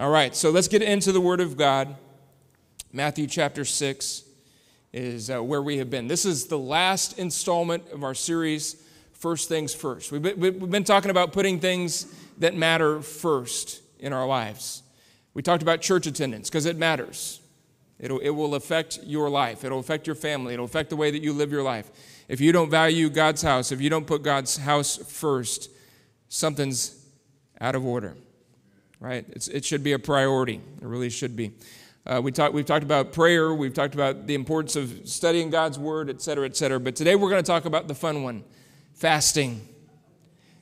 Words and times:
All 0.00 0.08
right, 0.08 0.34
so 0.34 0.48
let's 0.48 0.66
get 0.66 0.80
into 0.80 1.12
the 1.12 1.20
Word 1.20 1.42
of 1.42 1.58
God. 1.58 1.94
Matthew 2.90 3.26
chapter 3.26 3.66
6 3.66 4.24
is 4.94 5.28
uh, 5.28 5.42
where 5.42 5.60
we 5.60 5.76
have 5.76 5.90
been. 5.90 6.08
This 6.08 6.24
is 6.24 6.46
the 6.46 6.58
last 6.58 7.18
installment 7.18 7.86
of 7.92 8.02
our 8.02 8.14
series, 8.14 8.82
First 9.12 9.50
Things 9.50 9.74
First. 9.74 10.10
We've 10.10 10.22
been, 10.22 10.40
we've 10.40 10.70
been 10.70 10.84
talking 10.84 11.10
about 11.10 11.34
putting 11.34 11.60
things 11.60 12.06
that 12.38 12.54
matter 12.54 13.02
first 13.02 13.82
in 13.98 14.14
our 14.14 14.26
lives. 14.26 14.82
We 15.34 15.42
talked 15.42 15.62
about 15.62 15.82
church 15.82 16.06
attendance 16.06 16.48
because 16.48 16.64
it 16.64 16.78
matters. 16.78 17.42
It'll, 17.98 18.20
it 18.20 18.30
will 18.30 18.54
affect 18.54 19.00
your 19.02 19.28
life, 19.28 19.64
it'll 19.64 19.80
affect 19.80 20.06
your 20.06 20.16
family, 20.16 20.54
it'll 20.54 20.64
affect 20.64 20.88
the 20.88 20.96
way 20.96 21.10
that 21.10 21.20
you 21.22 21.34
live 21.34 21.52
your 21.52 21.62
life. 21.62 21.90
If 22.26 22.40
you 22.40 22.52
don't 22.52 22.70
value 22.70 23.10
God's 23.10 23.42
house, 23.42 23.70
if 23.70 23.82
you 23.82 23.90
don't 23.90 24.06
put 24.06 24.22
God's 24.22 24.56
house 24.56 24.96
first, 24.96 25.68
something's 26.30 27.04
out 27.60 27.74
of 27.74 27.84
order, 27.84 28.16
right? 29.00 29.24
It's, 29.30 29.48
it 29.48 29.64
should 29.64 29.82
be 29.82 29.92
a 29.92 29.98
priority. 29.98 30.60
It 30.80 30.86
really 30.86 31.10
should 31.10 31.34
be. 31.34 31.52
Uh, 32.06 32.20
we 32.22 32.32
talk, 32.32 32.52
we've 32.52 32.66
talked 32.66 32.82
about 32.82 33.12
prayer, 33.12 33.52
we've 33.52 33.74
talked 33.74 33.94
about 33.94 34.26
the 34.26 34.34
importance 34.34 34.76
of 34.76 35.08
studying 35.08 35.50
God's 35.50 35.78
word, 35.78 36.08
et 36.08 36.22
cetera, 36.22 36.46
et 36.46 36.56
cetera. 36.56 36.80
But 36.80 36.96
today 36.96 37.14
we're 37.14 37.30
going 37.30 37.42
to 37.42 37.46
talk 37.46 37.64
about 37.64 37.88
the 37.88 37.94
fun 37.94 38.22
one 38.22 38.44
fasting. 38.94 39.66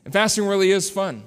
And 0.04 0.12
fasting 0.12 0.46
really 0.46 0.70
is 0.70 0.90
fun. 0.90 1.24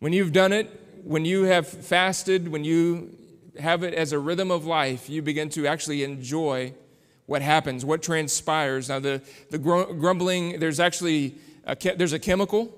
When 0.00 0.12
you've 0.12 0.32
done 0.32 0.52
it, 0.52 0.68
when 1.04 1.24
you 1.24 1.44
have 1.44 1.68
fasted, 1.68 2.48
when 2.48 2.64
you 2.64 3.16
have 3.58 3.82
it 3.82 3.94
as 3.94 4.12
a 4.12 4.18
rhythm 4.18 4.50
of 4.50 4.64
life, 4.64 5.08
you 5.08 5.22
begin 5.22 5.48
to 5.50 5.66
actually 5.66 6.02
enjoy 6.02 6.74
what 7.26 7.42
happens, 7.42 7.84
what 7.84 8.02
transpires. 8.02 8.88
Now, 8.88 8.98
the, 8.98 9.22
the 9.50 9.58
grumbling, 9.58 10.58
there's 10.58 10.80
actually 10.80 11.36
a, 11.64 11.76
there's 11.96 12.12
a 12.12 12.18
chemical 12.18 12.76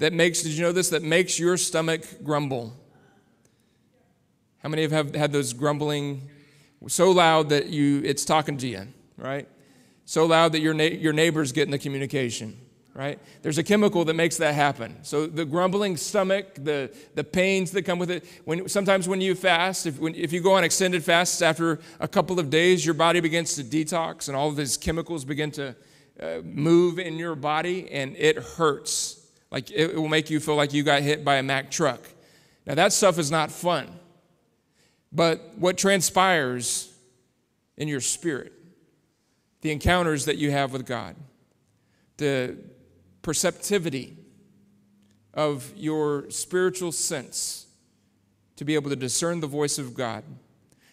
that 0.00 0.12
makes, 0.12 0.42
did 0.42 0.52
you 0.52 0.62
know 0.62 0.72
this, 0.72 0.90
that 0.90 1.02
makes 1.02 1.38
your 1.38 1.56
stomach 1.56 2.02
grumble. 2.24 2.76
How 4.58 4.68
many 4.68 4.84
of 4.84 4.90
have 4.90 5.14
had 5.14 5.32
those 5.32 5.52
grumbling 5.52 6.28
so 6.88 7.10
loud 7.10 7.50
that 7.50 7.68
you 7.68 8.02
it's 8.04 8.24
talking 8.24 8.58
to 8.58 8.66
you, 8.66 8.88
right? 9.16 9.48
So 10.04 10.26
loud 10.26 10.52
that 10.52 10.60
your, 10.60 10.74
na- 10.74 10.84
your 10.84 11.12
neighbor's 11.12 11.52
getting 11.52 11.70
the 11.70 11.78
communication 11.78 12.58
right? 12.92 13.18
There's 13.42 13.58
a 13.58 13.62
chemical 13.62 14.04
that 14.04 14.14
makes 14.14 14.36
that 14.38 14.54
happen. 14.54 14.98
So 15.02 15.26
the 15.26 15.44
grumbling 15.44 15.96
stomach, 15.96 16.56
the, 16.56 16.94
the 17.14 17.22
pains 17.22 17.70
that 17.70 17.82
come 17.82 17.98
with 17.98 18.10
it. 18.10 18.24
When, 18.44 18.68
sometimes 18.68 19.08
when 19.08 19.20
you 19.20 19.34
fast, 19.34 19.86
if, 19.86 19.98
when, 19.98 20.14
if 20.14 20.32
you 20.32 20.40
go 20.40 20.54
on 20.54 20.64
extended 20.64 21.04
fasts 21.04 21.40
after 21.40 21.78
a 22.00 22.08
couple 22.08 22.40
of 22.40 22.50
days, 22.50 22.84
your 22.84 22.94
body 22.94 23.20
begins 23.20 23.54
to 23.54 23.64
detox 23.64 24.28
and 24.28 24.36
all 24.36 24.48
of 24.48 24.56
these 24.56 24.76
chemicals 24.76 25.24
begin 25.24 25.50
to 25.52 25.74
uh, 26.20 26.40
move 26.42 26.98
in 26.98 27.16
your 27.16 27.34
body 27.34 27.90
and 27.92 28.16
it 28.16 28.36
hurts. 28.36 29.19
Like 29.50 29.70
it, 29.70 29.94
will 29.94 30.08
make 30.08 30.30
you 30.30 30.40
feel 30.40 30.56
like 30.56 30.72
you 30.72 30.82
got 30.82 31.02
hit 31.02 31.24
by 31.24 31.36
a 31.36 31.42
Mack 31.42 31.70
truck. 31.70 32.00
Now 32.66 32.74
that 32.74 32.92
stuff 32.92 33.18
is 33.18 33.30
not 33.30 33.50
fun. 33.50 33.88
But 35.12 35.54
what 35.56 35.76
transpires 35.76 36.92
in 37.76 37.88
your 37.88 38.00
spirit, 38.00 38.52
the 39.60 39.72
encounters 39.72 40.26
that 40.26 40.36
you 40.36 40.50
have 40.50 40.72
with 40.72 40.86
God, 40.86 41.16
the 42.16 42.56
perceptivity 43.22 44.16
of 45.34 45.72
your 45.76 46.30
spiritual 46.30 46.92
sense 46.92 47.66
to 48.56 48.64
be 48.64 48.74
able 48.74 48.90
to 48.90 48.96
discern 48.96 49.40
the 49.40 49.46
voice 49.46 49.78
of 49.78 49.94
God, 49.94 50.22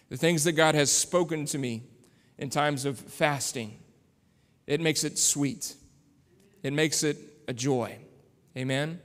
the 0.08 0.16
things 0.16 0.44
that 0.44 0.52
God 0.52 0.74
has 0.74 0.90
spoken 0.90 1.44
to 1.46 1.58
me 1.58 1.82
in 2.38 2.50
times 2.50 2.84
of 2.84 2.98
fasting. 2.98 3.78
It 4.66 4.80
makes 4.80 5.04
it 5.04 5.18
sweet, 5.18 5.74
it 6.62 6.72
makes 6.72 7.02
it 7.02 7.18
a 7.46 7.52
joy. 7.52 7.98
Amen? 8.58 9.00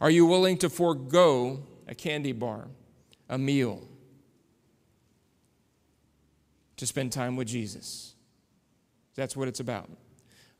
Are 0.00 0.10
you 0.10 0.24
willing 0.24 0.56
to 0.58 0.70
forego 0.70 1.62
a 1.86 1.94
candy 1.94 2.32
bar, 2.32 2.68
a 3.28 3.36
meal, 3.36 3.82
to 6.78 6.86
spend 6.86 7.12
time 7.12 7.36
with 7.36 7.46
Jesus? 7.46 8.14
That's 9.14 9.36
what 9.36 9.46
it's 9.46 9.60
about. 9.60 9.90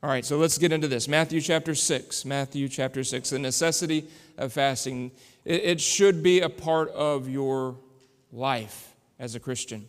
All 0.03 0.09
right, 0.11 0.23
so 0.23 0.37
let's 0.37 0.59
get 0.59 0.71
into 0.71 0.87
this. 0.87 1.07
Matthew 1.07 1.41
chapter 1.41 1.73
6. 1.73 2.25
Matthew 2.25 2.69
chapter 2.69 3.03
6. 3.03 3.31
The 3.31 3.39
necessity 3.39 4.07
of 4.37 4.53
fasting. 4.53 5.11
It, 5.43 5.81
should 5.81 6.21
be 6.21 6.41
a 6.41 6.49
part 6.49 6.89
of 6.89 7.27
your 7.27 7.77
life 8.31 8.93
as 9.17 9.33
a 9.33 9.39
Christian. 9.39 9.87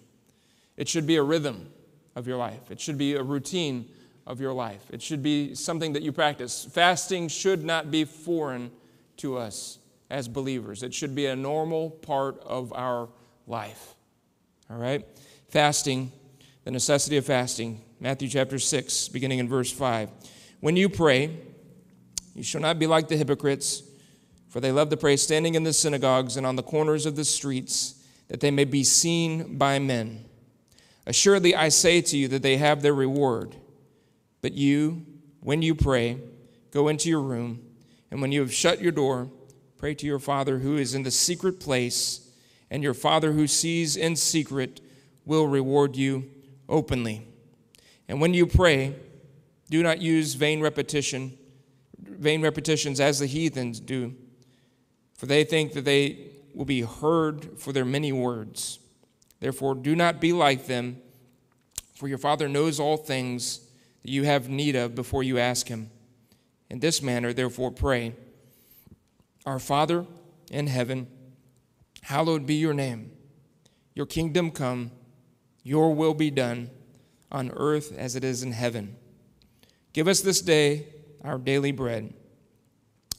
It 0.79 0.89
should 0.89 1.07
be 1.07 1.17
a 1.17 1.23
rhythm 1.23 1.71
of 2.15 2.27
your 2.27 2.39
life, 2.39 2.71
it 2.71 2.81
should 2.81 2.97
be 2.97 3.15
a 3.15 3.23
routine 3.23 3.91
of 4.27 4.41
your 4.41 4.53
life. 4.53 4.85
It 4.91 5.03
should 5.03 5.23
be 5.23 5.55
something 5.55 5.93
that 5.93 6.03
you 6.03 6.13
practice. 6.13 6.67
Fasting 6.71 7.29
should 7.29 7.65
not 7.65 7.91
be 7.91 8.05
foreign 8.05 8.71
to 9.19 9.39
us 9.39 9.79
as 10.11 10.29
believers, 10.29 10.83
it 10.83 10.95
should 10.95 11.15
be 11.15 11.27
a 11.27 11.35
normal 11.35 11.91
part 11.91 12.39
of 12.45 12.73
our 12.73 13.09
life. 13.47 13.95
All 14.71 14.77
right? 14.77 15.05
Fasting, 15.49 16.13
the 16.65 16.71
necessity 16.71 17.17
of 17.17 17.27
fasting. 17.27 17.83
Matthew 17.99 18.29
chapter 18.29 18.59
6, 18.59 19.09
beginning 19.09 19.39
in 19.39 19.49
verse 19.49 19.73
5. 19.73 20.11
When 20.61 20.77
you 20.77 20.89
pray, 20.89 21.37
you 22.35 22.43
shall 22.43 22.61
not 22.61 22.79
be 22.79 22.87
like 22.87 23.09
the 23.09 23.17
hypocrites, 23.17 23.83
for 24.49 24.61
they 24.61 24.71
love 24.71 24.91
to 24.91 24.97
pray 24.97 25.17
standing 25.17 25.55
in 25.55 25.65
the 25.65 25.73
synagogues 25.73 26.37
and 26.37 26.47
on 26.47 26.57
the 26.57 26.63
corners 26.63 27.07
of 27.07 27.17
the 27.17 27.25
streets, 27.25 28.05
that 28.29 28.41
they 28.41 28.51
may 28.51 28.65
be 28.65 28.85
seen 28.85 29.57
by 29.57 29.79
men. 29.79 30.25
Assuredly, 31.07 31.55
I 31.55 31.69
say 31.69 32.01
to 32.01 32.17
you 32.17 32.29
that 32.29 32.43
they 32.43 32.59
have 32.59 32.83
their 32.83 32.95
reward. 32.95 33.57
But 34.47 34.53
you, 34.53 35.05
when 35.41 35.61
you 35.61 35.75
pray, 35.75 36.19
go 36.71 36.87
into 36.87 37.09
your 37.09 37.21
room, 37.21 37.65
and 38.13 38.23
when 38.23 38.31
you 38.31 38.43
have 38.43 38.55
shut 38.55 38.81
your 38.81 38.93
door, 38.93 39.29
pray 39.77 39.93
to 39.97 40.07
your 40.07 40.21
Father 40.21 40.61
who 40.61 40.77
is 40.77 40.95
in 40.95 41.03
the 41.03 41.11
secret 41.11 41.59
place, 41.59 42.31
and 42.71 42.81
your 42.81 42.95
Father 42.95 43.33
who 43.33 43.49
sees 43.49 43.97
in 43.97 44.15
secret 44.15 44.81
will 45.25 45.49
reward 45.49 45.97
you 45.97 46.31
openly. 46.69 47.27
And 48.07 48.21
when 48.21 48.35
you 48.35 48.47
pray, 48.47 48.95
do 49.69 49.83
not 49.83 50.01
use 50.01 50.35
vain 50.35 50.61
repetition, 50.61 51.37
vain 51.99 52.41
repetitions 52.41 53.01
as 53.01 53.19
the 53.19 53.27
heathens 53.27 53.81
do, 53.81 54.15
for 55.15 55.27
they 55.27 55.43
think 55.43 55.73
that 55.73 55.85
they 55.85 56.29
will 56.55 56.65
be 56.65 56.83
heard 56.83 57.59
for 57.59 57.73
their 57.73 57.85
many 57.85 58.13
words. 58.13 58.79
Therefore, 59.41 59.75
do 59.75 59.97
not 59.97 60.21
be 60.21 60.33
like 60.33 60.69
them, 60.69 60.99
for 61.97 62.07
your 62.07 62.19
Father 62.19 62.49
knows 62.49 62.79
all 62.79 62.97
things 62.97 63.66
that 64.07 64.13
you 64.13 64.23
have 64.23 64.49
need 64.49 64.77
of 64.77 64.95
before 64.95 65.25
you 65.25 65.37
ask 65.37 65.67
Him. 65.67 65.91
In 66.71 66.79
this 66.79 67.03
manner, 67.03 67.33
therefore, 67.33 67.73
pray 67.73 68.15
Our 69.45 69.59
Father 69.59 70.07
in 70.49 70.69
heaven, 70.69 71.09
hallowed 72.03 72.47
be 72.47 72.55
your 72.55 72.73
name. 72.73 73.11
Your 73.95 74.07
kingdom 74.07 74.53
come, 74.53 74.93
your 75.65 75.93
will 75.93 76.15
be 76.15 76.31
done 76.31 76.71
on 77.33 77.51
earth 77.57 77.93
as 77.99 78.15
it 78.15 78.23
is 78.23 78.45
in 78.45 78.53
heaven. 78.53 78.95
Give 79.93 80.07
us 80.07 80.21
this 80.21 80.41
day 80.41 80.87
our 81.25 81.39
daily 81.39 81.73
bread, 81.73 82.15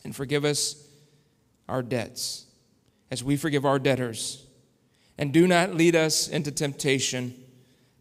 and 0.05 0.15
forgive 0.15 0.45
us 0.45 0.87
our 1.67 1.83
debts 1.83 2.45
as 3.11 3.25
we 3.25 3.35
forgive 3.35 3.65
our 3.65 3.77
debtors. 3.77 4.45
And 5.17 5.33
do 5.33 5.47
not 5.47 5.75
lead 5.75 5.97
us 5.97 6.29
into 6.29 6.49
temptation, 6.49 7.35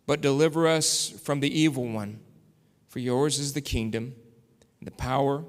but 0.07 0.21
deliver 0.21 0.69
us 0.69 1.11
from 1.11 1.41
the 1.41 1.53
evil 1.53 1.89
one. 1.89 2.21
For 2.97 3.01
yours 3.01 3.39
is 3.39 3.53
the 3.53 3.61
kingdom, 3.61 4.15
the 4.81 4.91
power, 4.91 5.45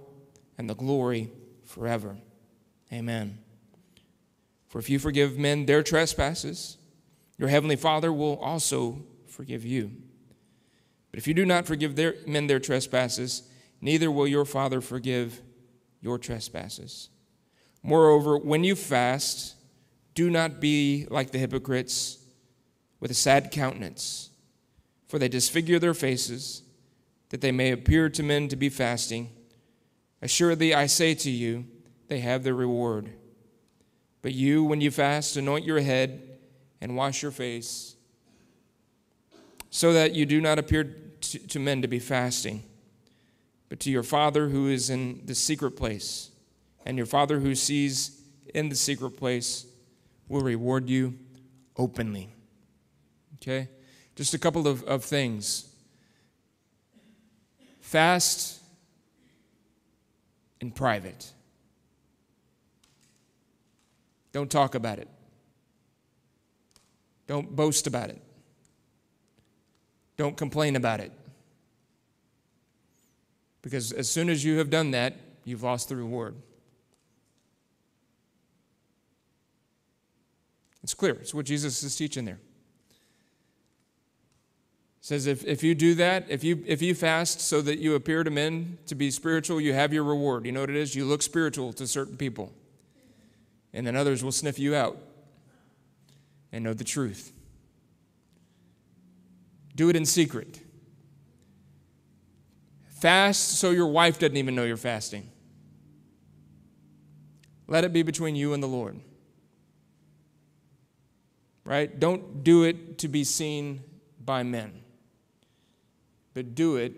and 0.57 0.69
the 0.69 0.75
glory 0.75 1.31
forever. 1.63 2.17
Amen. 2.91 3.37
For 4.67 4.79
if 4.79 4.89
you 4.89 4.99
forgive 4.99 5.37
men 5.37 5.65
their 5.65 5.81
trespasses, 5.81 6.75
your 7.37 7.47
heavenly 7.47 7.77
Father 7.77 8.11
will 8.11 8.35
also 8.39 9.01
forgive 9.27 9.63
you. 9.63 9.93
But 11.09 11.19
if 11.19 11.25
you 11.25 11.33
do 11.33 11.45
not 11.45 11.65
forgive 11.65 11.95
their, 11.95 12.15
men 12.27 12.47
their 12.47 12.59
trespasses, 12.59 13.43
neither 13.79 14.11
will 14.11 14.27
your 14.27 14.43
Father 14.43 14.81
forgive 14.81 15.41
your 16.01 16.17
trespasses. 16.17 17.07
Moreover, 17.81 18.37
when 18.37 18.65
you 18.65 18.75
fast, 18.75 19.55
do 20.15 20.29
not 20.29 20.59
be 20.59 21.07
like 21.09 21.31
the 21.31 21.39
hypocrites 21.39 22.17
with 22.99 23.09
a 23.09 23.13
sad 23.13 23.51
countenance, 23.51 24.31
for 25.07 25.17
they 25.17 25.29
disfigure 25.29 25.79
their 25.79 25.93
faces, 25.93 26.63
that 27.29 27.41
they 27.41 27.51
may 27.51 27.71
appear 27.71 28.09
to 28.09 28.23
men 28.23 28.47
to 28.47 28.55
be 28.55 28.69
fasting. 28.69 29.29
Assuredly, 30.21 30.73
I 30.73 30.85
say 30.85 31.13
to 31.15 31.29
you, 31.29 31.65
they 32.07 32.19
have 32.19 32.43
their 32.43 32.55
reward. 32.55 33.11
But 34.21 34.33
you, 34.33 34.63
when 34.63 34.81
you 34.81 34.91
fast, 34.91 35.37
anoint 35.37 35.65
your 35.65 35.79
head 35.79 36.39
and 36.81 36.95
wash 36.95 37.21
your 37.21 37.31
face 37.31 37.95
so 39.69 39.93
that 39.93 40.13
you 40.13 40.25
do 40.25 40.41
not 40.41 40.57
appear 40.57 40.83
to, 41.21 41.39
to 41.39 41.59
men 41.59 41.81
to 41.81 41.87
be 41.87 41.99
fasting, 41.99 42.63
but 43.69 43.79
to 43.81 43.91
your 43.91 44.03
Father 44.03 44.49
who 44.49 44.67
is 44.67 44.89
in 44.89 45.21
the 45.25 45.35
secret 45.35 45.71
place. 45.71 46.31
And 46.85 46.97
your 46.97 47.05
Father 47.05 47.39
who 47.39 47.53
sees 47.53 48.21
in 48.55 48.69
the 48.69 48.75
secret 48.75 49.11
place 49.11 49.65
will 50.29 50.41
reward 50.41 50.89
you 50.89 51.17
openly. 51.75 52.33
Okay? 53.35 53.67
Just 54.15 54.33
a 54.33 54.39
couple 54.39 54.67
of, 54.67 54.83
of 54.83 55.03
things. 55.03 55.66
Fast 57.87 58.59
in 60.59 60.71
private. 60.71 61.31
Don't 64.33 64.51
talk 64.51 64.75
about 64.75 64.99
it. 64.99 65.07
Don't 67.27 67.55
boast 67.55 67.87
about 67.87 68.09
it. 68.09 68.21
Don't 70.17 70.35
complain 70.35 70.75
about 70.75 70.99
it. 70.99 71.13
Because 73.61 73.93
as 73.93 74.09
soon 74.09 74.27
as 74.27 74.43
you 74.43 74.57
have 74.57 74.69
done 74.69 74.91
that, 74.91 75.15
you've 75.45 75.63
lost 75.63 75.87
the 75.87 75.95
reward. 75.95 76.35
It's 80.83 80.93
clear. 80.93 81.13
It's 81.13 81.33
what 81.33 81.45
Jesus 81.45 81.81
is 81.83 81.95
teaching 81.95 82.25
there. 82.25 82.39
Says 85.07 85.25
if, 85.25 85.45
if 85.45 85.63
you 85.63 85.73
do 85.73 85.95
that, 85.95 86.25
if 86.27 86.43
you 86.43 86.61
if 86.67 86.81
you 86.81 86.93
fast 86.93 87.39
so 87.39 87.61
that 87.61 87.79
you 87.79 87.95
appear 87.95 88.25
to 88.25 88.29
men 88.29 88.77
to 88.87 88.93
be 88.93 89.09
spiritual, 89.09 89.61
you 89.61 89.71
have 89.71 89.93
your 89.93 90.03
reward. 90.03 90.45
You 90.45 90.51
know 90.51 90.59
what 90.59 90.69
it 90.69 90.75
is? 90.75 90.95
You 90.95 91.05
look 91.05 91.21
spiritual 91.21 91.71
to 91.71 91.87
certain 91.87 92.17
people. 92.17 92.51
And 93.71 93.87
then 93.87 93.95
others 93.95 94.21
will 94.21 94.33
sniff 94.33 94.59
you 94.59 94.75
out 94.75 94.97
and 96.51 96.61
know 96.61 96.73
the 96.73 96.83
truth. 96.83 97.31
Do 99.75 99.87
it 99.87 99.95
in 99.95 100.05
secret. 100.05 100.59
Fast 102.99 103.59
so 103.59 103.71
your 103.71 103.87
wife 103.87 104.19
doesn't 104.19 104.35
even 104.35 104.55
know 104.55 104.65
you're 104.65 104.75
fasting. 104.75 105.29
Let 107.65 107.85
it 107.85 107.93
be 107.93 108.03
between 108.03 108.35
you 108.35 108.53
and 108.53 108.61
the 108.61 108.67
Lord. 108.67 108.99
Right? 111.63 111.97
Don't 111.97 112.43
do 112.43 112.65
it 112.65 112.97
to 112.97 113.07
be 113.07 113.23
seen 113.23 113.83
by 114.19 114.43
men, 114.43 114.83
but 116.37 116.53
do 116.53 116.75
it 116.75 116.93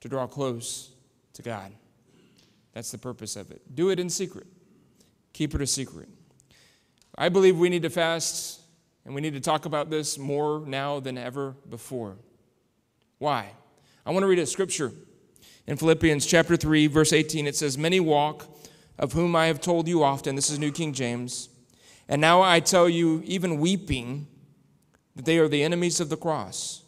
to 0.00 0.08
draw 0.08 0.26
close 0.26 0.90
to 1.34 1.40
God. 1.40 1.70
That's 2.72 2.90
the 2.90 2.98
purpose 2.98 3.36
of 3.36 3.52
it. 3.52 3.62
Do 3.76 3.90
it 3.90 4.00
in 4.00 4.10
secret, 4.10 4.48
keep 5.32 5.54
it 5.54 5.60
a 5.60 5.66
secret. 5.68 6.08
I 7.16 7.28
believe 7.28 7.56
we 7.56 7.68
need 7.68 7.82
to 7.82 7.88
fast 7.88 8.60
and 9.04 9.14
we 9.14 9.20
need 9.20 9.34
to 9.34 9.40
talk 9.40 9.66
about 9.66 9.88
this 9.88 10.18
more 10.18 10.64
now 10.66 10.98
than 10.98 11.16
ever 11.16 11.54
before. 11.68 12.16
Why? 13.18 13.52
I 14.04 14.10
want 14.10 14.24
to 14.24 14.26
read 14.26 14.40
a 14.40 14.46
scripture 14.46 14.90
in 15.68 15.76
Philippians 15.76 16.26
chapter 16.26 16.56
3, 16.56 16.88
verse 16.88 17.12
18. 17.12 17.46
It 17.46 17.54
says, 17.54 17.78
Many 17.78 18.00
walk, 18.00 18.48
of 18.98 19.12
whom 19.12 19.36
I 19.36 19.46
have 19.46 19.60
told 19.60 19.86
you 19.86 20.02
often. 20.02 20.34
This 20.34 20.50
is 20.50 20.58
New 20.58 20.72
King 20.72 20.92
James. 20.92 21.48
And 22.08 22.20
now 22.20 22.42
I 22.42 22.58
tell 22.58 22.88
you, 22.88 23.22
even 23.26 23.60
weeping, 23.60 24.26
that 25.14 25.24
they 25.24 25.38
are 25.38 25.46
the 25.46 25.62
enemies 25.62 26.00
of 26.00 26.08
the 26.08 26.16
cross, 26.16 26.82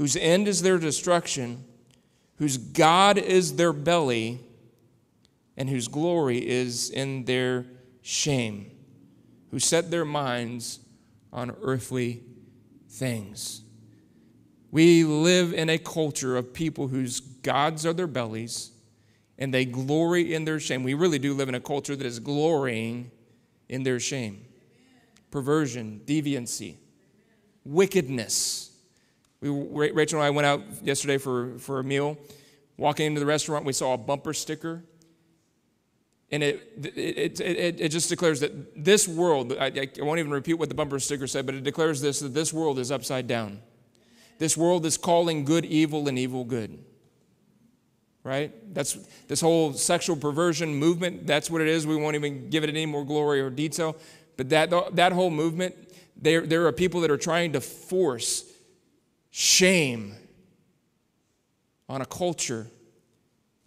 whose 0.00 0.16
end 0.16 0.48
is 0.48 0.62
their 0.62 0.78
destruction, 0.78 1.62
whose 2.36 2.56
God 2.56 3.18
is 3.18 3.56
their 3.56 3.70
belly, 3.70 4.40
and 5.58 5.68
whose 5.68 5.88
glory 5.88 6.38
is 6.48 6.88
in 6.88 7.26
their 7.26 7.66
shame, 8.00 8.70
who 9.50 9.58
set 9.58 9.90
their 9.90 10.06
minds 10.06 10.78
on 11.34 11.54
earthly 11.60 12.22
things. 12.88 13.60
We 14.70 15.04
live 15.04 15.52
in 15.52 15.68
a 15.68 15.76
culture 15.76 16.34
of 16.34 16.54
people 16.54 16.88
whose 16.88 17.20
gods 17.20 17.84
are 17.84 17.92
their 17.92 18.06
bellies 18.06 18.70
and 19.36 19.52
they 19.52 19.66
glory 19.66 20.32
in 20.32 20.46
their 20.46 20.60
shame. 20.60 20.82
We 20.82 20.94
really 20.94 21.18
do 21.18 21.34
live 21.34 21.50
in 21.50 21.54
a 21.54 21.60
culture 21.60 21.94
that 21.94 22.06
is 22.06 22.20
glorying 22.20 23.10
in 23.68 23.82
their 23.82 24.00
shame. 24.00 24.46
Perversion, 25.30 26.00
deviancy, 26.06 26.76
wickedness. 27.66 28.69
We, 29.40 29.90
Rachel 29.92 30.20
and 30.20 30.26
I 30.26 30.30
went 30.30 30.46
out 30.46 30.62
yesterday 30.82 31.18
for, 31.18 31.58
for 31.58 31.80
a 31.80 31.84
meal. 31.84 32.18
Walking 32.76 33.06
into 33.06 33.20
the 33.20 33.26
restaurant, 33.26 33.64
we 33.64 33.72
saw 33.72 33.94
a 33.94 33.98
bumper 33.98 34.32
sticker 34.32 34.82
and 36.32 36.42
it, 36.44 36.94
it, 36.96 37.40
it, 37.40 37.80
it, 37.80 37.88
just 37.88 38.08
declares 38.08 38.38
that 38.40 38.84
this 38.84 39.08
world, 39.08 39.56
I, 39.58 39.66
I 39.66 40.02
won't 40.02 40.20
even 40.20 40.30
repeat 40.30 40.54
what 40.54 40.68
the 40.68 40.76
bumper 40.76 41.00
sticker 41.00 41.26
said, 41.26 41.44
but 41.44 41.56
it 41.56 41.64
declares 41.64 42.00
this 42.00 42.20
that 42.20 42.34
this 42.34 42.52
world 42.52 42.78
is 42.78 42.92
upside 42.92 43.26
down. 43.26 43.60
This 44.38 44.56
world 44.56 44.86
is 44.86 44.96
calling 44.96 45.44
good 45.44 45.64
evil 45.64 46.06
and 46.08 46.18
evil 46.18 46.44
good. 46.44 46.78
Right? 48.22 48.52
That's 48.74 48.94
this 49.26 49.40
whole 49.40 49.72
sexual 49.72 50.14
perversion 50.14 50.74
movement. 50.74 51.26
That's 51.26 51.50
what 51.50 51.62
it 51.62 51.68
is. 51.68 51.86
We 51.86 51.96
won't 51.96 52.14
even 52.14 52.48
give 52.48 52.62
it 52.62 52.70
any 52.70 52.86
more 52.86 53.04
glory 53.04 53.40
or 53.40 53.50
detail. 53.50 53.96
But 54.36 54.50
that, 54.50 54.94
that 54.94 55.12
whole 55.12 55.30
movement, 55.30 55.74
there, 56.16 56.46
there 56.46 56.66
are 56.66 56.72
people 56.72 57.00
that 57.00 57.10
are 57.10 57.16
trying 57.16 57.52
to 57.54 57.60
force 57.60 58.49
shame 59.30 60.14
on 61.88 62.00
a 62.00 62.06
culture 62.06 62.66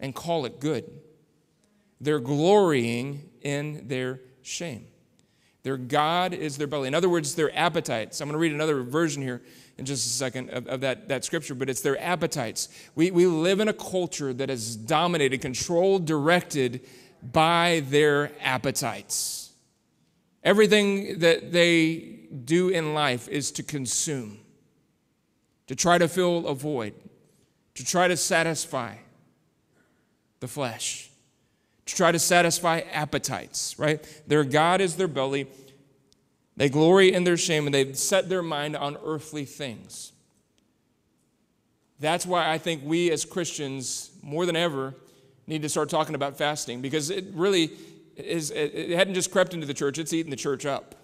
and 0.00 0.14
call 0.14 0.44
it 0.44 0.60
good. 0.60 0.84
They're 2.00 2.20
glorying 2.20 3.30
in 3.42 3.88
their 3.88 4.20
shame. 4.42 4.86
Their 5.62 5.78
God 5.78 6.34
is 6.34 6.58
their 6.58 6.66
belly. 6.66 6.88
In 6.88 6.94
other 6.94 7.08
words, 7.08 7.34
their 7.34 7.56
appetites. 7.56 8.20
I'm 8.20 8.28
going 8.28 8.34
to 8.34 8.38
read 8.38 8.52
another 8.52 8.82
version 8.82 9.22
here 9.22 9.42
in 9.78 9.86
just 9.86 10.06
a 10.06 10.10
second 10.10 10.50
of, 10.50 10.66
of, 10.66 10.80
that, 10.82 11.08
that 11.08 11.24
scripture, 11.24 11.54
but 11.54 11.70
it's 11.70 11.80
their 11.80 12.00
appetites. 12.00 12.68
We, 12.94 13.10
we 13.10 13.26
live 13.26 13.60
in 13.60 13.68
a 13.68 13.72
culture 13.72 14.34
that 14.34 14.50
is 14.50 14.76
dominated, 14.76 15.40
controlled, 15.40 16.04
directed 16.04 16.82
by 17.32 17.82
their 17.88 18.30
appetites. 18.42 19.52
Everything 20.42 21.20
that 21.20 21.52
they 21.52 22.26
do 22.44 22.68
in 22.68 22.92
life 22.92 23.26
is 23.28 23.50
to 23.52 23.62
consume, 23.62 24.40
to 25.66 25.74
try 25.74 25.98
to 25.98 26.08
fill 26.08 26.46
a 26.46 26.54
void, 26.54 26.94
to 27.74 27.84
try 27.84 28.08
to 28.08 28.16
satisfy 28.16 28.96
the 30.40 30.48
flesh 30.48 31.10
to 31.86 31.94
try 31.94 32.12
to 32.12 32.18
satisfy 32.18 32.80
appetites, 32.92 33.78
right? 33.78 34.04
Their 34.26 34.44
God 34.44 34.80
is 34.80 34.96
their 34.96 35.08
belly. 35.08 35.46
They 36.56 36.68
glory 36.68 37.12
in 37.12 37.24
their 37.24 37.36
shame 37.36 37.66
and 37.66 37.74
they've 37.74 37.96
set 37.96 38.28
their 38.28 38.42
mind 38.42 38.76
on 38.76 38.96
earthly 39.04 39.44
things. 39.44 40.12
That's 42.00 42.26
why 42.26 42.50
I 42.50 42.58
think 42.58 42.82
we 42.84 43.10
as 43.10 43.24
Christians, 43.24 44.10
more 44.22 44.46
than 44.46 44.56
ever, 44.56 44.94
need 45.46 45.62
to 45.62 45.68
start 45.68 45.90
talking 45.90 46.14
about 46.14 46.38
fasting 46.38 46.80
because 46.80 47.10
it 47.10 47.26
really 47.34 47.70
is, 48.16 48.50
it 48.50 48.90
hadn't 48.90 49.14
just 49.14 49.30
crept 49.30 49.52
into 49.52 49.66
the 49.66 49.74
church, 49.74 49.98
it's 49.98 50.12
eaten 50.12 50.30
the 50.30 50.36
church 50.36 50.64
up. 50.64 50.94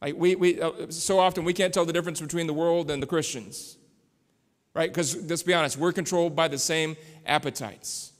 Like 0.00 0.14
we, 0.16 0.34
we 0.34 0.60
uh, 0.60 0.90
so 0.90 1.18
often 1.18 1.44
we 1.44 1.52
can't 1.52 1.74
tell 1.74 1.84
the 1.84 1.92
difference 1.92 2.20
between 2.20 2.46
the 2.46 2.54
world 2.54 2.90
and 2.90 3.02
the 3.02 3.06
Christians, 3.06 3.76
right? 4.74 4.90
Because 4.90 5.16
let's 5.28 5.42
be 5.42 5.54
honest, 5.54 5.76
we're 5.76 5.92
controlled 5.92 6.36
by 6.36 6.48
the 6.48 6.58
same 6.58 6.96
appetites 7.26 8.12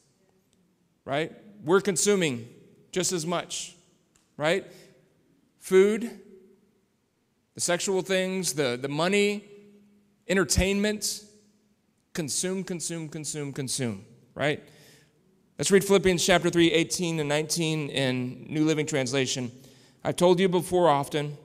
right? 1.08 1.32
We're 1.64 1.80
consuming 1.80 2.46
just 2.92 3.12
as 3.12 3.24
much, 3.24 3.74
right? 4.36 4.66
Food, 5.58 6.20
the 7.54 7.62
sexual 7.62 8.02
things, 8.02 8.52
the, 8.52 8.78
the 8.80 8.90
money, 8.90 9.42
entertainment, 10.28 11.24
consume, 12.12 12.62
consume, 12.62 13.08
consume, 13.08 13.54
consume, 13.54 14.04
right? 14.34 14.62
Let's 15.56 15.70
read 15.70 15.82
Philippians 15.82 16.24
chapter 16.24 16.50
3, 16.50 16.72
18 16.72 17.20
and 17.20 17.28
19 17.28 17.88
in 17.88 18.46
New 18.46 18.66
Living 18.66 18.84
Translation. 18.84 19.50
I've 20.04 20.16
told 20.16 20.38
you 20.38 20.48
before 20.50 20.90
often, 20.90 21.38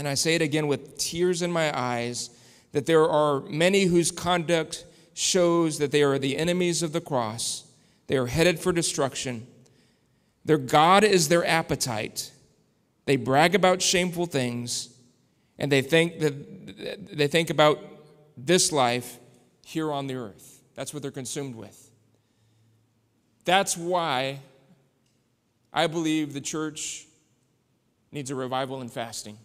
and 0.00 0.08
I 0.08 0.14
say 0.14 0.34
it 0.34 0.40
again 0.40 0.66
with 0.66 0.96
tears 0.96 1.42
in 1.42 1.52
my 1.52 1.78
eyes, 1.78 2.30
that 2.72 2.86
there 2.86 3.06
are 3.06 3.40
many 3.40 3.84
whose 3.84 4.10
conduct 4.10 4.86
shows 5.12 5.76
that 5.76 5.92
they 5.92 6.02
are 6.02 6.18
the 6.18 6.38
enemies 6.38 6.82
of 6.82 6.94
the 6.94 7.02
cross 7.02 7.64
they 8.06 8.16
are 8.16 8.26
headed 8.26 8.58
for 8.58 8.72
destruction. 8.72 9.46
Their 10.46 10.56
God 10.56 11.04
is 11.04 11.28
their 11.28 11.46
appetite. 11.46 12.32
They 13.04 13.16
brag 13.16 13.54
about 13.54 13.82
shameful 13.82 14.24
things, 14.24 14.88
and 15.58 15.70
they 15.70 15.82
think 15.82 16.18
that 16.20 17.16
they 17.16 17.28
think 17.28 17.50
about 17.50 17.78
this 18.38 18.72
life 18.72 19.18
here 19.66 19.92
on 19.92 20.06
the 20.06 20.14
earth. 20.14 20.62
That's 20.74 20.94
what 20.94 21.02
they're 21.02 21.10
consumed 21.10 21.54
with. 21.54 21.90
That's 23.44 23.76
why 23.76 24.40
I 25.74 25.86
believe 25.86 26.32
the 26.32 26.40
church 26.40 27.06
needs 28.10 28.30
a 28.30 28.34
revival 28.34 28.80
in 28.80 28.88
fasting. 28.88 29.36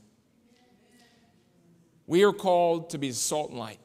We 2.08 2.24
are 2.24 2.34
called 2.34 2.92
to 2.92 2.98
be 2.98 3.12
salt 3.12 3.50
and 3.50 3.60
light. 3.60 3.80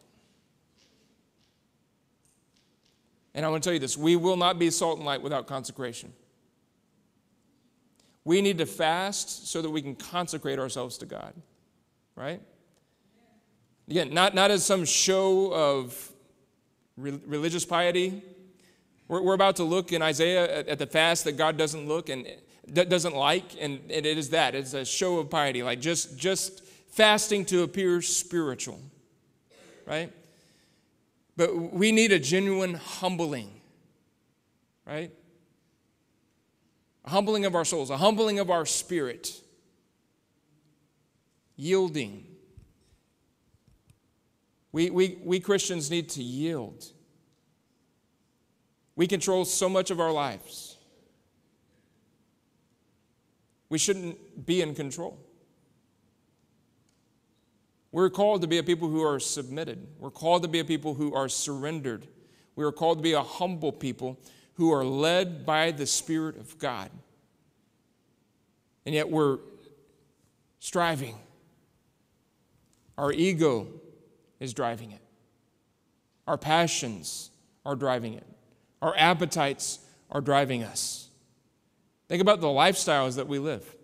And 3.35 3.47
I 3.47 3.49
want 3.49 3.63
to 3.63 3.67
tell 3.67 3.75
you 3.75 3.81
this 3.81 3.97
we 3.97 4.17
will 4.17 4.37
not 4.37 4.59
be 4.59 4.71
salt 4.71 4.99
and 4.99 5.07
light 5.07 5.23
without 5.23 5.47
consecration. 5.47 6.13
We 8.25 8.43
need 8.43 8.59
to 8.59 8.67
fast 8.67 9.49
so 9.49 9.63
that 9.63 9.71
we 9.71 9.81
can 9.81 9.95
consecrate 9.95 10.59
ourselves 10.59 10.99
to 10.99 11.07
God, 11.07 11.33
right? 12.17 12.41
Again, 13.89 14.13
not, 14.13 14.35
not 14.35 14.51
as 14.51 14.65
some 14.65 14.85
show 14.85 15.53
of 15.53 16.13
re- 16.97 17.19
religious 17.27 17.65
piety. 17.65 18.23
We're, 19.09 19.23
we're, 19.23 19.35
about 19.35 19.57
to 19.57 19.65
look 19.65 19.93
in 19.93 20.03
Isaiah 20.03 20.59
at, 20.59 20.69
at, 20.69 20.79
the 20.79 20.87
fast 20.87 21.25
that 21.25 21.37
God 21.37 21.57
doesn't 21.57 21.89
look 21.89 22.09
and 22.09 22.27
doesn't 22.73 23.17
like, 23.17 23.57
and, 23.59 23.81
and 23.91 24.07
it 24.07 24.19
is 24.19 24.31
that. 24.31 24.55
It's 24.55 24.75
a 24.75 24.85
show 24.85 25.19
of 25.19 25.31
piety, 25.31 25.63
like 25.63 25.81
just, 25.81 26.17
just 26.17 26.63
fasting 26.91 27.45
to 27.47 27.63
appear 27.63 28.03
spiritual, 28.03 28.81
right? 29.87 30.13
But 31.37 31.73
we 31.73 31.93
need 31.93 32.13
a 32.13 32.19
genuine 32.19 32.75
humbling, 32.75 33.51
right? 34.87 35.11
A 37.05 37.11
humbling 37.11 37.47
of 37.47 37.55
our 37.55 37.65
souls, 37.65 37.91
a 37.91 37.97
humbling 37.97 38.39
of 38.39 38.51
our 38.51 38.67
spirit. 38.67 39.41
yielding. 41.57 42.27
We, 44.73 44.91
we, 44.91 45.19
we 45.23 45.41
Christians 45.41 45.91
need 45.91 46.09
to 46.11 46.23
yield. 46.23 46.87
We 48.97 49.07
control 49.07 49.45
so 49.45 49.69
much 49.69 49.91
of 49.91 50.01
our 50.01 50.13
lives. 50.13 50.77
We 53.69 53.79
shouldn't 53.79 54.47
be 54.47 54.63
in 54.63 54.75
control. 54.75 55.19
We're 57.93 58.11
called 58.11 58.43
to 58.43 58.47
be 58.47 58.59
a 58.59 58.63
people 58.63 58.89
who 58.89 59.03
are 59.03 59.19
submitted. 59.19 59.87
We're 59.99 60.11
called 60.11 60.43
to 60.43 60.49
be 60.49 60.61
a 60.61 60.65
people 60.65 60.95
who 60.95 61.15
are 61.15 61.29
surrendered. 61.29 62.07
We 62.55 62.65
are 62.65 62.73
called 62.73 62.99
to 62.99 63.03
be 63.03 63.13
a 63.13 63.23
humble 63.23 63.73
people 63.73 64.19
who 64.55 64.73
are 64.73 64.85
led 64.85 65.45
by 65.45 65.71
the 65.73 65.87
Spirit 65.87 66.37
of 66.37 66.59
God. 66.59 66.91
And 68.87 68.95
yet 68.95 69.11
we're 69.11 69.39
striving. 70.59 71.17
Our 72.97 73.13
ego 73.13 73.67
is 74.39 74.53
driving 74.53 74.93
it, 74.93 75.01
our 76.27 76.37
passions 76.37 77.31
are 77.65 77.75
driving 77.75 78.15
it, 78.15 78.27
our 78.83 78.95
appetites 78.97 79.81
are 80.11 80.21
driving 80.21 80.63
us. 80.63 81.09
Think 82.09 82.21
about 82.21 82.41
the 82.41 82.49
lifestyles 82.49 83.17
that 83.17 83.27
we 83.29 83.39
live. 83.39 83.77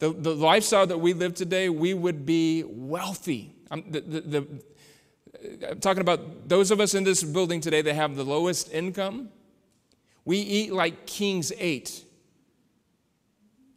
The, 0.00 0.12
the 0.12 0.34
lifestyle 0.34 0.86
that 0.86 0.98
we 0.98 1.12
live 1.12 1.34
today, 1.34 1.68
we 1.68 1.94
would 1.94 2.26
be 2.26 2.64
wealthy. 2.66 3.54
I'm, 3.70 3.84
the, 3.90 4.00
the, 4.00 4.20
the, 4.20 5.68
I'm 5.70 5.78
talking 5.78 6.00
about 6.00 6.48
those 6.48 6.70
of 6.70 6.80
us 6.80 6.94
in 6.94 7.04
this 7.04 7.22
building 7.22 7.60
today 7.60 7.82
that 7.82 7.94
have 7.94 8.16
the 8.16 8.24
lowest 8.24 8.72
income. 8.72 9.28
We 10.24 10.38
eat 10.38 10.72
like 10.72 11.06
kings 11.06 11.52
ate 11.58 12.02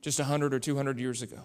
just 0.01 0.17
100 0.17 0.53
or 0.53 0.59
200 0.59 0.97
years 0.97 1.21
ago. 1.21 1.43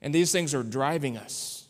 And 0.00 0.14
these 0.14 0.32
things 0.32 0.54
are 0.54 0.62
driving 0.62 1.18
us. 1.18 1.65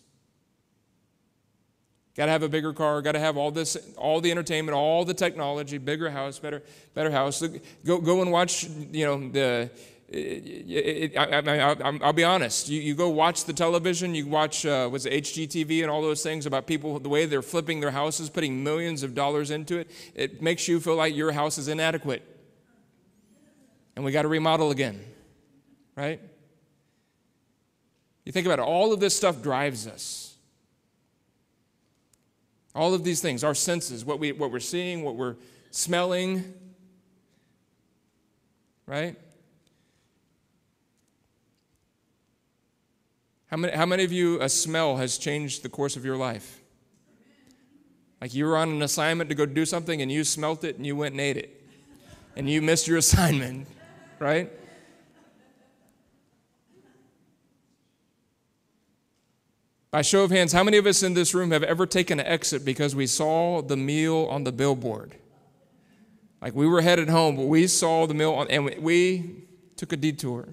Got 2.17 2.27
to 2.27 2.33
have 2.33 2.43
a 2.43 2.49
bigger 2.49 2.73
car, 2.73 3.03
got 3.03 3.13
to 3.13 3.19
have 3.19 3.37
all 3.37 3.51
this, 3.51 3.77
all 3.99 4.23
the 4.23 4.31
entertainment, 4.31 4.75
all 4.75 5.05
the 5.05 5.13
technology, 5.13 5.77
bigger 5.77 6.09
house, 6.09 6.39
better, 6.39 6.63
better 6.95 7.11
house. 7.11 7.43
Go, 7.85 7.99
go 7.99 8.23
and 8.23 8.33
watch, 8.33 8.65
you 8.65 9.05
know, 9.05 9.29
the, 9.29 9.71
it, 10.09 11.13
it, 11.13 11.17
I, 11.17 12.07
will 12.07 12.13
be 12.15 12.25
honest. 12.25 12.71
You, 12.71 12.81
you, 12.81 12.95
go 12.95 13.11
watch 13.11 13.45
the 13.45 13.53
television, 13.53 14.15
you 14.15 14.27
watch, 14.27 14.65
uh, 14.65 14.89
was 14.91 15.05
it 15.05 15.25
HGTV 15.25 15.83
and 15.83 15.91
all 15.91 16.01
those 16.01 16.23
things 16.23 16.47
about 16.47 16.67
people, 16.67 16.99
the 16.99 17.11
way 17.11 17.27
they're 17.27 17.43
flipping 17.43 17.81
their 17.81 17.91
houses, 17.91 18.31
putting 18.31 18.65
millions 18.65 19.03
of 19.03 19.15
dollars 19.15 19.51
into 19.51 19.77
it. 19.77 19.91
It 20.15 20.41
makes 20.41 20.67
you 20.69 20.81
feel 20.81 20.97
like 20.97 21.15
your 21.15 21.33
house 21.33 21.59
is 21.59 21.69
inadequate. 21.69 22.23
And 23.95 24.07
we 24.07 24.13
got 24.13 24.23
to 24.23 24.29
remodel 24.29 24.71
again, 24.71 25.05
right? 25.97 26.21
You 28.25 28.33
think 28.33 28.47
about 28.47 28.59
it, 28.59 28.63
all 28.63 28.95
of 28.95 29.01
this 29.01 29.15
stuff 29.15 29.43
drives 29.43 29.87
us. 29.87 30.25
All 32.76 32.92
of 32.92 33.04
these 33.04 33.23
things, 33.23 33.42
our 33.42 33.54
senses, 33.54 34.04
what, 34.04 34.18
we, 34.18 34.33
what 34.33 34.52
we're 34.52 34.61
seeing, 34.61 35.02
what 35.02 35.16
we're 35.16 35.37
smelling, 35.71 36.52
right? 38.85 39.16
How 43.47 43.56
many, 43.56 43.75
how 43.75 43.87
many 43.87 44.04
of 44.04 44.12
you, 44.12 44.40
a 44.42 44.49
smell 44.50 44.99
has 44.99 45.16
changed 45.16 45.62
the 45.62 45.71
course 45.71 45.97
of 45.97 46.04
your 46.04 46.18
life? 46.18 46.61
Like 48.21 48.35
you 48.35 48.45
were 48.45 48.59
on 48.59 48.68
an 48.68 48.83
assignment 48.83 49.30
to 49.30 49.35
go 49.35 49.47
do 49.47 49.64
something 49.64 50.02
and 50.02 50.12
you 50.12 50.23
smelt 50.23 50.62
it 50.62 50.76
and 50.76 50.87
you 50.87 50.97
went 50.97 51.12
and 51.12 51.21
ate 51.21 51.38
it. 51.38 51.64
And 52.37 52.49
you 52.50 52.61
missed 52.61 52.87
your 52.87 52.99
assignment, 52.99 53.68
right? 54.18 54.50
By 59.97 60.03
show 60.03 60.25
of 60.25 60.31
hands, 60.31 60.53
how 60.53 60.62
many 60.62 60.76
of 60.76 60.85
us 60.85 61.03
in 61.03 61.15
this 61.15 61.33
room 61.33 61.53
have 61.53 61.62
ever 61.62 61.87
taken 61.87 62.21
an 62.21 62.26
exit 62.26 62.67
because 62.67 62.95
we 62.95 63.07
saw 63.07 63.62
the 63.62 63.79
meal 63.79 64.26
on 64.31 64.45
the 64.45 64.53
billboard? 64.53 65.15
Like 66.43 66.55
we 66.55 66.67
were 66.67 66.83
headed 66.83 67.09
home, 67.09 67.35
but 67.37 67.47
we 67.47 67.67
saw 67.67 68.07
the 68.07 68.12
meal 68.12 68.35
on, 68.35 68.47
and 68.49 68.76
we 68.83 69.47
took 69.75 69.95
a 69.95 69.97
detour. 69.97 70.50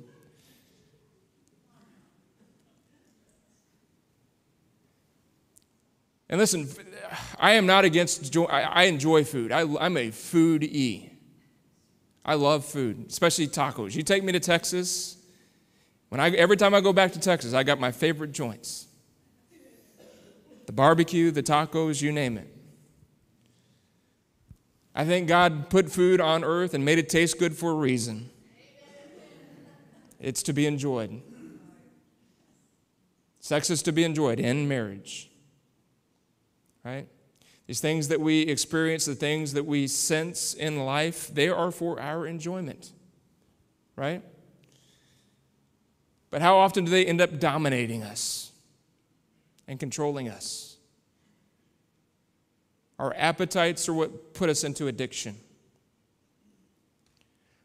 And 6.30 6.40
listen, 6.40 6.70
I 7.38 7.52
am 7.56 7.66
not 7.66 7.84
against, 7.84 8.34
I 8.50 8.84
enjoy 8.84 9.26
food. 9.26 9.52
I, 9.52 9.64
am 9.64 9.98
a 9.98 10.08
foodie. 10.08 11.10
I 12.24 12.36
love 12.36 12.64
food, 12.64 13.08
especially 13.10 13.50
tacos. 13.50 13.94
You 13.94 14.04
take 14.04 14.24
me 14.24 14.32
to 14.32 14.40
Texas, 14.40 15.18
when 16.08 16.22
I, 16.22 16.30
every 16.30 16.56
time 16.56 16.74
I 16.74 16.80
go 16.80 16.94
back 16.94 17.12
to 17.12 17.20
Texas, 17.20 17.54
I 17.54 17.64
got 17.64 17.78
my 17.78 17.92
favorite 17.92 18.32
joints 18.32 18.88
the 20.74 20.76
barbecue, 20.76 21.30
the 21.30 21.44
tacos, 21.44 22.02
you 22.02 22.12
name 22.12 22.36
it. 22.36 22.48
I 24.96 25.06
think 25.06 25.28
God 25.28 25.70
put 25.70 25.92
food 25.92 26.20
on 26.20 26.44
earth 26.44 26.74
and 26.74 26.84
made 26.84 26.98
it 26.98 27.10
taste 27.10 27.38
good 27.38 27.56
for 27.56 27.70
a 27.70 27.76
reason. 27.76 28.32
It's 30.20 30.42
to 30.44 30.52
be 30.52 30.66
enjoyed. 30.66 31.22
Sex 33.40 33.70
is 33.70 33.84
to 33.84 33.92
be 33.92 34.04
enjoyed 34.04 34.40
in 34.40 34.68
marriage. 34.68 35.30
Right? 36.84 37.08
These 37.68 37.80
things 37.80 38.08
that 38.08 38.20
we 38.20 38.42
experience, 38.42 39.06
the 39.06 39.14
things 39.14 39.54
that 39.54 39.68
we 39.68 39.86
sense 39.86 40.56
in 40.56 40.86
life, 40.86 41.32
they 41.32 41.50
are 41.50 41.70
for 41.70 42.02
our 42.02 42.26
enjoyment. 42.26 42.94
Right? 43.96 44.24
But 46.32 46.42
how 46.42 46.58
often 46.58 46.86
do 46.86 46.90
they 46.90 47.06
end 47.06 47.22
up 47.22 47.40
dominating 47.40 48.02
us? 48.02 48.53
And 49.68 49.80
controlling 49.80 50.30
us. 50.30 50.78
Our 53.00 53.14
appetites 53.18 53.90
are 53.90 53.94
what 53.94 54.34
put 54.34 54.50
us 54.50 54.64
into 54.64 54.88
addiction. 54.88 55.36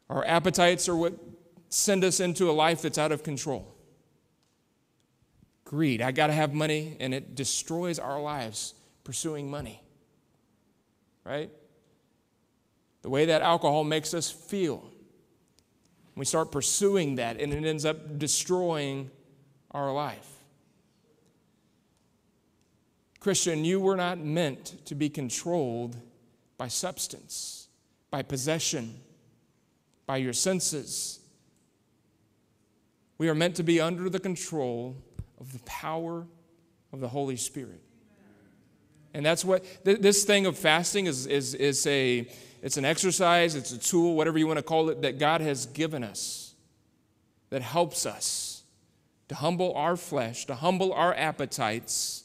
Our 0.09 0.25
appetites 0.25 0.89
are 0.89 0.95
what 0.95 1.13
send 1.69 2.03
us 2.03 2.19
into 2.19 2.49
a 2.49 2.53
life 2.53 2.81
that's 2.81 2.97
out 2.97 3.11
of 3.11 3.23
control. 3.23 3.75
Greed, 5.65 6.01
I 6.01 6.11
got 6.11 6.27
to 6.27 6.33
have 6.33 6.53
money, 6.53 6.97
and 6.99 7.13
it 7.13 7.35
destroys 7.35 7.99
our 7.99 8.19
lives 8.19 8.73
pursuing 9.03 9.51
money. 9.51 9.83
Right? 11.23 11.51
The 13.03 13.09
way 13.09 13.25
that 13.25 13.43
alcohol 13.43 13.83
makes 13.83 14.15
us 14.15 14.31
feel. 14.31 14.89
We 16.15 16.25
start 16.25 16.51
pursuing 16.51 17.15
that, 17.15 17.39
and 17.39 17.53
it 17.53 17.63
ends 17.63 17.85
up 17.85 18.17
destroying 18.17 19.11
our 19.71 19.93
life. 19.93 20.38
Christian, 23.19 23.65
you 23.65 23.79
were 23.79 23.97
not 23.97 24.19
meant 24.19 24.85
to 24.85 24.95
be 24.95 25.09
controlled 25.09 25.97
by 26.57 26.67
substance, 26.67 27.67
by 28.11 28.21
possession, 28.21 28.99
by 30.05 30.17
your 30.17 30.33
senses. 30.33 31.19
We 33.17 33.27
are 33.29 33.35
meant 33.35 33.55
to 33.55 33.63
be 33.63 33.81
under 33.81 34.09
the 34.09 34.19
control 34.19 34.95
of 35.39 35.51
the 35.51 35.59
power 35.59 36.25
of 36.93 36.99
the 36.99 37.07
Holy 37.07 37.35
Spirit. 37.35 37.81
And 39.13 39.25
that's 39.25 39.43
what 39.43 39.65
th- 39.83 39.99
this 39.99 40.23
thing 40.23 40.45
of 40.45 40.57
fasting 40.57 41.07
is, 41.07 41.25
is, 41.25 41.55
is 41.55 41.85
a, 41.87 42.27
it's 42.61 42.77
an 42.77 42.85
exercise, 42.85 43.55
it's 43.55 43.71
a 43.71 43.77
tool, 43.77 44.15
whatever 44.15 44.37
you 44.37 44.47
want 44.47 44.59
to 44.59 44.63
call 44.63 44.89
it, 44.89 45.01
that 45.01 45.17
God 45.19 45.41
has 45.41 45.65
given 45.65 46.03
us 46.03 46.53
that 47.49 47.61
helps 47.61 48.05
us 48.05 48.63
to 49.27 49.35
humble 49.35 49.73
our 49.73 49.95
flesh, 49.95 50.45
to 50.45 50.55
humble 50.55 50.93
our 50.93 51.13
appetites 51.15 52.23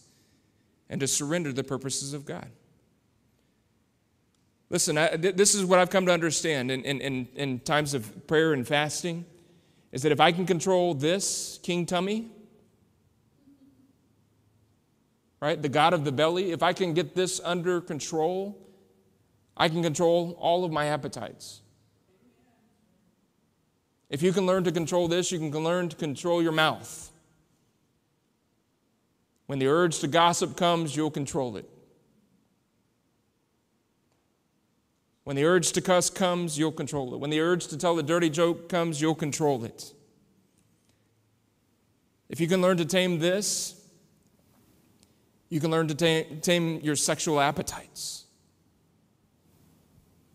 and 0.88 1.00
to 1.00 1.06
surrender 1.06 1.52
the 1.52 1.64
purposes 1.64 2.12
of 2.12 2.24
God. 2.24 2.48
Listen, 4.70 4.98
I, 4.98 5.16
th- 5.16 5.36
this 5.36 5.54
is 5.54 5.64
what 5.64 5.78
I've 5.78 5.90
come 5.90 6.06
to 6.06 6.12
understand 6.12 6.70
in, 6.70 6.84
in, 6.84 7.00
in, 7.00 7.28
in 7.36 7.60
times 7.60 7.94
of 7.94 8.26
prayer 8.26 8.52
and 8.52 8.66
fasting 8.66 9.24
is 9.92 10.02
that 10.02 10.10
if 10.10 10.20
I 10.20 10.32
can 10.32 10.46
control 10.46 10.94
this, 10.94 11.60
King 11.62 11.86
Tummy, 11.86 12.28
right, 15.40 15.60
the 15.60 15.68
God 15.68 15.94
of 15.94 16.04
the 16.04 16.10
belly, 16.10 16.50
if 16.50 16.62
I 16.62 16.72
can 16.72 16.94
get 16.94 17.14
this 17.14 17.40
under 17.44 17.80
control, 17.80 18.58
I 19.56 19.68
can 19.68 19.82
control 19.82 20.36
all 20.40 20.64
of 20.64 20.72
my 20.72 20.86
appetites. 20.86 21.60
If 24.10 24.22
you 24.22 24.32
can 24.32 24.46
learn 24.46 24.64
to 24.64 24.72
control 24.72 25.06
this, 25.08 25.30
you 25.30 25.38
can 25.38 25.50
learn 25.52 25.88
to 25.88 25.96
control 25.96 26.42
your 26.42 26.52
mouth. 26.52 27.10
When 29.46 29.58
the 29.58 29.66
urge 29.66 29.98
to 30.00 30.06
gossip 30.06 30.56
comes, 30.56 30.96
you'll 30.96 31.10
control 31.10 31.56
it. 31.56 31.68
When 35.24 35.36
the 35.36 35.44
urge 35.44 35.72
to 35.72 35.80
cuss 35.80 36.10
comes, 36.10 36.58
you'll 36.58 36.72
control 36.72 37.14
it. 37.14 37.20
When 37.20 37.30
the 37.30 37.40
urge 37.40 37.66
to 37.68 37.78
tell 37.78 37.98
a 37.98 38.02
dirty 38.02 38.28
joke 38.30 38.68
comes, 38.68 39.00
you'll 39.00 39.14
control 39.14 39.64
it. 39.64 39.92
If 42.28 42.40
you 42.40 42.46
can 42.46 42.60
learn 42.60 42.76
to 42.78 42.84
tame 42.84 43.18
this, 43.18 43.80
you 45.48 45.60
can 45.60 45.70
learn 45.70 45.88
to 45.88 45.94
tame, 45.94 46.40
tame 46.40 46.80
your 46.80 46.96
sexual 46.96 47.40
appetites, 47.40 48.24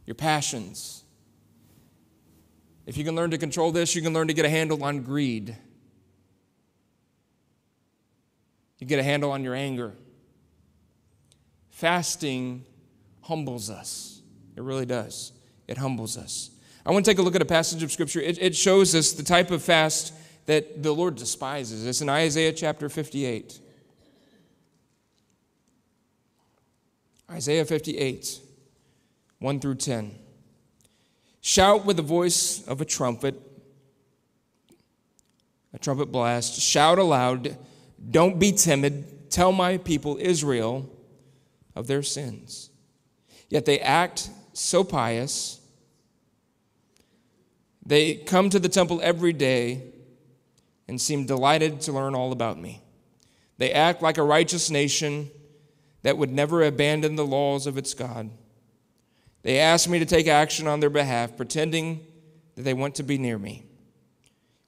your 0.06 0.16
passions. 0.16 1.04
If 2.86 2.98
you 2.98 3.04
can 3.04 3.16
learn 3.16 3.32
to 3.32 3.38
control 3.38 3.72
this, 3.72 3.96
you 3.96 4.02
can 4.02 4.14
learn 4.14 4.28
to 4.28 4.34
get 4.34 4.46
a 4.46 4.50
handle 4.50 4.84
on 4.84 5.02
greed. 5.02 5.56
You 8.80 8.88
get 8.88 9.00
a 9.00 9.04
handle 9.04 9.32
on 9.32 9.44
your 9.44 9.54
anger. 9.54 9.94
Fasting 11.70 12.66
humbles 13.22 13.70
us. 13.70 14.22
It 14.56 14.64
really 14.64 14.86
does. 14.86 15.34
It 15.68 15.78
humbles 15.78 16.18
us. 16.18 16.52
I 16.86 16.92
want 16.92 17.06
to 17.06 17.12
take 17.12 17.20
a 17.20 17.22
look 17.22 17.36
at 17.36 17.42
a 17.42 17.46
passage 17.46 17.84
of 17.84 17.92
Scripture. 17.92 18.22
It, 18.22 18.42
it 18.42 18.56
shows 18.56 18.96
us 18.96 19.12
the 19.12 19.24
type 19.24 19.52
of 19.52 19.62
fast 19.62 20.14
that 20.46 20.82
the 20.82 20.92
Lord 20.92 21.16
despises. 21.16 21.86
It's 21.86 22.02
in 22.02 22.10
Isaiah 22.10 22.54
chapter 22.54 22.90
58. 22.90 23.60
Isaiah 27.30 27.66
58, 27.66 28.40
1 29.38 29.60
through 29.60 29.76
10. 29.76 30.16
Shout 31.42 31.86
with 31.86 31.98
the 31.98 32.04
voice 32.04 32.66
of 32.68 32.82
a 32.82 32.86
trumpet, 32.86 33.40
a 35.74 35.78
trumpet 35.78 36.12
blast. 36.12 36.60
Shout 36.60 36.98
aloud. 36.98 37.56
Don't 38.10 38.40
be 38.40 38.52
timid. 38.52 39.30
Tell 39.32 39.52
my 39.52 39.78
people 39.78 40.18
Israel 40.20 40.90
of 41.76 41.88
their 41.88 42.04
sins. 42.04 42.70
Yet 43.50 43.66
they 43.66 43.80
act 43.80 44.30
so 44.54 44.84
pious. 44.84 45.60
They 47.86 48.16
come 48.16 48.50
to 48.50 48.60
the 48.60 48.70
temple 48.70 49.00
every 49.02 49.34
day 49.34 49.84
and 50.88 51.00
seem 51.00 51.26
delighted 51.26 51.82
to 51.82 51.92
learn 51.92 52.16
all 52.16 52.32
about 52.32 52.60
me. 52.60 52.82
They 53.58 53.72
act 53.72 54.02
like 54.02 54.18
a 54.18 54.24
righteous 54.24 54.70
nation 54.70 55.30
that 56.04 56.18
would 56.18 56.32
never 56.32 56.64
abandon 56.64 57.16
the 57.16 57.26
laws 57.26 57.68
of 57.68 57.78
its 57.78 57.94
God. 57.94 58.30
They 59.42 59.60
ask 59.60 59.90
me 59.90 60.00
to 60.00 60.06
take 60.06 60.28
action 60.28 60.68
on 60.68 60.80
their 60.80 60.90
behalf, 60.90 61.38
pretending 61.38 62.06
that 62.56 62.64
they 62.64 62.74
want 62.74 62.96
to 62.96 63.04
be 63.04 63.18
near 63.18 63.38
me. 63.38 63.66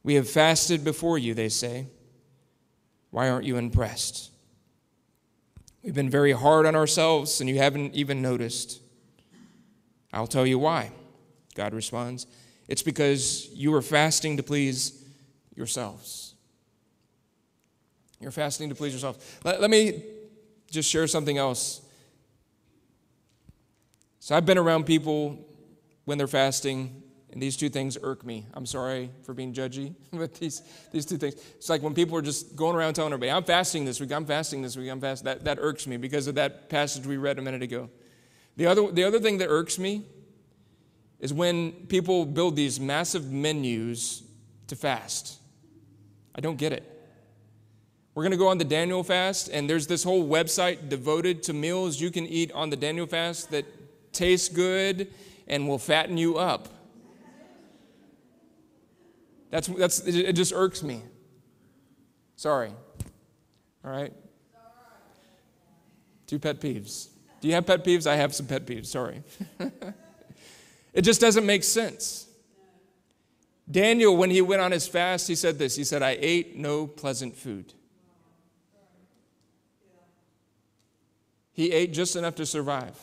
We 0.03 0.15
have 0.15 0.29
fasted 0.29 0.83
before 0.83 1.17
you, 1.17 1.33
they 1.33 1.49
say. 1.49 1.87
Why 3.11 3.29
aren't 3.29 3.45
you 3.45 3.57
impressed? 3.57 4.31
We've 5.83 5.93
been 5.93 6.09
very 6.09 6.31
hard 6.31 6.65
on 6.65 6.75
ourselves, 6.75 7.41
and 7.41 7.49
you 7.49 7.57
haven't 7.57 7.93
even 7.95 8.21
noticed. 8.21 8.81
I'll 10.13 10.27
tell 10.27 10.45
you 10.45 10.59
why, 10.59 10.91
God 11.55 11.73
responds. 11.73 12.27
It's 12.67 12.81
because 12.81 13.49
you 13.53 13.73
are 13.75 13.81
fasting 13.81 14.37
to 14.37 14.43
please 14.43 15.03
yourselves. 15.55 16.35
You're 18.19 18.31
fasting 18.31 18.69
to 18.69 18.75
please 18.75 18.93
yourself. 18.93 19.39
Let, 19.43 19.59
let 19.59 19.69
me 19.69 20.03
just 20.69 20.89
share 20.89 21.07
something 21.07 21.37
else. 21.37 21.81
So 24.19 24.35
I've 24.35 24.45
been 24.45 24.59
around 24.59 24.85
people 24.85 25.43
when 26.05 26.17
they're 26.17 26.27
fasting, 26.27 27.00
and 27.31 27.41
these 27.41 27.55
two 27.55 27.69
things 27.69 27.97
irk 28.03 28.25
me. 28.25 28.45
I'm 28.53 28.65
sorry 28.65 29.09
for 29.23 29.33
being 29.33 29.53
judgy, 29.53 29.93
but 30.11 30.33
these, 30.35 30.61
these 30.91 31.05
two 31.05 31.17
things. 31.17 31.35
It's 31.55 31.69
like 31.69 31.81
when 31.81 31.93
people 31.93 32.17
are 32.17 32.21
just 32.21 32.55
going 32.55 32.75
around 32.75 32.95
telling 32.95 33.13
everybody, 33.13 33.31
I'm 33.31 33.43
fasting 33.43 33.85
this 33.85 33.99
week, 33.99 34.11
I'm 34.11 34.25
fasting 34.25 34.61
this 34.61 34.75
week, 34.75 34.89
I'm 34.89 34.99
fasting. 34.99 35.25
That, 35.25 35.43
that 35.45 35.57
irks 35.59 35.87
me 35.87 35.97
because 35.97 36.27
of 36.27 36.35
that 36.35 36.69
passage 36.69 37.05
we 37.05 37.17
read 37.17 37.39
a 37.39 37.41
minute 37.41 37.61
ago. 37.61 37.89
The 38.57 38.65
other, 38.65 38.91
the 38.91 39.03
other 39.03 39.19
thing 39.19 39.37
that 39.37 39.47
irks 39.47 39.79
me 39.79 40.03
is 41.19 41.33
when 41.33 41.71
people 41.87 42.25
build 42.25 42.55
these 42.55 42.79
massive 42.79 43.31
menus 43.31 44.23
to 44.67 44.75
fast. 44.75 45.37
I 46.35 46.41
don't 46.41 46.57
get 46.57 46.73
it. 46.73 46.87
We're 48.13 48.23
going 48.23 48.31
to 48.31 48.37
go 48.37 48.49
on 48.49 48.57
the 48.57 48.65
Daniel 48.65 49.03
fast, 49.03 49.47
and 49.47 49.69
there's 49.69 49.87
this 49.87 50.03
whole 50.03 50.27
website 50.27 50.89
devoted 50.89 51.43
to 51.43 51.53
meals 51.53 52.01
you 52.01 52.11
can 52.11 52.25
eat 52.25 52.51
on 52.51 52.69
the 52.69 52.75
Daniel 52.75 53.05
fast 53.05 53.51
that 53.51 53.65
taste 54.11 54.53
good 54.53 55.07
and 55.47 55.67
will 55.67 55.77
fatten 55.77 56.17
you 56.17 56.37
up. 56.37 56.67
That's, 59.51 59.67
that's, 59.67 59.99
it 59.99 60.33
just 60.33 60.53
irks 60.53 60.81
me. 60.81 61.03
Sorry. 62.37 62.71
All 63.83 63.91
right? 63.91 64.13
Two 66.25 66.39
pet 66.39 66.59
peeves. 66.59 67.09
Do 67.41 67.49
you 67.49 67.53
have 67.55 67.65
pet 67.65 67.83
peeves? 67.83 68.07
I 68.07 68.15
have 68.15 68.33
some 68.33 68.47
pet 68.47 68.65
peeves. 68.65 68.85
Sorry. 68.85 69.21
it 70.93 71.01
just 71.01 71.19
doesn't 71.19 71.45
make 71.45 71.63
sense. 71.63 72.27
Daniel, 73.69 74.15
when 74.15 74.31
he 74.31 74.41
went 74.41 74.61
on 74.61 74.71
his 74.71 74.87
fast, 74.87 75.27
he 75.27 75.35
said 75.35 75.59
this 75.59 75.75
He 75.75 75.83
said, 75.83 76.01
I 76.01 76.17
ate 76.19 76.57
no 76.57 76.87
pleasant 76.87 77.35
food. 77.35 77.73
He 81.51 81.71
ate 81.71 81.91
just 81.91 82.15
enough 82.15 82.35
to 82.35 82.45
survive. 82.45 82.97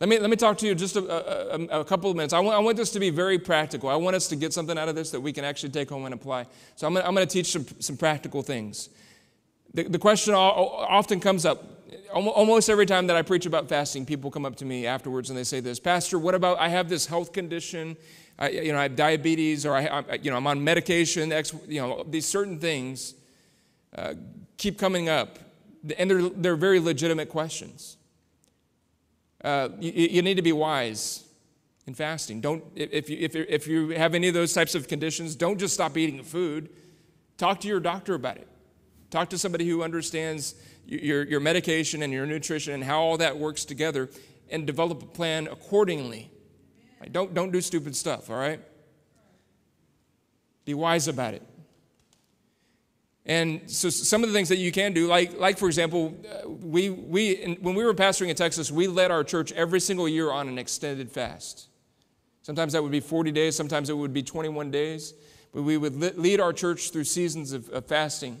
Let 0.00 0.08
me, 0.08 0.18
let 0.18 0.30
me 0.30 0.36
talk 0.36 0.58
to 0.58 0.66
you 0.66 0.76
just 0.76 0.94
a, 0.94 1.54
a, 1.54 1.80
a, 1.80 1.84
couple 1.84 2.08
of 2.08 2.16
minutes. 2.16 2.32
I 2.32 2.38
want, 2.38 2.56
I 2.56 2.60
want 2.60 2.76
this 2.76 2.90
to 2.90 3.00
be 3.00 3.10
very 3.10 3.38
practical. 3.38 3.88
I 3.88 3.96
want 3.96 4.14
us 4.14 4.28
to 4.28 4.36
get 4.36 4.52
something 4.52 4.78
out 4.78 4.88
of 4.88 4.94
this 4.94 5.10
that 5.10 5.20
we 5.20 5.32
can 5.32 5.44
actually 5.44 5.70
take 5.70 5.88
home 5.88 6.04
and 6.04 6.14
apply. 6.14 6.46
So 6.76 6.86
I'm, 6.86 6.96
I'm 6.98 7.14
going 7.14 7.26
to 7.26 7.32
teach 7.32 7.50
some, 7.50 7.66
some 7.80 7.96
practical 7.96 8.42
things. 8.42 8.90
The, 9.74 9.84
the 9.84 9.98
question 9.98 10.34
often 10.34 11.18
comes 11.18 11.44
up 11.44 11.64
almost 12.12 12.70
every 12.70 12.86
time 12.86 13.06
that 13.08 13.16
I 13.16 13.22
preach 13.22 13.46
about 13.46 13.68
fasting, 13.68 14.06
people 14.06 14.30
come 14.30 14.46
up 14.46 14.56
to 14.56 14.64
me 14.64 14.86
afterwards 14.86 15.30
and 15.30 15.38
they 15.38 15.44
say 15.44 15.60
this 15.60 15.78
Pastor, 15.78 16.18
what 16.18 16.34
about 16.34 16.58
I 16.58 16.68
have 16.68 16.88
this 16.88 17.06
health 17.06 17.32
condition? 17.32 17.96
I, 18.38 18.50
you 18.50 18.72
know, 18.72 18.78
I 18.78 18.84
have 18.84 18.96
diabetes 18.96 19.66
or 19.66 19.74
I, 19.74 19.86
I, 19.86 20.14
you 20.22 20.30
know, 20.30 20.36
I'm 20.36 20.46
on 20.46 20.62
medication. 20.62 21.32
You 21.66 21.80
know, 21.80 22.04
these 22.08 22.24
certain 22.24 22.58
things 22.58 23.14
uh, 23.96 24.14
keep 24.56 24.78
coming 24.78 25.08
up, 25.08 25.38
and 25.98 26.10
they're, 26.10 26.28
they're 26.28 26.56
very 26.56 26.78
legitimate 26.78 27.28
questions. 27.28 27.97
Uh, 29.42 29.68
you, 29.78 29.92
you, 29.92 30.22
need 30.22 30.34
to 30.34 30.42
be 30.42 30.52
wise 30.52 31.24
in 31.86 31.94
fasting. 31.94 32.40
Don't, 32.40 32.64
if, 32.74 33.08
you, 33.08 33.18
if, 33.20 33.36
if 33.36 33.66
you 33.68 33.90
have 33.90 34.14
any 34.14 34.28
of 34.28 34.34
those 34.34 34.52
types 34.52 34.74
of 34.74 34.88
conditions, 34.88 35.36
don't 35.36 35.58
just 35.58 35.74
stop 35.74 35.96
eating 35.96 36.22
food. 36.24 36.70
Talk 37.36 37.60
to 37.60 37.68
your 37.68 37.78
doctor 37.78 38.14
about 38.14 38.36
it. 38.36 38.48
Talk 39.10 39.30
to 39.30 39.38
somebody 39.38 39.68
who 39.68 39.82
understands 39.82 40.54
your, 40.86 41.24
your 41.24 41.40
medication 41.40 42.02
and 42.02 42.12
your 42.12 42.26
nutrition 42.26 42.74
and 42.74 42.82
how 42.82 43.00
all 43.00 43.16
that 43.18 43.38
works 43.38 43.64
together 43.64 44.10
and 44.50 44.66
develop 44.66 45.02
a 45.02 45.06
plan 45.06 45.46
accordingly. 45.46 46.30
Don't, 47.12 47.32
don't 47.32 47.52
do 47.52 47.60
stupid 47.60 47.94
stuff, 47.94 48.28
all 48.28 48.36
right? 48.36 48.60
Be 50.64 50.74
wise 50.74 51.08
about 51.08 51.34
it. 51.34 51.42
And 53.28 53.70
so 53.70 53.90
some 53.90 54.24
of 54.24 54.30
the 54.30 54.34
things 54.34 54.48
that 54.48 54.56
you 54.56 54.72
can 54.72 54.94
do, 54.94 55.06
like, 55.06 55.38
like 55.38 55.58
for 55.58 55.66
example, 55.66 56.16
uh, 56.26 56.48
we, 56.48 56.88
we, 56.88 57.58
when 57.60 57.74
we 57.74 57.84
were 57.84 57.92
pastoring 57.92 58.30
in 58.30 58.36
Texas, 58.36 58.72
we 58.72 58.88
led 58.88 59.10
our 59.10 59.22
church 59.22 59.52
every 59.52 59.80
single 59.80 60.08
year 60.08 60.30
on 60.30 60.48
an 60.48 60.58
extended 60.58 61.12
fast. 61.12 61.68
Sometimes 62.40 62.72
that 62.72 62.82
would 62.82 62.90
be 62.90 63.00
40 63.00 63.30
days, 63.30 63.54
sometimes 63.54 63.90
it 63.90 63.96
would 63.96 64.14
be 64.14 64.22
21 64.22 64.70
days. 64.70 65.12
But 65.52 65.62
we 65.62 65.76
would 65.76 66.18
lead 66.18 66.40
our 66.40 66.54
church 66.54 66.90
through 66.90 67.04
seasons 67.04 67.52
of, 67.52 67.68
of 67.68 67.86
fasting. 67.86 68.40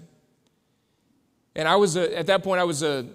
And 1.54 1.68
I 1.68 1.76
was, 1.76 1.96
a, 1.96 2.18
at 2.18 2.26
that 2.26 2.42
point, 2.42 2.60
I 2.60 2.64
was 2.64 2.82
a, 2.82 3.06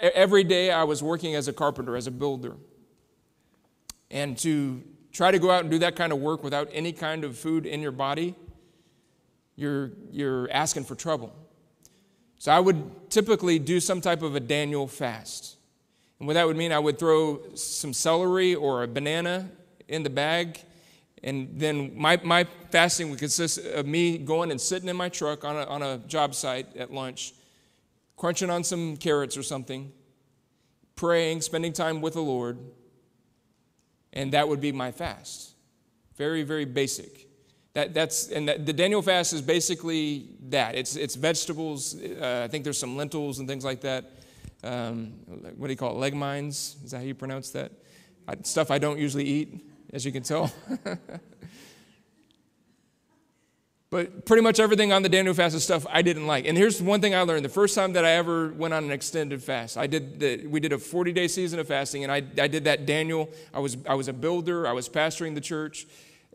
every 0.00 0.42
day 0.42 0.72
I 0.72 0.84
was 0.84 1.02
working 1.02 1.36
as 1.36 1.46
a 1.46 1.52
carpenter, 1.52 1.96
as 1.96 2.08
a 2.08 2.10
builder. 2.10 2.56
And 4.10 4.36
to 4.38 4.82
try 5.12 5.30
to 5.30 5.38
go 5.38 5.50
out 5.50 5.62
and 5.62 5.70
do 5.70 5.78
that 5.80 5.94
kind 5.94 6.12
of 6.12 6.18
work 6.18 6.42
without 6.42 6.68
any 6.72 6.92
kind 6.92 7.22
of 7.22 7.38
food 7.38 7.66
in 7.66 7.80
your 7.80 7.92
body, 7.92 8.34
you're, 9.56 9.90
you're 10.10 10.50
asking 10.50 10.84
for 10.84 10.94
trouble. 10.94 11.34
So 12.38 12.52
I 12.52 12.60
would 12.60 13.10
typically 13.10 13.58
do 13.58 13.80
some 13.80 14.00
type 14.00 14.22
of 14.22 14.36
a 14.36 14.40
Daniel 14.40 14.86
fast. 14.86 15.56
And 16.18 16.26
what 16.26 16.34
that 16.34 16.46
would 16.46 16.56
mean, 16.56 16.72
I 16.72 16.78
would 16.78 16.98
throw 16.98 17.54
some 17.54 17.92
celery 17.92 18.54
or 18.54 18.82
a 18.82 18.88
banana 18.88 19.50
in 19.88 20.02
the 20.02 20.10
bag. 20.10 20.60
And 21.22 21.58
then 21.58 21.98
my, 21.98 22.20
my 22.22 22.46
fasting 22.70 23.10
would 23.10 23.18
consist 23.18 23.58
of 23.58 23.86
me 23.86 24.18
going 24.18 24.50
and 24.50 24.60
sitting 24.60 24.88
in 24.88 24.96
my 24.96 25.08
truck 25.08 25.44
on 25.44 25.56
a, 25.56 25.64
on 25.64 25.82
a 25.82 25.98
job 26.06 26.34
site 26.34 26.76
at 26.76 26.92
lunch, 26.92 27.32
crunching 28.16 28.50
on 28.50 28.62
some 28.64 28.96
carrots 28.96 29.36
or 29.36 29.42
something, 29.42 29.92
praying, 30.94 31.40
spending 31.40 31.72
time 31.72 32.00
with 32.00 32.14
the 32.14 32.22
Lord. 32.22 32.58
And 34.12 34.32
that 34.32 34.48
would 34.48 34.60
be 34.60 34.72
my 34.72 34.92
fast. 34.92 35.54
Very, 36.16 36.42
very 36.42 36.64
basic. 36.64 37.25
That, 37.76 37.92
that's, 37.92 38.28
and 38.28 38.48
that, 38.48 38.64
the 38.64 38.72
Daniel 38.72 39.02
fast 39.02 39.34
is 39.34 39.42
basically 39.42 40.30
that. 40.48 40.76
It's, 40.76 40.96
it's 40.96 41.14
vegetables. 41.14 41.94
Uh, 41.94 42.40
I 42.42 42.48
think 42.48 42.64
there's 42.64 42.78
some 42.78 42.96
lentils 42.96 43.38
and 43.38 43.46
things 43.46 43.66
like 43.66 43.82
that. 43.82 44.12
Um, 44.64 45.12
what 45.58 45.66
do 45.66 45.72
you 45.74 45.76
call 45.76 45.90
it? 45.90 45.98
Leg 45.98 46.14
mines? 46.14 46.78
Is 46.82 46.92
that 46.92 46.96
how 47.00 47.02
you 47.02 47.14
pronounce 47.14 47.50
that? 47.50 47.72
I, 48.26 48.36
stuff 48.44 48.70
I 48.70 48.78
don't 48.78 48.98
usually 48.98 49.24
eat, 49.24 49.68
as 49.92 50.06
you 50.06 50.12
can 50.12 50.22
tell. 50.22 50.50
but 53.90 54.24
pretty 54.24 54.42
much 54.42 54.58
everything 54.58 54.94
on 54.94 55.02
the 55.02 55.10
Daniel 55.10 55.34
fast 55.34 55.54
is 55.54 55.62
stuff 55.62 55.86
I 55.90 56.00
didn't 56.00 56.26
like. 56.26 56.46
And 56.46 56.56
here's 56.56 56.80
one 56.80 57.02
thing 57.02 57.14
I 57.14 57.20
learned: 57.20 57.44
the 57.44 57.50
first 57.50 57.74
time 57.74 57.92
that 57.92 58.06
I 58.06 58.12
ever 58.12 58.54
went 58.54 58.72
on 58.72 58.84
an 58.84 58.90
extended 58.90 59.42
fast, 59.42 59.76
I 59.76 59.86
did. 59.86 60.18
The, 60.18 60.46
we 60.46 60.60
did 60.60 60.72
a 60.72 60.78
40-day 60.78 61.28
season 61.28 61.58
of 61.58 61.68
fasting, 61.68 62.04
and 62.04 62.10
I, 62.10 62.22
I 62.40 62.48
did 62.48 62.64
that 62.64 62.86
Daniel. 62.86 63.28
I 63.52 63.58
was 63.58 63.76
I 63.86 63.92
was 63.92 64.08
a 64.08 64.14
builder. 64.14 64.66
I 64.66 64.72
was 64.72 64.88
pastoring 64.88 65.34
the 65.34 65.42
church. 65.42 65.86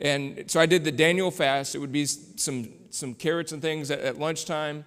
And 0.01 0.49
so 0.49 0.59
I 0.59 0.65
did 0.65 0.83
the 0.83 0.91
Daniel 0.91 1.29
fast. 1.29 1.75
It 1.75 1.77
would 1.77 1.91
be 1.91 2.05
some, 2.05 2.69
some 2.89 3.13
carrots 3.13 3.51
and 3.51 3.61
things 3.61 3.91
at, 3.91 3.99
at 3.99 4.19
lunchtime, 4.19 4.83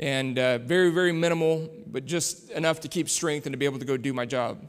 and 0.00 0.36
uh, 0.38 0.58
very, 0.58 0.90
very 0.90 1.12
minimal, 1.12 1.70
but 1.86 2.04
just 2.04 2.50
enough 2.50 2.80
to 2.80 2.88
keep 2.88 3.08
strength 3.08 3.46
and 3.46 3.52
to 3.52 3.56
be 3.56 3.64
able 3.64 3.78
to 3.78 3.84
go 3.84 3.96
do 3.96 4.12
my 4.12 4.26
job. 4.26 4.66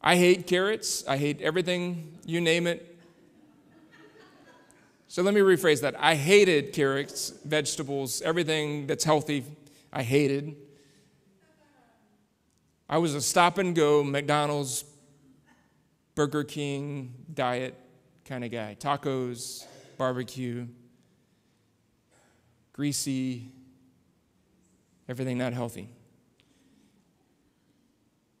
I 0.00 0.16
hate 0.16 0.46
carrots. 0.46 1.04
I 1.08 1.16
hate 1.16 1.40
everything, 1.42 2.16
you 2.24 2.40
name 2.40 2.68
it. 2.68 2.96
So 5.08 5.22
let 5.22 5.34
me 5.34 5.40
rephrase 5.40 5.80
that. 5.80 5.96
I 5.98 6.14
hated 6.14 6.72
carrots, 6.72 7.30
vegetables, 7.44 8.22
everything 8.22 8.86
that's 8.86 9.04
healthy, 9.04 9.44
I 9.92 10.02
hated. 10.02 10.56
I 12.88 12.98
was 12.98 13.14
a 13.14 13.20
stop 13.20 13.58
and 13.58 13.74
go 13.74 14.04
McDonald's, 14.04 14.84
Burger 16.14 16.44
King 16.44 17.14
diet 17.32 17.74
kind 18.24 18.44
of 18.44 18.50
guy. 18.50 18.76
Tacos, 18.78 19.64
barbecue, 19.98 20.66
greasy, 22.72 23.50
everything 25.08 25.38
not 25.38 25.52
healthy. 25.52 25.88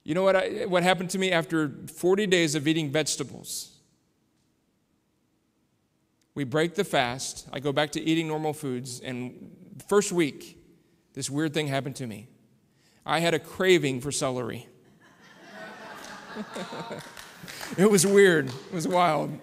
You 0.02 0.14
know 0.14 0.22
what, 0.22 0.36
I, 0.36 0.66
what 0.66 0.82
happened 0.82 1.10
to 1.10 1.18
me 1.18 1.32
after 1.32 1.70
40 1.94 2.26
days 2.26 2.54
of 2.54 2.68
eating 2.68 2.90
vegetables? 2.90 3.70
We 6.34 6.44
break 6.44 6.74
the 6.74 6.84
fast. 6.84 7.48
I 7.52 7.60
go 7.60 7.72
back 7.72 7.92
to 7.92 8.02
eating 8.02 8.28
normal 8.28 8.52
foods. 8.52 9.00
And 9.00 9.52
first 9.88 10.12
week, 10.12 10.58
this 11.14 11.30
weird 11.30 11.54
thing 11.54 11.68
happened 11.68 11.96
to 11.96 12.06
me. 12.06 12.28
I 13.06 13.20
had 13.20 13.34
a 13.34 13.38
craving 13.38 14.00
for 14.00 14.10
celery. 14.10 14.66
it 17.78 17.90
was 17.90 18.06
weird. 18.06 18.48
It 18.48 18.72
was 18.72 18.88
wild. 18.88 19.38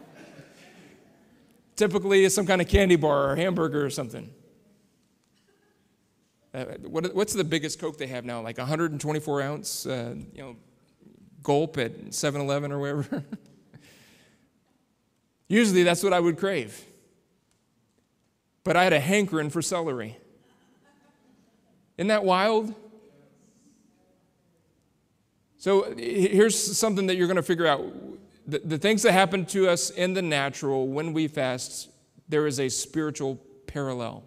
Typically, 1.82 2.26
it's 2.26 2.36
some 2.36 2.46
kind 2.46 2.62
of 2.62 2.68
candy 2.68 2.96
bar 2.96 3.32
or 3.32 3.36
hamburger 3.36 3.84
or 3.84 3.90
something. 3.90 4.32
Uh, 6.54 6.66
what, 6.84 7.16
what's 7.16 7.34
the 7.34 7.44
biggest 7.44 7.80
Coke 7.80 7.98
they 7.98 8.06
have 8.06 8.24
now? 8.24 8.40
Like 8.40 8.60
124 8.60 9.42
ounce, 9.42 9.88
uh, 9.88 10.14
you 10.32 10.44
know, 10.44 10.56
gulp 11.42 11.80
at 11.80 12.14
7 12.14 12.40
Eleven 12.40 12.72
or 12.72 12.78
wherever? 12.78 13.24
Usually 15.48 15.82
that's 15.82 16.04
what 16.04 16.14
I 16.14 16.20
would 16.20 16.38
crave. 16.38 16.86
But 18.64 18.78
I 18.78 18.84
had 18.84 18.94
a 18.94 19.00
hankering 19.00 19.50
for 19.50 19.64
celery. 19.64 20.20
Isn't 21.98 22.10
that 22.10 22.24
wild? 22.24 22.76
So 25.58 25.96
here's 25.98 26.78
something 26.78 27.08
that 27.08 27.16
you're 27.16 27.26
going 27.26 27.38
to 27.38 27.42
figure 27.42 27.66
out. 27.66 27.84
The, 28.52 28.60
the 28.60 28.78
things 28.78 29.04
that 29.04 29.14
happen 29.14 29.46
to 29.48 29.70
us 29.70 29.92
in 29.92 30.14
the 30.14 30.22
natural 30.22 30.86
when 30.90 31.14
we 31.14 31.30
fast, 31.30 31.90
there 32.28 32.46
is 32.48 32.60
a 32.60 32.68
spiritual 32.68 33.38
parallel. 33.66 34.26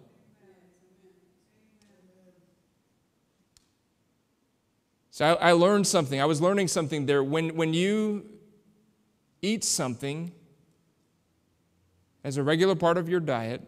So 5.11 5.37
I, 5.39 5.49
I, 5.49 5.51
learned 5.51 5.85
something. 5.85 6.19
I 6.19 6.25
was 6.25 6.41
learning 6.41 6.69
something 6.69 7.05
there. 7.05 7.23
When, 7.23 7.55
when 7.55 7.75
you 7.75 8.25
eat 9.43 9.63
something 9.63 10.31
as 12.23 12.37
a 12.37 12.43
regular 12.43 12.73
part 12.73 12.97
of 12.97 13.07
your 13.07 13.19
diet, 13.19 13.61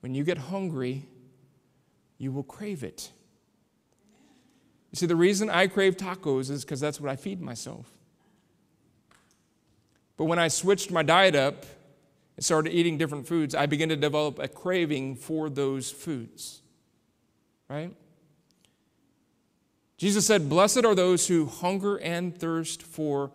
when 0.00 0.14
you 0.14 0.24
get 0.24 0.38
hungry, 0.38 1.04
you 2.16 2.32
will 2.32 2.42
crave 2.42 2.82
it. 2.82 3.12
You 4.92 4.96
see, 4.96 5.06
the 5.06 5.14
reason 5.14 5.50
I 5.50 5.66
crave 5.66 5.98
tacos 5.98 6.48
is 6.50 6.64
because 6.64 6.80
that's 6.80 6.98
what 6.98 7.10
I 7.10 7.16
feed 7.16 7.42
myself. 7.42 7.97
But 10.18 10.24
when 10.24 10.38
I 10.38 10.48
switched 10.48 10.90
my 10.90 11.02
diet 11.02 11.34
up 11.34 11.64
and 12.36 12.44
started 12.44 12.74
eating 12.74 12.98
different 12.98 13.26
foods, 13.26 13.54
I 13.54 13.64
began 13.64 13.88
to 13.88 13.96
develop 13.96 14.38
a 14.38 14.48
craving 14.48 15.16
for 15.16 15.48
those 15.48 15.90
foods. 15.90 16.60
Right? 17.70 17.94
Jesus 19.96 20.26
said, 20.26 20.48
Blessed 20.48 20.84
are 20.84 20.94
those 20.94 21.28
who 21.28 21.46
hunger 21.46 21.96
and 21.96 22.36
thirst 22.36 22.82
for 22.82 23.30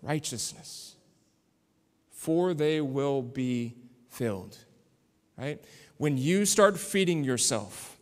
righteousness, 0.00 0.94
for 2.10 2.54
they 2.54 2.80
will 2.80 3.20
be 3.20 3.74
filled. 4.08 4.56
Right? 5.36 5.60
When 5.96 6.16
you 6.16 6.46
start 6.46 6.78
feeding 6.78 7.24
yourself 7.24 7.98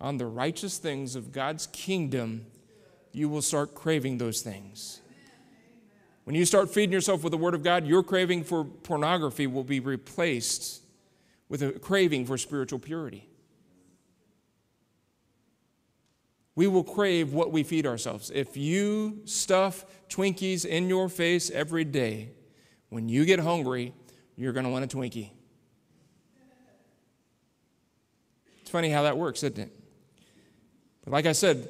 on 0.00 0.18
the 0.18 0.26
righteous 0.26 0.78
things 0.78 1.16
of 1.16 1.32
God's 1.32 1.66
kingdom, 1.68 2.46
you 3.10 3.28
will 3.28 3.42
start 3.42 3.74
craving 3.74 4.18
those 4.18 4.42
things. 4.42 5.00
When 6.26 6.36
you 6.36 6.44
start 6.44 6.70
feeding 6.70 6.92
yourself 6.92 7.22
with 7.24 7.30
the 7.30 7.38
Word 7.38 7.54
of 7.54 7.62
God, 7.62 7.86
your 7.86 8.02
craving 8.02 8.44
for 8.44 8.64
pornography 8.64 9.46
will 9.46 9.64
be 9.64 9.80
replaced 9.80 10.82
with 11.48 11.62
a 11.62 11.72
craving 11.72 12.26
for 12.26 12.36
spiritual 12.36 12.78
purity. 12.78 13.28
we 16.56 16.66
will 16.66 16.82
crave 16.82 17.34
what 17.34 17.52
we 17.52 17.62
feed 17.62 17.86
ourselves. 17.86 18.32
If 18.34 18.56
you 18.56 19.20
stuff 19.26 19.84
Twinkies 20.08 20.64
in 20.64 20.88
your 20.88 21.08
face 21.08 21.50
every 21.50 21.84
day, 21.84 22.30
when 22.88 23.08
you 23.08 23.26
get 23.26 23.38
hungry, 23.38 23.92
you're 24.36 24.54
going 24.54 24.64
to 24.64 24.70
want 24.70 24.92
a 24.92 24.96
Twinkie. 24.96 25.30
It's 28.62 28.70
funny 28.70 28.88
how 28.88 29.02
that 29.02 29.16
works, 29.16 29.42
isn't 29.42 29.58
it? 29.58 29.70
But 31.04 31.12
like 31.12 31.26
I 31.26 31.32
said, 31.32 31.68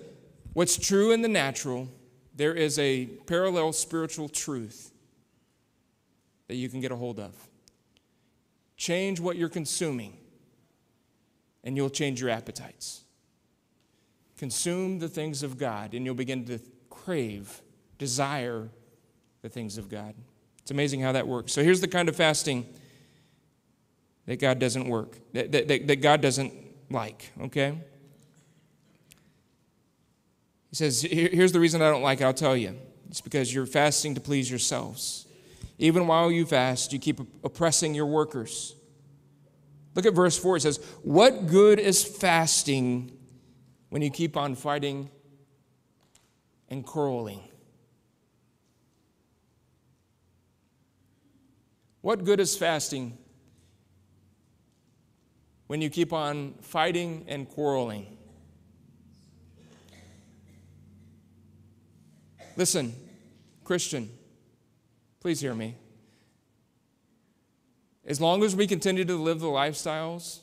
what's 0.52 0.78
true 0.78 1.10
in 1.10 1.20
the 1.20 1.28
natural, 1.28 1.88
there 2.36 2.54
is 2.54 2.78
a 2.78 3.06
parallel 3.26 3.72
spiritual 3.72 4.28
truth 4.28 4.92
that 6.48 6.54
you 6.54 6.68
can 6.68 6.80
get 6.80 6.92
a 6.92 6.96
hold 6.96 7.18
of. 7.18 7.34
Change 8.76 9.20
what 9.20 9.36
you're 9.36 9.48
consuming, 9.48 10.16
and 11.64 11.76
you'll 11.76 11.90
change 11.90 12.20
your 12.20 12.30
appetites. 12.30 13.02
Consume 14.36 14.98
the 14.98 15.08
things 15.08 15.42
of 15.42 15.56
God, 15.56 15.94
and 15.94 16.04
you'll 16.04 16.14
begin 16.14 16.44
to 16.44 16.60
crave, 16.90 17.62
desire 17.98 18.68
the 19.40 19.48
things 19.48 19.78
of 19.78 19.88
God. 19.88 20.14
It's 20.60 20.70
amazing 20.70 21.00
how 21.00 21.12
that 21.12 21.26
works. 21.26 21.52
So 21.52 21.62
here's 21.62 21.80
the 21.80 21.88
kind 21.88 22.08
of 22.08 22.16
fasting 22.16 22.66
that 24.26 24.38
God 24.40 24.58
doesn't 24.58 24.86
work, 24.88 25.16
that, 25.32 25.52
that, 25.52 25.86
that 25.86 26.02
God 26.02 26.20
doesn't 26.20 26.52
like, 26.90 27.30
okay? 27.40 27.78
He 30.76 30.90
says, 30.90 31.00
Here's 31.00 31.52
the 31.52 31.60
reason 31.60 31.80
I 31.80 31.90
don't 31.90 32.02
like 32.02 32.20
it, 32.20 32.24
I'll 32.24 32.34
tell 32.34 32.54
you. 32.54 32.76
It's 33.08 33.22
because 33.22 33.54
you're 33.54 33.64
fasting 33.64 34.14
to 34.14 34.20
please 34.20 34.50
yourselves. 34.50 35.26
Even 35.78 36.06
while 36.06 36.30
you 36.30 36.44
fast, 36.44 36.92
you 36.92 36.98
keep 36.98 37.18
oppressing 37.42 37.94
your 37.94 38.04
workers. 38.04 38.74
Look 39.94 40.04
at 40.04 40.12
verse 40.12 40.36
4. 40.36 40.58
It 40.58 40.60
says, 40.60 40.84
What 41.02 41.46
good 41.46 41.80
is 41.80 42.04
fasting 42.04 43.10
when 43.88 44.02
you 44.02 44.10
keep 44.10 44.36
on 44.36 44.54
fighting 44.54 45.08
and 46.68 46.84
quarreling? 46.84 47.40
What 52.02 52.22
good 52.22 52.38
is 52.38 52.54
fasting 52.54 53.16
when 55.68 55.80
you 55.80 55.88
keep 55.88 56.12
on 56.12 56.52
fighting 56.60 57.24
and 57.28 57.48
quarreling? 57.48 58.18
Listen, 62.56 62.94
Christian, 63.64 64.08
please 65.20 65.40
hear 65.40 65.54
me. 65.54 65.76
As 68.06 68.20
long 68.20 68.42
as 68.44 68.56
we 68.56 68.66
continue 68.66 69.04
to 69.04 69.16
live 69.16 69.40
the 69.40 69.46
lifestyles 69.46 70.40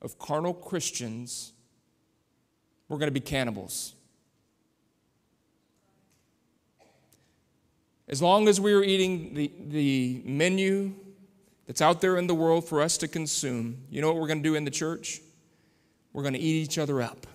of 0.00 0.18
carnal 0.18 0.54
Christians, 0.54 1.52
we're 2.88 2.98
going 2.98 3.08
to 3.08 3.12
be 3.12 3.20
cannibals. 3.20 3.94
As 8.08 8.22
long 8.22 8.48
as 8.48 8.58
we 8.58 8.72
are 8.72 8.82
eating 8.82 9.34
the, 9.34 9.52
the 9.66 10.22
menu 10.24 10.94
that's 11.66 11.82
out 11.82 12.00
there 12.00 12.16
in 12.16 12.26
the 12.26 12.34
world 12.34 12.66
for 12.66 12.80
us 12.80 12.96
to 12.98 13.08
consume, 13.08 13.76
you 13.90 14.00
know 14.00 14.06
what 14.06 14.16
we're 14.16 14.28
going 14.28 14.42
to 14.42 14.48
do 14.48 14.54
in 14.54 14.64
the 14.64 14.70
church? 14.70 15.20
We're 16.14 16.22
going 16.22 16.34
to 16.34 16.40
eat 16.40 16.62
each 16.62 16.78
other 16.78 17.02
up. 17.02 17.26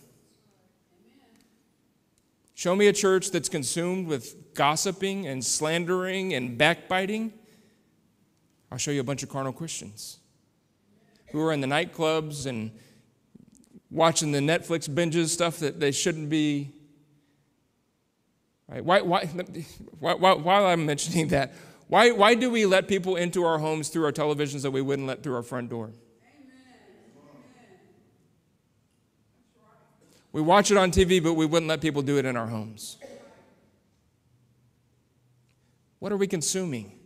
Show 2.55 2.75
me 2.75 2.87
a 2.87 2.93
church 2.93 3.31
that's 3.31 3.49
consumed 3.49 4.07
with 4.07 4.53
gossiping 4.53 5.27
and 5.27 5.43
slandering 5.43 6.33
and 6.33 6.57
backbiting. 6.57 7.33
I'll 8.71 8.77
show 8.77 8.91
you 8.91 9.01
a 9.01 9.03
bunch 9.03 9.23
of 9.23 9.29
carnal 9.29 9.53
Christians 9.53 10.19
who 11.31 11.41
are 11.41 11.51
in 11.51 11.61
the 11.61 11.67
nightclubs 11.67 12.45
and 12.45 12.71
watching 13.89 14.31
the 14.31 14.39
Netflix 14.39 14.87
binges, 14.87 15.29
stuff 15.29 15.57
that 15.59 15.79
they 15.79 15.91
shouldn't 15.91 16.29
be. 16.29 16.71
Right? 18.67 18.83
Why, 18.83 19.01
why, 19.01 19.25
why, 19.99 20.33
while 20.33 20.65
I'm 20.65 20.85
mentioning 20.85 21.27
that, 21.29 21.53
why, 21.87 22.11
why 22.11 22.33
do 22.35 22.49
we 22.49 22.65
let 22.65 22.87
people 22.87 23.15
into 23.15 23.43
our 23.43 23.59
homes 23.59 23.89
through 23.89 24.05
our 24.05 24.11
televisions 24.11 24.61
that 24.61 24.71
we 24.71 24.81
wouldn't 24.81 25.07
let 25.07 25.23
through 25.23 25.35
our 25.35 25.43
front 25.43 25.69
door? 25.69 25.91
We 30.33 30.41
watch 30.41 30.71
it 30.71 30.77
on 30.77 30.91
TV, 30.91 31.23
but 31.23 31.35
we 31.35 31.45
wouldn't 31.45 31.69
let 31.69 31.79
people 31.79 32.01
do 32.01 32.17
it 32.17 32.25
in 32.25 32.35
our 32.35 32.47
homes. 32.47 32.97
What 35.99 36.11
are 36.11 36.17
we 36.17 36.27
consuming? 36.27 36.99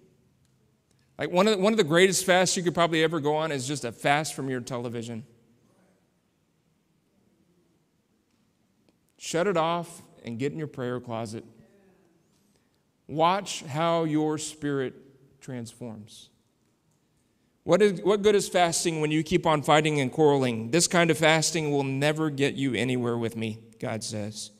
Like 1.20 1.30
one 1.30 1.48
of 1.48 1.58
the, 1.58 1.64
one 1.64 1.74
of 1.74 1.78
the 1.78 1.84
greatest 1.84 2.26
fasts 2.26 2.56
you 2.56 2.64
could 2.64 2.74
probably 2.74 3.04
ever 3.04 3.20
go 3.20 3.36
on 3.36 3.52
is 3.52 3.68
just 3.68 3.84
a 3.86 3.92
fast 3.92 4.34
from 4.34 4.50
your 4.50 4.62
television. 4.62 5.26
Shut 9.18 9.46
it 9.46 9.58
off 9.58 10.02
and 10.24 10.40
get 10.40 10.54
in 10.54 10.58
your 10.58 10.68
prayer 10.68 11.00
closet. 11.00 11.44
Watch 13.08 13.64
how 13.64 14.06
your 14.06 14.38
spirit 14.38 14.96
transforms. 15.42 16.30
What, 17.68 17.82
is, 17.82 18.02
what 18.02 18.22
good 18.22 18.34
is 18.34 18.48
fasting 18.48 19.02
when 19.02 19.12
you 19.12 19.24
keep 19.24 19.46
on 19.46 19.62
fighting 19.62 20.00
and 20.00 20.10
quarreling? 20.10 20.72
This 20.72 20.88
kind 20.88 21.12
of 21.12 21.18
fasting 21.18 21.70
will 21.70 21.84
never 21.84 22.30
get 22.30 22.54
you 22.54 22.74
anywhere 22.74 23.18
with 23.18 23.36
me, 23.36 23.60
God 23.78 24.06
says. 24.06 24.52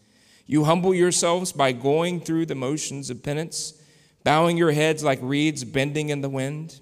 You 0.46 0.66
humble 0.66 0.94
yourselves 0.94 1.54
by 1.54 1.72
going 1.72 2.20
through 2.20 2.48
the 2.48 2.56
motions 2.56 3.10
of 3.10 3.24
penance, 3.24 3.82
bowing 4.26 4.58
your 4.58 4.74
heads 4.74 5.06
like 5.06 5.20
reeds 5.22 5.64
bending 5.64 6.10
in 6.10 6.20
the 6.20 6.28
wind. 6.28 6.82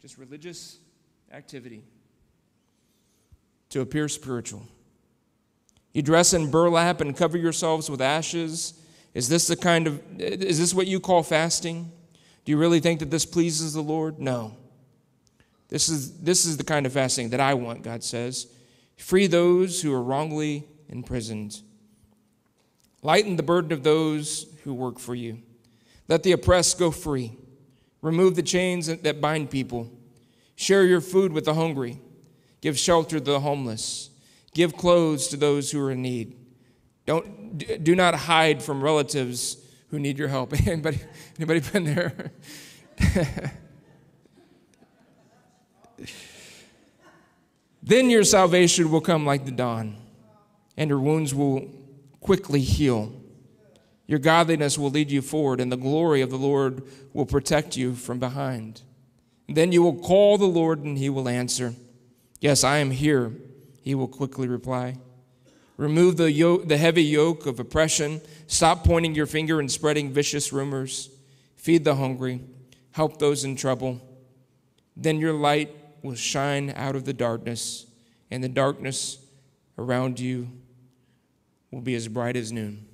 Just 0.00 0.16
religious 0.16 0.78
activity 1.32 1.82
to 3.70 3.80
appear 3.80 4.08
spiritual. 4.08 4.62
You 5.92 6.02
dress 6.02 6.34
in 6.34 6.52
burlap 6.52 7.00
and 7.00 7.16
cover 7.16 7.36
yourselves 7.36 7.90
with 7.90 8.00
ashes. 8.00 8.74
Is 9.12 9.28
this 9.28 9.48
the 9.48 9.56
kind 9.56 9.88
of 9.88 10.20
is 10.20 10.60
this 10.60 10.72
what 10.72 10.86
you 10.86 11.00
call 11.00 11.24
fasting? 11.24 11.90
Do 12.44 12.52
you 12.52 12.58
really 12.58 12.78
think 12.78 13.00
that 13.00 13.10
this 13.10 13.26
pleases 13.26 13.72
the 13.72 13.82
Lord? 13.82 14.20
No. 14.20 14.56
This 15.72 15.88
is, 15.88 16.18
this 16.18 16.44
is 16.44 16.58
the 16.58 16.64
kind 16.64 16.84
of 16.84 16.92
fasting 16.92 17.30
that 17.30 17.40
I 17.40 17.54
want, 17.54 17.82
God 17.82 18.04
says. 18.04 18.46
Free 18.98 19.26
those 19.26 19.80
who 19.80 19.90
are 19.94 20.02
wrongly 20.02 20.68
imprisoned. 20.90 21.62
Lighten 23.00 23.36
the 23.36 23.42
burden 23.42 23.72
of 23.72 23.82
those 23.82 24.54
who 24.64 24.74
work 24.74 24.98
for 24.98 25.14
you. 25.14 25.38
Let 26.08 26.24
the 26.24 26.32
oppressed 26.32 26.78
go 26.78 26.90
free. 26.90 27.38
Remove 28.02 28.36
the 28.36 28.42
chains 28.42 28.86
that 28.94 29.22
bind 29.22 29.48
people. 29.48 29.90
Share 30.56 30.84
your 30.84 31.00
food 31.00 31.32
with 31.32 31.46
the 31.46 31.54
hungry. 31.54 31.98
Give 32.60 32.78
shelter 32.78 33.18
to 33.18 33.24
the 33.24 33.40
homeless. 33.40 34.10
Give 34.52 34.76
clothes 34.76 35.28
to 35.28 35.38
those 35.38 35.70
who 35.70 35.82
are 35.82 35.92
in 35.92 36.02
need. 36.02 36.36
Don't, 37.06 37.82
do 37.82 37.96
not 37.96 38.14
hide 38.14 38.62
from 38.62 38.84
relatives 38.84 39.56
who 39.88 39.98
need 39.98 40.18
your 40.18 40.28
help. 40.28 40.52
Anybody, 40.66 41.00
anybody 41.38 41.60
been 41.60 41.84
there? 41.84 42.32
Then 47.82 48.10
your 48.10 48.24
salvation 48.24 48.90
will 48.90 49.00
come 49.00 49.26
like 49.26 49.44
the 49.44 49.50
dawn, 49.50 49.96
and 50.76 50.88
your 50.88 51.00
wounds 51.00 51.34
will 51.34 51.68
quickly 52.20 52.60
heal. 52.60 53.12
Your 54.06 54.20
godliness 54.20 54.78
will 54.78 54.90
lead 54.90 55.10
you 55.10 55.22
forward, 55.22 55.60
and 55.60 55.72
the 55.72 55.76
glory 55.76 56.20
of 56.20 56.30
the 56.30 56.36
Lord 56.36 56.84
will 57.12 57.26
protect 57.26 57.76
you 57.76 57.94
from 57.94 58.18
behind. 58.18 58.82
Then 59.48 59.72
you 59.72 59.82
will 59.82 59.98
call 59.98 60.38
the 60.38 60.46
Lord, 60.46 60.80
and 60.80 60.96
he 60.96 61.10
will 61.10 61.28
answer. 61.28 61.74
Yes, 62.40 62.62
I 62.62 62.78
am 62.78 62.90
here, 62.90 63.32
he 63.82 63.94
will 63.94 64.08
quickly 64.08 64.46
reply. 64.46 64.96
Remove 65.76 66.16
the, 66.16 66.30
yoke, 66.30 66.68
the 66.68 66.76
heavy 66.76 67.02
yoke 67.02 67.46
of 67.46 67.58
oppression. 67.58 68.20
Stop 68.46 68.84
pointing 68.84 69.14
your 69.14 69.26
finger 69.26 69.58
and 69.58 69.70
spreading 69.70 70.12
vicious 70.12 70.52
rumors. 70.52 71.10
Feed 71.56 71.84
the 71.84 71.96
hungry. 71.96 72.40
Help 72.92 73.18
those 73.18 73.44
in 73.44 73.56
trouble. 73.56 74.00
Then 74.96 75.18
your 75.18 75.32
light 75.32 75.74
will 76.02 76.14
shine 76.14 76.72
out 76.76 76.96
of 76.96 77.04
the 77.04 77.12
darkness, 77.12 77.86
and 78.30 78.42
the 78.42 78.48
darkness 78.48 79.18
around 79.78 80.18
you 80.20 80.48
will 81.70 81.80
be 81.80 81.94
as 81.94 82.08
bright 82.08 82.36
as 82.36 82.52
noon. 82.52 82.86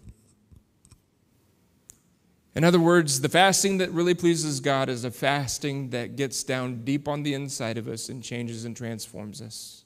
In 2.54 2.64
other 2.64 2.80
words, 2.80 3.20
the 3.20 3.28
fasting 3.28 3.78
that 3.78 3.90
really 3.92 4.14
pleases 4.14 4.58
God 4.60 4.88
is 4.88 5.04
a 5.04 5.10
fasting 5.10 5.90
that 5.90 6.16
gets 6.16 6.42
down 6.42 6.84
deep 6.84 7.06
on 7.06 7.22
the 7.22 7.34
inside 7.34 7.78
of 7.78 7.86
us 7.86 8.08
and 8.08 8.22
changes 8.22 8.64
and 8.64 8.76
transforms 8.76 9.40
us 9.40 9.84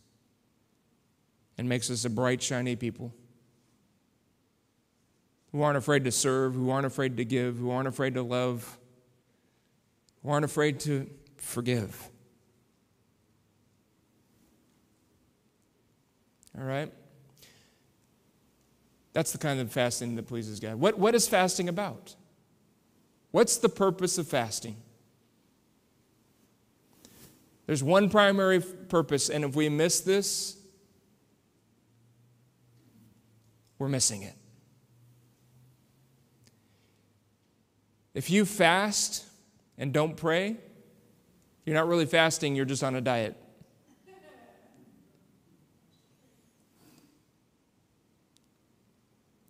and 1.59 1.69
makes 1.69 1.91
us 1.91 2.05
a 2.05 2.11
bright, 2.11 2.43
shiny 2.43 2.77
people 2.77 3.13
who 5.53 5.61
aren't 5.61 5.77
afraid 5.77 6.05
to 6.05 6.11
serve, 6.11 6.55
who 6.55 6.71
aren't 6.71 6.87
afraid 6.87 7.19
to 7.19 7.25
give, 7.25 7.59
who 7.59 7.71
aren't 7.71 7.89
afraid 7.89 8.15
to 8.15 8.23
love, 8.23 8.79
who 10.23 10.31
aren't 10.31 10.47
afraid 10.47 10.81
to 10.81 11.09
forgive. 11.37 12.09
All 16.59 16.65
right? 16.65 16.93
That's 19.12 19.33
the 19.33 19.38
kind 19.38 19.61
of 19.61 19.71
fasting 19.71 20.17
that 20.17 20.27
pleases 20.27 20.61
God. 20.61 20.77
What, 20.77 20.99
what 20.99 21.15
is 21.15 21.29
fasting 21.29 21.69
about? 21.69 22.15
What's 23.31 23.59
the 23.59 23.69
purpose 23.69 24.19
of 24.19 24.27
fasting? 24.27 24.77
There's 27.67 27.83
one 27.83 28.11
primary 28.11 28.61
purpose, 28.61 29.31
and 29.31 29.45
if 29.45 29.55
we 29.55 29.69
miss 29.69 30.01
this, 30.01 30.59
we're 33.79 33.88
missing 33.88 34.23
it. 34.23 34.35
If 38.15 38.31
you 38.31 38.45
fast 38.45 39.25
and 39.79 39.93
don't 39.93 40.17
pray, 40.17 40.57
you're 41.65 41.77
not 41.77 41.88
really 41.88 42.07
fasting, 42.07 42.55
you're 42.55 42.67
just 42.67 42.85
on 42.85 42.95
a 42.95 43.01
diet. 43.01 43.37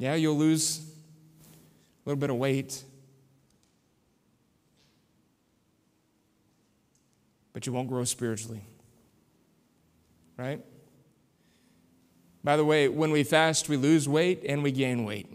Yeah, 0.02 0.16
you'll 0.16 0.36
lose 0.36 0.80
a 0.80 2.08
little 2.08 2.18
bit 2.18 2.28
of 2.28 2.34
weight, 2.34 2.82
but 7.52 7.66
you 7.66 7.72
won't 7.72 7.88
grow 7.88 8.02
spiritually. 8.02 8.62
Right? 10.36 10.60
By 12.42 12.56
the 12.56 12.64
way, 12.64 12.88
when 12.88 13.12
we 13.12 13.22
fast, 13.22 13.68
we 13.68 13.76
lose 13.76 14.08
weight 14.08 14.42
and 14.44 14.64
we 14.64 14.72
gain 14.72 15.04
weight. 15.04 15.32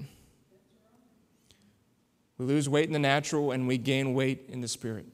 We 2.37 2.45
lose 2.45 2.67
weight 2.67 2.87
in 2.87 2.91
the 2.91 2.99
natural 2.99 3.53
and 3.53 3.69
we 3.69 3.77
gain 3.77 4.13
weight 4.13 4.49
in 4.49 4.59
the 4.59 4.67
spirit. 4.67 5.05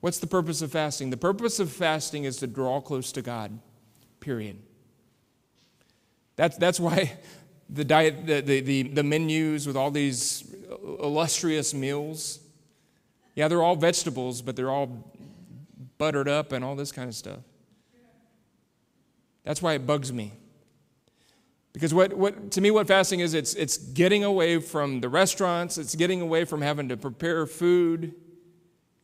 What's 0.00 0.18
the 0.18 0.26
purpose 0.26 0.60
of 0.60 0.70
fasting? 0.70 1.08
The 1.08 1.16
purpose 1.16 1.60
of 1.60 1.72
fasting 1.72 2.24
is 2.24 2.36
to 2.36 2.46
draw 2.46 2.78
close 2.82 3.10
to 3.12 3.22
God, 3.22 3.58
period. 4.20 4.58
That's, 6.40 6.56
that's 6.56 6.80
why 6.80 7.18
the, 7.68 7.84
diet, 7.84 8.26
the, 8.26 8.40
the, 8.40 8.60
the, 8.62 8.82
the 8.84 9.02
menus 9.02 9.66
with 9.66 9.76
all 9.76 9.90
these 9.90 10.50
illustrious 10.98 11.74
meals, 11.74 12.38
yeah, 13.34 13.46
they're 13.46 13.60
all 13.60 13.76
vegetables, 13.76 14.40
but 14.40 14.56
they're 14.56 14.70
all 14.70 15.04
buttered 15.98 16.28
up 16.28 16.52
and 16.52 16.64
all 16.64 16.74
this 16.76 16.92
kind 16.92 17.10
of 17.10 17.14
stuff. 17.14 17.40
That's 19.44 19.60
why 19.60 19.74
it 19.74 19.86
bugs 19.86 20.14
me. 20.14 20.32
Because 21.74 21.92
what, 21.92 22.14
what, 22.14 22.52
to 22.52 22.62
me, 22.62 22.70
what 22.70 22.88
fasting 22.88 23.20
is, 23.20 23.34
it's, 23.34 23.52
it's 23.52 23.76
getting 23.76 24.24
away 24.24 24.60
from 24.60 25.02
the 25.02 25.10
restaurants, 25.10 25.76
it's 25.76 25.94
getting 25.94 26.22
away 26.22 26.46
from 26.46 26.62
having 26.62 26.88
to 26.88 26.96
prepare 26.96 27.44
food. 27.44 28.14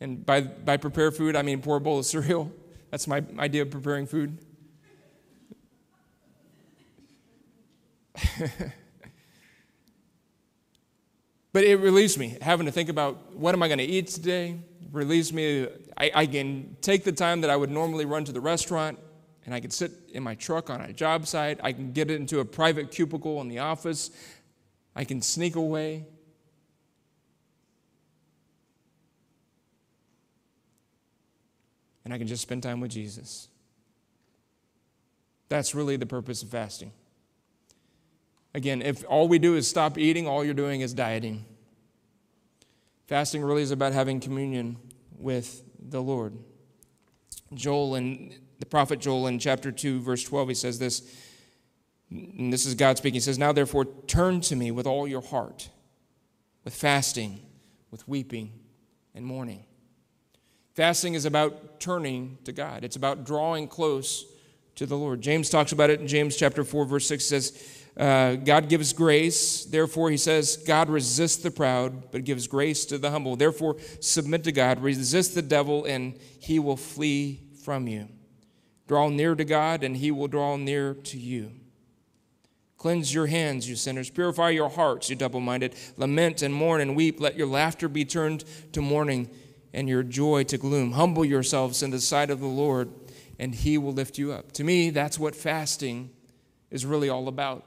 And 0.00 0.24
by, 0.24 0.40
by 0.40 0.78
prepare 0.78 1.10
food, 1.10 1.36
I 1.36 1.42
mean 1.42 1.60
pour 1.60 1.76
a 1.76 1.80
bowl 1.82 1.98
of 1.98 2.06
cereal. 2.06 2.50
That's 2.90 3.06
my 3.06 3.22
idea 3.38 3.60
of 3.60 3.70
preparing 3.70 4.06
food. 4.06 4.38
But 11.52 11.64
it 11.64 11.76
relieves 11.76 12.18
me 12.18 12.36
having 12.40 12.66
to 12.66 12.72
think 12.72 12.88
about 12.88 13.34
what 13.34 13.54
am 13.54 13.62
I 13.62 13.68
going 13.68 13.78
to 13.78 13.84
eat 13.84 14.08
today. 14.08 14.58
Relieves 14.92 15.32
me. 15.32 15.68
I, 15.96 16.10
I 16.14 16.26
can 16.26 16.76
take 16.80 17.04
the 17.04 17.12
time 17.12 17.40
that 17.42 17.50
I 17.50 17.56
would 17.56 17.70
normally 17.70 18.04
run 18.04 18.24
to 18.24 18.32
the 18.32 18.40
restaurant 18.40 18.98
and 19.44 19.54
I 19.54 19.60
can 19.60 19.70
sit 19.70 19.92
in 20.12 20.22
my 20.22 20.34
truck 20.34 20.70
on 20.70 20.80
a 20.80 20.92
job 20.92 21.26
site. 21.26 21.60
I 21.62 21.72
can 21.72 21.92
get 21.92 22.10
into 22.10 22.40
a 22.40 22.44
private 22.44 22.90
cubicle 22.90 23.40
in 23.40 23.48
the 23.48 23.60
office. 23.60 24.10
I 24.94 25.04
can 25.04 25.22
sneak 25.22 25.56
away. 25.56 26.04
And 32.04 32.12
I 32.12 32.18
can 32.18 32.26
just 32.26 32.42
spend 32.42 32.62
time 32.62 32.80
with 32.80 32.90
Jesus. 32.90 33.48
That's 35.48 35.74
really 35.74 35.96
the 35.96 36.06
purpose 36.06 36.42
of 36.42 36.50
fasting. 36.50 36.92
Again, 38.56 38.80
if 38.80 39.04
all 39.06 39.28
we 39.28 39.38
do 39.38 39.54
is 39.54 39.68
stop 39.68 39.98
eating, 39.98 40.26
all 40.26 40.42
you're 40.42 40.54
doing 40.54 40.80
is 40.80 40.94
dieting. 40.94 41.44
Fasting 43.06 43.44
really 43.44 43.60
is 43.60 43.70
about 43.70 43.92
having 43.92 44.18
communion 44.18 44.78
with 45.18 45.62
the 45.78 46.00
Lord. 46.00 46.32
Joel 47.52 47.96
and 47.96 48.32
the 48.58 48.64
prophet 48.64 48.98
Joel 48.98 49.26
in 49.26 49.38
chapter 49.38 49.70
2, 49.70 50.00
verse 50.00 50.24
12, 50.24 50.48
he 50.48 50.54
says 50.54 50.78
this, 50.78 51.02
and 52.10 52.50
this 52.50 52.64
is 52.64 52.74
God 52.74 52.96
speaking. 52.96 53.16
He 53.16 53.20
says, 53.20 53.38
Now 53.38 53.52
therefore 53.52 53.84
turn 54.06 54.40
to 54.40 54.56
me 54.56 54.70
with 54.70 54.86
all 54.86 55.06
your 55.06 55.20
heart, 55.20 55.68
with 56.64 56.74
fasting, 56.74 57.42
with 57.90 58.08
weeping, 58.08 58.52
and 59.14 59.22
mourning. 59.22 59.66
Fasting 60.72 61.12
is 61.12 61.26
about 61.26 61.78
turning 61.78 62.38
to 62.44 62.52
God, 62.52 62.84
it's 62.84 62.96
about 62.96 63.26
drawing 63.26 63.68
close 63.68 64.24
to 64.76 64.86
the 64.86 64.96
Lord. 64.96 65.20
James 65.20 65.50
talks 65.50 65.72
about 65.72 65.90
it 65.90 66.00
in 66.00 66.08
James 66.08 66.36
chapter 66.36 66.64
4, 66.64 66.86
verse 66.86 67.06
6 67.06 67.22
says, 67.22 67.82
uh, 67.96 68.34
God 68.34 68.68
gives 68.68 68.92
grace. 68.92 69.64
Therefore, 69.64 70.10
he 70.10 70.18
says, 70.18 70.56
God 70.58 70.90
resists 70.90 71.42
the 71.42 71.50
proud, 71.50 72.10
but 72.10 72.24
gives 72.24 72.46
grace 72.46 72.84
to 72.86 72.98
the 72.98 73.10
humble. 73.10 73.36
Therefore, 73.36 73.76
submit 74.00 74.44
to 74.44 74.52
God, 74.52 74.82
resist 74.82 75.34
the 75.34 75.42
devil, 75.42 75.84
and 75.84 76.18
he 76.38 76.58
will 76.58 76.76
flee 76.76 77.40
from 77.64 77.88
you. 77.88 78.08
Draw 78.86 79.08
near 79.08 79.34
to 79.34 79.44
God, 79.44 79.82
and 79.82 79.96
he 79.96 80.10
will 80.10 80.28
draw 80.28 80.56
near 80.56 80.94
to 80.94 81.18
you. 81.18 81.52
Cleanse 82.76 83.12
your 83.12 83.26
hands, 83.26 83.68
you 83.68 83.74
sinners. 83.74 84.10
Purify 84.10 84.50
your 84.50 84.68
hearts, 84.68 85.08
you 85.08 85.16
double 85.16 85.40
minded. 85.40 85.74
Lament 85.96 86.42
and 86.42 86.54
mourn 86.54 86.82
and 86.82 86.94
weep. 86.94 87.18
Let 87.18 87.36
your 87.36 87.46
laughter 87.46 87.88
be 87.88 88.04
turned 88.04 88.44
to 88.72 88.82
mourning 88.82 89.30
and 89.72 89.88
your 89.88 90.02
joy 90.02 90.44
to 90.44 90.58
gloom. 90.58 90.92
Humble 90.92 91.24
yourselves 91.24 91.82
in 91.82 91.90
the 91.90 92.00
sight 92.00 92.30
of 92.30 92.40
the 92.40 92.46
Lord, 92.46 92.90
and 93.38 93.54
he 93.54 93.78
will 93.78 93.92
lift 93.92 94.18
you 94.18 94.32
up. 94.32 94.52
To 94.52 94.64
me, 94.64 94.90
that's 94.90 95.18
what 95.18 95.34
fasting 95.34 96.10
is 96.70 96.84
really 96.84 97.08
all 97.08 97.28
about. 97.28 97.64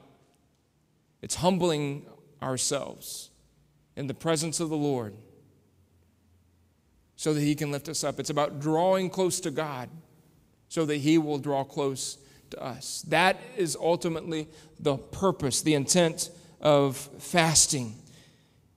It's 1.22 1.36
humbling 1.36 2.06
ourselves 2.42 3.30
in 3.96 4.06
the 4.06 4.14
presence 4.14 4.60
of 4.60 4.70
the 4.70 4.76
Lord 4.76 5.14
so 7.16 7.34
that 7.34 7.40
he 7.40 7.54
can 7.54 7.70
lift 7.70 7.88
us 7.88 8.02
up. 8.02 8.18
It's 8.18 8.30
about 8.30 8.60
drawing 8.60 9.10
close 9.10 9.40
to 9.40 9.50
God 9.50 9.90
so 10.68 10.86
that 10.86 10.96
he 10.96 11.18
will 11.18 11.38
draw 11.38 11.64
close 11.64 12.16
to 12.50 12.62
us. 12.62 13.02
That 13.08 13.38
is 13.56 13.76
ultimately 13.76 14.48
the 14.78 14.96
purpose, 14.96 15.60
the 15.60 15.74
intent 15.74 16.30
of 16.60 16.96
fasting. 17.18 17.94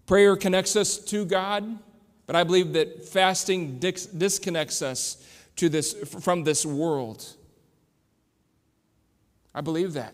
Prayer 0.06 0.36
connects 0.36 0.76
us 0.76 0.98
to 0.98 1.24
God, 1.24 1.80
but 2.26 2.36
I 2.36 2.44
believe 2.44 2.74
that 2.74 3.06
fasting 3.06 3.80
disconnects 3.80 4.82
us 4.82 5.26
to 5.56 5.70
this, 5.70 5.94
from 5.94 6.44
this 6.44 6.66
world. 6.66 7.26
I 9.56 9.62
believe 9.62 9.94
that. 9.94 10.14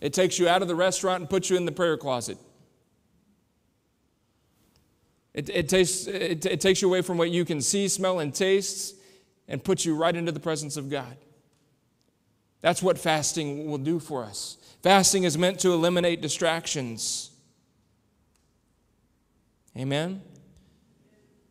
It 0.00 0.12
takes 0.12 0.38
you 0.38 0.48
out 0.48 0.62
of 0.62 0.68
the 0.68 0.74
restaurant 0.74 1.20
and 1.22 1.30
puts 1.30 1.50
you 1.50 1.56
in 1.56 1.64
the 1.64 1.72
prayer 1.72 1.96
closet. 1.96 2.38
It, 5.32 5.50
it, 5.50 5.68
takes, 5.68 6.06
it, 6.06 6.46
it 6.46 6.60
takes 6.60 6.80
you 6.80 6.88
away 6.88 7.02
from 7.02 7.18
what 7.18 7.30
you 7.30 7.44
can 7.44 7.60
see, 7.60 7.88
smell, 7.88 8.20
and 8.20 8.34
taste 8.34 8.96
and 9.48 9.62
puts 9.62 9.84
you 9.84 9.94
right 9.94 10.14
into 10.14 10.32
the 10.32 10.40
presence 10.40 10.76
of 10.76 10.90
God. 10.90 11.16
That's 12.62 12.82
what 12.82 12.98
fasting 12.98 13.70
will 13.70 13.78
do 13.78 14.00
for 14.00 14.24
us. 14.24 14.56
Fasting 14.82 15.24
is 15.24 15.36
meant 15.36 15.60
to 15.60 15.72
eliminate 15.72 16.20
distractions. 16.20 17.30
Amen? 19.76 20.22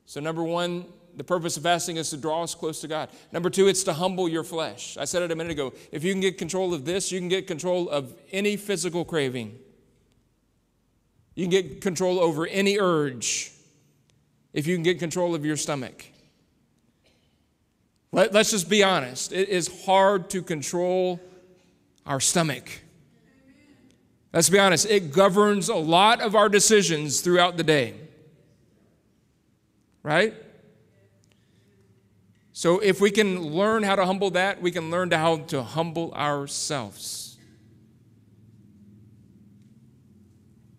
So, 0.05 0.19
number 0.19 0.43
one, 0.43 0.85
the 1.15 1.23
purpose 1.23 1.57
of 1.57 1.63
fasting 1.63 1.97
is 1.97 2.09
to 2.09 2.17
draw 2.17 2.43
us 2.43 2.53
close 2.55 2.81
to 2.81 2.87
God. 2.87 3.09
Number 3.31 3.49
two, 3.49 3.67
it's 3.67 3.83
to 3.83 3.93
humble 3.93 4.27
your 4.27 4.43
flesh. 4.43 4.97
I 4.97 5.05
said 5.05 5.21
it 5.21 5.31
a 5.31 5.35
minute 5.35 5.51
ago. 5.51 5.73
If 5.91 6.03
you 6.03 6.11
can 6.13 6.21
get 6.21 6.37
control 6.37 6.73
of 6.73 6.85
this, 6.85 7.11
you 7.11 7.19
can 7.19 7.29
get 7.29 7.47
control 7.47 7.89
of 7.89 8.13
any 8.31 8.57
physical 8.57 9.05
craving. 9.05 9.57
You 11.35 11.45
can 11.45 11.51
get 11.51 11.81
control 11.81 12.19
over 12.19 12.47
any 12.47 12.79
urge 12.79 13.51
if 14.53 14.67
you 14.67 14.75
can 14.75 14.83
get 14.83 14.99
control 14.99 15.35
of 15.35 15.45
your 15.45 15.57
stomach. 15.57 16.05
Let, 18.11 18.33
us 18.35 18.51
just 18.51 18.69
be 18.69 18.83
honest. 18.83 19.33
It 19.33 19.49
is 19.49 19.85
hard 19.85 20.29
to 20.29 20.41
control 20.41 21.19
our 22.05 22.21
stomach. 22.21 22.69
Let's 24.31 24.49
be 24.49 24.59
honest, 24.59 24.85
it 24.89 25.11
governs 25.13 25.69
a 25.69 25.75
lot 25.75 26.21
of 26.21 26.35
our 26.35 26.49
decisions 26.49 27.21
throughout 27.21 27.57
the 27.57 27.63
day. 27.63 27.93
Right? 30.03 30.33
So, 32.57 32.79
if 32.79 33.01
we 33.01 33.11
can 33.11 33.41
learn 33.51 33.83
how 33.83 33.97
to 33.97 34.05
humble 34.05 34.29
that, 34.31 34.61
we 34.61 34.71
can 34.71 34.89
learn 34.89 35.11
how 35.11 35.39
to 35.47 35.61
humble 35.61 36.13
ourselves. 36.13 37.37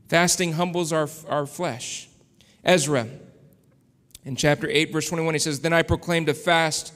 Fasting 0.08 0.54
humbles 0.54 0.90
our, 0.90 1.06
our 1.28 1.44
flesh. 1.44 2.08
Ezra, 2.64 3.06
in 4.24 4.36
chapter 4.36 4.66
8, 4.70 4.90
verse 4.90 5.06
21, 5.10 5.34
he 5.34 5.38
says, 5.38 5.60
Then 5.60 5.74
I 5.74 5.82
proclaimed 5.82 6.30
a 6.30 6.34
fast 6.34 6.94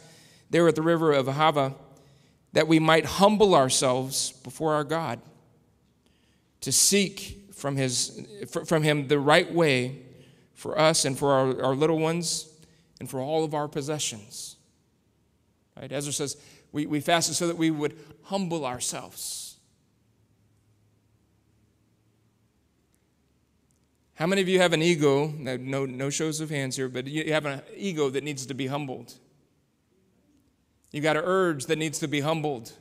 there 0.49 0.67
at 0.67 0.77
the 0.77 0.83
river 0.83 1.13
of 1.13 1.27
Ahava 1.27 1.75
that 2.55 2.67
we 2.67 2.79
might 2.79 3.05
humble 3.05 3.55
ourselves 3.55 4.33
before 4.33 4.73
our 4.73 4.85
God 4.85 5.21
to 6.63 6.73
seek 6.73 7.51
from, 7.53 7.77
his, 7.77 8.27
from 8.65 8.83
him 8.83 9.09
the 9.09 9.19
right 9.19 9.53
way 9.53 10.01
for 10.55 10.79
us 10.79 11.05
and 11.05 11.19
for 11.19 11.33
our, 11.33 11.65
our 11.65 11.75
little 11.75 11.99
ones 11.99 12.49
and 12.99 13.11
for 13.11 13.21
all 13.21 13.45
of 13.45 13.53
our 13.53 13.69
possessions. 13.69 14.57
Right? 15.81 15.91
Ezra 15.91 16.13
says, 16.13 16.37
we, 16.73 16.87
we 16.87 17.01
fasted 17.01 17.37
so 17.37 17.47
that 17.47 17.57
we 17.57 17.71
would 17.71 17.99
humble 18.25 18.67
ourselves. 18.67 19.57
How 24.15 24.27
many 24.27 24.43
of 24.43 24.49
you 24.49 24.59
have 24.61 24.75
an 24.75 24.83
ego? 24.83 25.33
No, 25.39 25.87
no 25.87 26.11
shows 26.11 26.41
of 26.41 26.51
hands 26.51 26.77
here, 26.77 26.91
but 26.91 27.07
you 27.07 27.33
have 27.33 27.47
an 27.47 27.63
ego 27.75 28.11
that 28.11 28.23
needs 28.23 28.45
to 28.45 28.53
be 28.53 28.67
humbled. 28.67 29.15
You 30.93 31.01
got 31.01 31.17
an 31.17 31.23
urge 31.25 31.65
that 31.67 31.77
needs 31.77 31.99
to 32.01 32.09
be 32.09 32.21
humbled. 32.21 32.73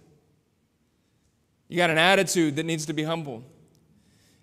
You 1.70 1.78
got 1.78 1.90
an 1.90 1.98
attitude 1.98 2.58
that 2.58 2.66
needs 2.66 2.86
to 2.88 2.94
be 2.94 3.04
humbled. 3.04 3.46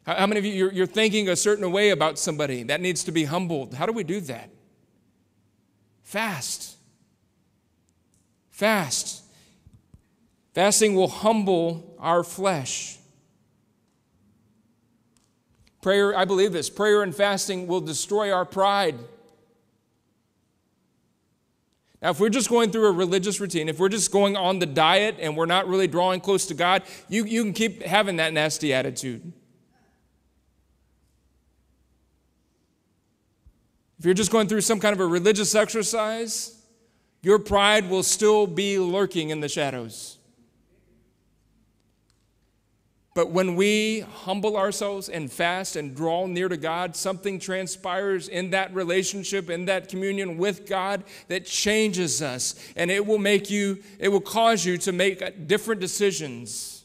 How, 0.07 0.27
many 0.27 0.39
of 0.39 0.45
you, 0.47 0.53
you're, 0.53 0.73
you're 0.73 0.87
thinking 0.87 1.29
a 1.29 1.37
certain 1.37 1.71
way 1.73 1.91
about 1.91 2.19
somebody 2.19 2.63
that 2.63 2.81
needs 2.81 3.05
to 3.05 3.13
be 3.13 3.25
humbled? 3.25 3.75
How 3.75 3.85
do 3.85 3.93
we 3.93 4.05
do 4.05 4.21
that? 4.21 4.49
Fast. 6.05 6.76
Fast. 8.57 9.23
Fasting 10.55 10.95
will 10.95 11.09
humble 11.09 11.95
our 11.99 12.25
flesh. 12.25 12.97
Prayer, 15.83 16.17
I 16.17 16.25
believe 16.25 16.55
this, 16.55 16.71
prayer 16.71 17.03
and 17.03 17.15
fasting 17.15 17.67
will 17.67 17.83
destroy 17.83 18.33
our 18.33 18.47
pride. 18.47 18.95
Now, 22.01 22.09
if 22.09 22.19
we're 22.19 22.31
just 22.31 22.49
going 22.49 22.71
through 22.71 22.87
a 22.87 22.93
religious 22.93 23.41
routine, 23.41 23.69
if 23.69 23.79
we're 23.79 23.91
just 23.91 24.11
going 24.11 24.39
on 24.39 24.59
the 24.59 24.65
diet 24.65 25.17
and 25.21 25.37
we're 25.37 25.45
not 25.45 25.69
really 25.69 25.87
drawing 25.87 26.21
close 26.21 26.47
to 26.47 26.55
God, 26.55 26.83
you, 27.11 27.27
you 27.27 27.43
can 27.43 27.53
keep 27.53 27.83
having 27.83 28.17
that 28.17 28.33
nasty 28.33 28.73
attitude. 28.73 29.35
If 33.99 34.07
you're 34.07 34.15
just 34.15 34.33
going 34.33 34.49
through 34.49 34.63
some 34.63 34.81
kind 34.81 34.95
of 34.95 35.01
a 35.01 35.07
religious 35.07 35.55
exercise, 35.55 36.56
your 37.23 37.39
pride 37.39 37.91
will 37.91 38.03
still 38.03 38.47
be 38.47 38.79
lurking 38.79 39.31
in 39.31 39.41
the 39.41 39.49
shadows. 39.49 40.17
But 43.17 43.31
when 43.31 43.57
we 43.57 44.01
humble 44.01 44.59
ourselves 44.59 45.09
and 45.09 45.33
fast 45.33 45.75
and 45.75 45.97
draw 45.97 46.27
near 46.27 46.51
to 46.51 46.59
God, 46.59 46.95
something 46.95 47.39
transpires 47.39 48.29
in 48.29 48.51
that 48.51 48.75
relationship, 48.75 49.49
in 49.49 49.65
that 49.65 49.89
communion 49.89 50.37
with 50.37 50.69
God 50.69 51.03
that 51.29 51.47
changes 51.47 52.21
us. 52.21 52.55
And 52.77 52.91
it 52.91 53.07
will 53.07 53.17
make 53.17 53.49
you, 53.49 53.83
it 53.99 54.09
will 54.09 54.21
cause 54.21 54.67
you 54.67 54.77
to 54.77 54.93
make 54.93 55.23
uh, 55.23 55.31
different 55.47 55.81
decisions. 55.81 56.85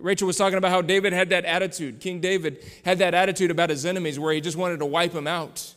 Rachel 0.00 0.26
was 0.26 0.36
talking 0.36 0.58
about 0.58 0.70
how 0.70 0.82
David 0.82 1.14
had 1.14 1.30
that 1.30 1.46
attitude. 1.46 1.98
King 1.98 2.20
David 2.20 2.62
had 2.84 2.98
that 2.98 3.14
attitude 3.14 3.50
about 3.50 3.70
his 3.70 3.86
enemies 3.86 4.18
where 4.18 4.34
he 4.34 4.40
just 4.42 4.58
wanted 4.58 4.80
to 4.80 4.86
wipe 4.86 5.12
them 5.12 5.26
out. 5.26 5.72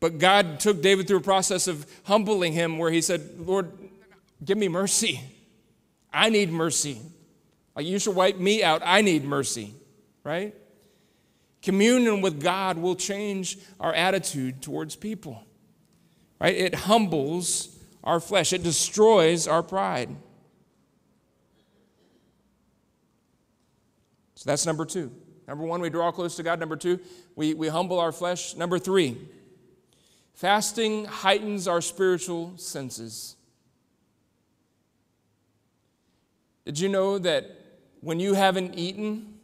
But 0.00 0.18
God 0.18 0.60
took 0.60 0.82
David 0.82 1.08
through 1.08 1.18
a 1.18 1.22
process 1.22 1.68
of 1.68 1.86
humbling 2.04 2.52
him 2.52 2.78
where 2.78 2.90
he 2.90 3.00
said, 3.00 3.38
Lord, 3.38 3.72
give 4.44 4.58
me 4.58 4.68
mercy. 4.68 5.20
I 6.12 6.28
need 6.28 6.50
mercy. 6.50 7.00
Like 7.74 7.86
you 7.86 7.98
should 7.98 8.14
wipe 8.14 8.38
me 8.38 8.62
out. 8.62 8.82
I 8.84 9.00
need 9.02 9.24
mercy, 9.24 9.74
right? 10.24 10.54
Communion 11.62 12.20
with 12.20 12.42
God 12.42 12.78
will 12.78 12.94
change 12.94 13.58
our 13.80 13.92
attitude 13.92 14.62
towards 14.62 14.96
people, 14.96 15.42
right? 16.40 16.54
It 16.54 16.74
humbles 16.74 17.76
our 18.04 18.20
flesh, 18.20 18.52
it 18.52 18.62
destroys 18.62 19.48
our 19.48 19.62
pride. 19.62 20.08
So 24.36 24.44
that's 24.48 24.64
number 24.64 24.84
two. 24.84 25.10
Number 25.48 25.64
one, 25.64 25.80
we 25.80 25.90
draw 25.90 26.10
close 26.12 26.36
to 26.36 26.42
God. 26.42 26.60
Number 26.60 26.76
two, 26.76 27.00
we, 27.34 27.54
we 27.54 27.68
humble 27.68 27.98
our 27.98 28.12
flesh. 28.12 28.54
Number 28.54 28.78
three, 28.78 29.16
fasting 30.36 31.06
heightens 31.06 31.66
our 31.66 31.80
spiritual 31.80 32.52
senses. 32.58 33.36
Did 36.66 36.78
you 36.78 36.90
know 36.90 37.18
that 37.18 37.50
when 38.00 38.20
you 38.20 38.34
haven't 38.34 38.78
eaten, 38.78 39.38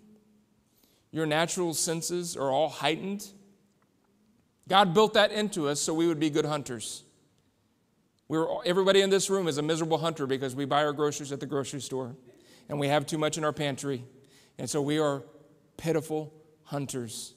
your 1.11 1.24
natural 1.24 1.72
senses 1.72 2.36
are 2.36 2.51
all 2.51 2.68
heightened? 2.68 3.26
God 4.68 4.93
built 4.93 5.14
that 5.14 5.32
into 5.32 5.68
us 5.68 5.80
so 5.80 5.95
we 5.95 6.07
would 6.07 6.20
be 6.20 6.28
good 6.28 6.45
hunters. 6.45 7.05
We're, 8.28 8.47
everybody 8.64 9.01
in 9.01 9.09
this 9.09 9.30
room 9.30 9.49
is 9.49 9.59
a 9.59 9.62
miserable 9.62 9.99
hunter 9.99 10.26
because 10.26 10.55
we 10.55 10.66
buy 10.66 10.84
our 10.84 10.93
groceries 10.93 11.32
at 11.32 11.40
the 11.40 11.47
grocery 11.47 11.80
store 11.80 12.14
and 12.68 12.78
we 12.78 12.88
have 12.88 13.07
too 13.07 13.18
much 13.18 13.38
in 13.38 13.45
our 13.45 13.53
pantry. 13.53 14.05
And 14.59 14.68
so 14.68 14.82
we 14.82 14.99
are 14.99 15.22
pitiful 15.78 16.32
hunters. 16.64 17.34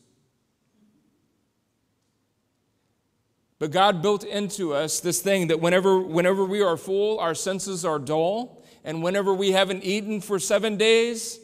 But 3.66 3.72
God 3.72 4.04
built 4.04 4.24
into 4.24 4.76
us 4.76 5.00
this 5.00 5.22
thing 5.22 5.48
that 5.48 5.60
whenever, 5.60 6.00
whenever 6.00 6.46
we 6.46 6.62
are 6.62 6.78
full, 6.78 7.18
our 7.18 7.34
senses 7.34 7.84
are 7.84 7.98
dull, 7.98 8.64
and 8.84 9.02
whenever 9.02 9.34
we 9.34 9.54
haven't 9.54 9.84
eaten 9.84 10.22
for 10.22 10.38
seven 10.38 10.78
days, 10.78 11.40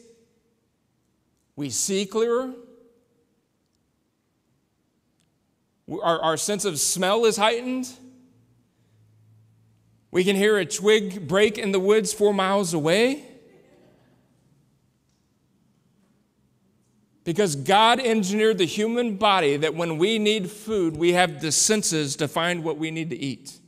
we 1.56 1.68
see 1.68 2.06
clearer. 2.06 2.54
Our, 5.90 6.20
our 6.22 6.36
sense 6.36 6.64
of 6.64 6.78
smell 6.78 7.24
is 7.24 7.36
heightened. 7.36 7.90
We 10.12 10.22
can 10.22 10.36
hear 10.36 10.58
a 10.58 10.64
twig 10.64 11.26
break 11.26 11.58
in 11.58 11.72
the 11.72 11.80
woods 11.80 12.12
four 12.12 12.32
miles 12.32 12.72
away. 12.72 13.31
Because 17.24 17.54
God 17.54 18.00
engineered 18.00 18.58
the 18.58 18.64
human 18.64 19.16
body 19.16 19.56
that 19.56 19.74
when 19.74 19.98
we 19.98 20.18
need 20.18 20.50
food, 20.50 20.96
we 20.96 21.12
have 21.12 21.40
the 21.40 21.52
senses 21.52 22.16
to 22.16 22.26
find 22.26 22.64
what 22.64 22.78
we 22.78 22.90
need 22.90 23.10
to 23.10 23.16
eat. 23.16 23.58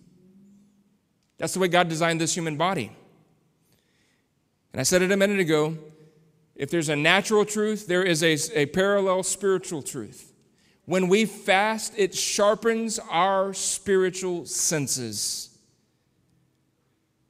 That's 1.39 1.55
the 1.55 1.61
way 1.61 1.69
God 1.69 1.89
designed 1.89 2.21
this 2.21 2.35
human 2.35 2.57
body. 2.57 2.91
And 4.73 4.81
I 4.81 4.83
said 4.83 5.03
it 5.03 5.13
a 5.13 5.17
minute 5.17 5.39
ago 5.39 5.79
if 6.57 6.71
there's 6.71 6.89
a 6.89 6.97
natural 6.97 7.45
truth, 7.45 7.87
there 7.87 8.05
is 8.05 8.23
a, 8.23 8.37
a 8.59 8.67
parallel 8.67 9.23
spiritual 9.23 9.83
truth. 9.83 10.33
When 10.85 11.09
we 11.09 11.25
fast, 11.25 11.95
it 11.97 12.15
sharpens 12.15 12.99
our 13.11 13.55
spiritual 13.55 14.47
senses. 14.47 15.57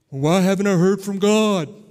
Why 0.09 0.41
haven't 0.41 0.67
I 0.67 0.77
heard 0.77 1.01
from 1.01 1.19
God? 1.19 1.84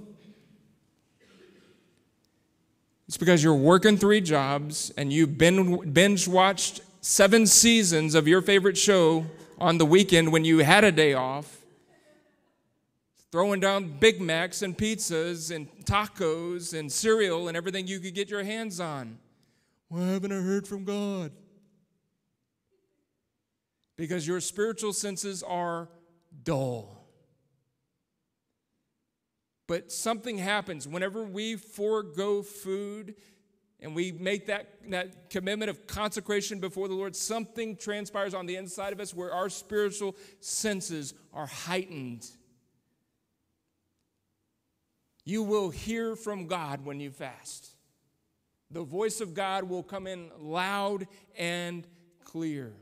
It's 3.06 3.16
because 3.16 3.44
you're 3.44 3.54
working 3.54 3.96
three 3.96 4.20
jobs 4.20 4.90
and 4.96 5.12
you 5.12 5.26
binge 5.26 6.26
watched 6.26 6.80
seven 7.00 7.46
seasons 7.46 8.14
of 8.14 8.26
your 8.26 8.40
favorite 8.40 8.78
show 8.78 9.26
on 9.58 9.78
the 9.78 9.84
weekend 9.84 10.32
when 10.32 10.44
you 10.44 10.60
had 10.60 10.84
a 10.84 10.92
day 10.92 11.12
off, 11.12 11.58
throwing 13.30 13.60
down 13.60 13.98
Big 13.98 14.20
Macs 14.20 14.62
and 14.62 14.76
pizzas 14.76 15.54
and 15.54 15.68
tacos 15.84 16.76
and 16.78 16.90
cereal 16.90 17.48
and 17.48 17.56
everything 17.56 17.86
you 17.86 18.00
could 18.00 18.14
get 18.14 18.30
your 18.30 18.42
hands 18.42 18.80
on. 18.80 19.18
Why 19.88 20.06
haven't 20.06 20.32
I 20.32 20.36
heard 20.36 20.66
from 20.66 20.84
God? 20.84 21.30
Because 23.96 24.26
your 24.26 24.40
spiritual 24.40 24.92
senses 24.92 25.42
are 25.42 25.88
dull. 26.42 26.93
But 29.66 29.90
something 29.90 30.38
happens 30.38 30.86
whenever 30.86 31.24
we 31.24 31.56
forego 31.56 32.42
food 32.42 33.14
and 33.80 33.94
we 33.94 34.12
make 34.12 34.46
that, 34.46 34.78
that 34.90 35.30
commitment 35.30 35.68
of 35.70 35.86
consecration 35.86 36.60
before 36.60 36.88
the 36.88 36.94
Lord, 36.94 37.14
something 37.14 37.76
transpires 37.76 38.34
on 38.34 38.46
the 38.46 38.56
inside 38.56 38.92
of 38.92 39.00
us 39.00 39.12
where 39.12 39.32
our 39.32 39.48
spiritual 39.48 40.16
senses 40.40 41.12
are 41.32 41.46
heightened. 41.46 42.26
You 45.24 45.42
will 45.42 45.70
hear 45.70 46.16
from 46.16 46.46
God 46.46 46.84
when 46.84 47.00
you 47.00 47.10
fast. 47.10 47.70
The 48.70 48.82
voice 48.82 49.20
of 49.20 49.34
God 49.34 49.64
will 49.64 49.82
come 49.82 50.06
in 50.06 50.30
loud 50.38 51.06
and 51.36 51.86
clear. 52.24 52.72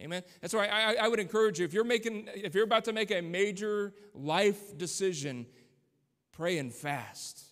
Amen. 0.00 0.22
That's 0.40 0.54
why 0.54 0.66
I, 0.66 0.94
I 0.94 1.08
would 1.08 1.20
encourage 1.20 1.58
you 1.58 1.64
if 1.64 1.74
you're 1.74 1.84
making, 1.84 2.28
if 2.34 2.54
you're 2.54 2.64
about 2.64 2.84
to 2.86 2.92
make 2.92 3.10
a 3.10 3.20
major 3.20 3.92
life 4.14 4.76
decision, 4.78 5.46
Pray 6.40 6.56
and 6.56 6.72
fast. 6.72 7.44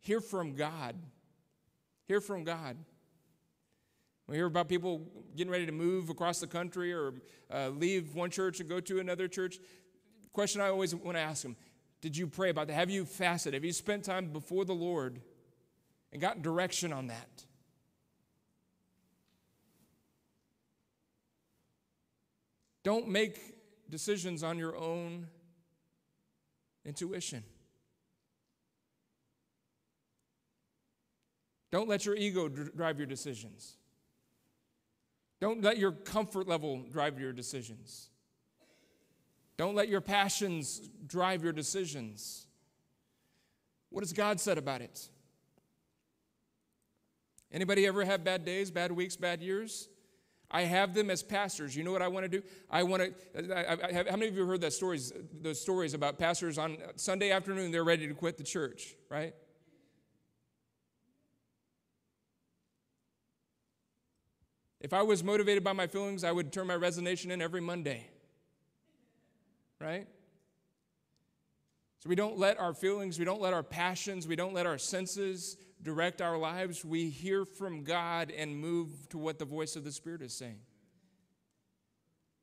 Hear 0.00 0.20
from 0.20 0.56
God. 0.56 0.94
Hear 2.04 2.20
from 2.20 2.44
God. 2.44 2.76
We 4.26 4.36
hear 4.36 4.44
about 4.44 4.68
people 4.68 5.00
getting 5.34 5.50
ready 5.50 5.64
to 5.64 5.72
move 5.72 6.10
across 6.10 6.38
the 6.38 6.46
country 6.46 6.92
or 6.92 7.14
uh, 7.50 7.70
leave 7.70 8.14
one 8.14 8.28
church 8.28 8.60
and 8.60 8.68
go 8.68 8.78
to 8.80 9.00
another 9.00 9.26
church. 9.26 9.56
Question 10.34 10.60
I 10.60 10.68
always 10.68 10.94
want 10.94 11.16
to 11.16 11.22
ask 11.22 11.44
them 11.44 11.56
Did 12.02 12.14
you 12.14 12.26
pray 12.26 12.50
about 12.50 12.66
that? 12.66 12.74
Have 12.74 12.90
you 12.90 13.06
fasted? 13.06 13.54
Have 13.54 13.64
you 13.64 13.72
spent 13.72 14.04
time 14.04 14.34
before 14.34 14.66
the 14.66 14.74
Lord 14.74 15.22
and 16.12 16.20
got 16.20 16.42
direction 16.42 16.92
on 16.92 17.06
that? 17.06 17.46
Don't 22.84 23.08
make 23.08 23.40
decisions 23.88 24.42
on 24.42 24.58
your 24.58 24.76
own 24.76 25.28
intuition. 26.86 27.42
Don't 31.70 31.88
let 31.88 32.06
your 32.06 32.14
ego 32.14 32.48
drive 32.48 32.98
your 32.98 33.06
decisions. 33.06 33.76
Don't 35.40 35.62
let 35.62 35.76
your 35.76 35.92
comfort 35.92 36.48
level 36.48 36.84
drive 36.90 37.20
your 37.20 37.32
decisions. 37.32 38.08
Don't 39.56 39.74
let 39.74 39.88
your 39.88 40.00
passions 40.00 40.88
drive 41.06 41.42
your 41.42 41.52
decisions. 41.52 42.46
What 43.90 44.02
has 44.02 44.12
God 44.12 44.40
said 44.40 44.58
about 44.58 44.80
it? 44.80 45.08
Anybody 47.52 47.86
ever 47.86 48.04
have 48.04 48.24
bad 48.24 48.44
days, 48.44 48.70
bad 48.70 48.92
weeks, 48.92 49.16
bad 49.16 49.42
years? 49.42 49.88
I 50.50 50.62
have 50.62 50.94
them 50.94 51.10
as 51.10 51.22
pastors. 51.22 51.74
You 51.74 51.82
know 51.82 51.92
what 51.92 52.02
I 52.02 52.08
want 52.08 52.24
to 52.24 52.28
do? 52.28 52.42
I 52.70 52.82
want 52.82 53.02
to. 53.02 53.56
I, 53.56 53.72
I 53.72 53.92
how 54.10 54.16
many 54.16 54.28
of 54.28 54.36
you 54.36 54.46
heard 54.46 54.60
that 54.60 54.72
stories? 54.72 55.12
Those 55.42 55.60
stories 55.60 55.94
about 55.94 56.18
pastors 56.18 56.58
on 56.58 56.78
Sunday 56.96 57.30
afternoon 57.30 57.72
they're 57.72 57.84
ready 57.84 58.06
to 58.06 58.14
quit 58.14 58.36
the 58.36 58.44
church, 58.44 58.94
right? 59.10 59.34
If 64.80 64.92
I 64.92 65.02
was 65.02 65.24
motivated 65.24 65.64
by 65.64 65.72
my 65.72 65.88
feelings, 65.88 66.22
I 66.22 66.30
would 66.30 66.52
turn 66.52 66.68
my 66.68 66.76
resignation 66.76 67.32
in 67.32 67.42
every 67.42 67.60
Monday, 67.60 68.06
right? 69.80 70.06
So 71.98 72.08
we 72.08 72.14
don't 72.14 72.38
let 72.38 72.60
our 72.60 72.72
feelings, 72.72 73.18
we 73.18 73.24
don't 73.24 73.40
let 73.40 73.52
our 73.52 73.64
passions, 73.64 74.28
we 74.28 74.36
don't 74.36 74.54
let 74.54 74.64
our 74.64 74.78
senses 74.78 75.56
direct 75.82 76.20
our 76.20 76.38
lives, 76.38 76.84
we 76.84 77.10
hear 77.10 77.44
from 77.44 77.84
God 77.84 78.32
and 78.36 78.56
move 78.56 79.08
to 79.10 79.18
what 79.18 79.38
the 79.38 79.44
voice 79.44 79.76
of 79.76 79.84
the 79.84 79.92
Spirit 79.92 80.22
is 80.22 80.32
saying. 80.32 80.58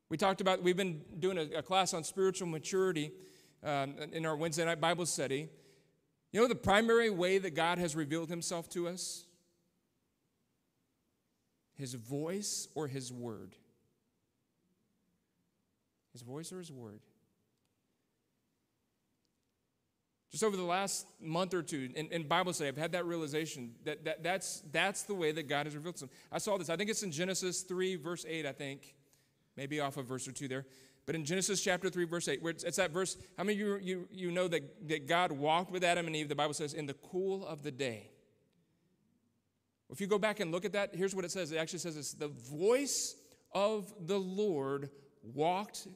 We 0.08 0.16
talked 0.16 0.40
about, 0.40 0.62
we've 0.62 0.76
been 0.76 1.02
doing 1.18 1.38
a, 1.38 1.58
a 1.58 1.62
class 1.62 1.94
on 1.94 2.04
spiritual 2.04 2.48
maturity 2.48 3.12
um, 3.62 3.96
in 4.12 4.26
our 4.26 4.36
Wednesday 4.36 4.64
night 4.64 4.80
Bible 4.80 5.06
study. 5.06 5.48
You 6.32 6.40
know 6.40 6.48
the 6.48 6.54
primary 6.54 7.10
way 7.10 7.38
that 7.38 7.54
God 7.54 7.78
has 7.78 7.94
revealed 7.96 8.28
himself 8.28 8.68
to 8.70 8.88
us? 8.88 9.24
His 11.74 11.94
voice 11.94 12.68
or 12.74 12.86
his 12.86 13.12
word? 13.12 13.56
His 16.12 16.22
voice 16.22 16.52
or 16.52 16.58
his 16.58 16.70
word? 16.70 17.00
Just 20.34 20.42
over 20.42 20.56
the 20.56 20.64
last 20.64 21.06
month 21.20 21.54
or 21.54 21.62
two 21.62 21.90
in, 21.94 22.08
in 22.08 22.26
Bible 22.26 22.52
study, 22.52 22.66
I've 22.66 22.76
had 22.76 22.90
that 22.90 23.04
realization 23.04 23.70
that, 23.84 24.04
that 24.04 24.24
that's, 24.24 24.64
that's 24.72 25.04
the 25.04 25.14
way 25.14 25.30
that 25.30 25.48
God 25.48 25.66
has 25.66 25.76
revealed 25.76 25.94
himself. 25.94 26.10
I 26.32 26.38
saw 26.38 26.58
this, 26.58 26.68
I 26.68 26.74
think 26.74 26.90
it's 26.90 27.04
in 27.04 27.12
Genesis 27.12 27.60
3, 27.60 27.94
verse 27.94 28.26
8, 28.28 28.44
I 28.44 28.50
think, 28.50 28.96
maybe 29.56 29.78
off 29.78 29.96
a 29.96 30.02
verse 30.02 30.26
or 30.26 30.32
two 30.32 30.48
there. 30.48 30.66
But 31.06 31.14
in 31.14 31.24
Genesis 31.24 31.62
chapter 31.62 31.88
3, 31.88 32.04
verse 32.06 32.26
8, 32.26 32.42
where 32.42 32.50
it's, 32.50 32.64
it's 32.64 32.78
that 32.78 32.90
verse, 32.90 33.16
how 33.38 33.44
many 33.44 33.60
of 33.60 33.64
you, 33.64 33.78
you, 33.80 34.08
you 34.10 34.30
know 34.32 34.48
that, 34.48 34.88
that 34.88 35.06
God 35.06 35.30
walked 35.30 35.70
with 35.70 35.84
Adam 35.84 36.08
and 36.08 36.16
Eve, 36.16 36.28
the 36.28 36.34
Bible 36.34 36.52
says, 36.52 36.74
in 36.74 36.86
the 36.86 36.94
cool 36.94 37.46
of 37.46 37.62
the 37.62 37.70
day? 37.70 38.10
If 39.88 40.00
you 40.00 40.08
go 40.08 40.18
back 40.18 40.40
and 40.40 40.50
look 40.50 40.64
at 40.64 40.72
that, 40.72 40.96
here's 40.96 41.14
what 41.14 41.24
it 41.24 41.30
says. 41.30 41.52
It 41.52 41.58
actually 41.58 41.78
says 41.78 41.94
this 41.94 42.12
the 42.12 42.26
voice 42.26 43.14
of 43.52 43.94
the 44.08 44.18
Lord 44.18 44.90
walked 45.22 45.86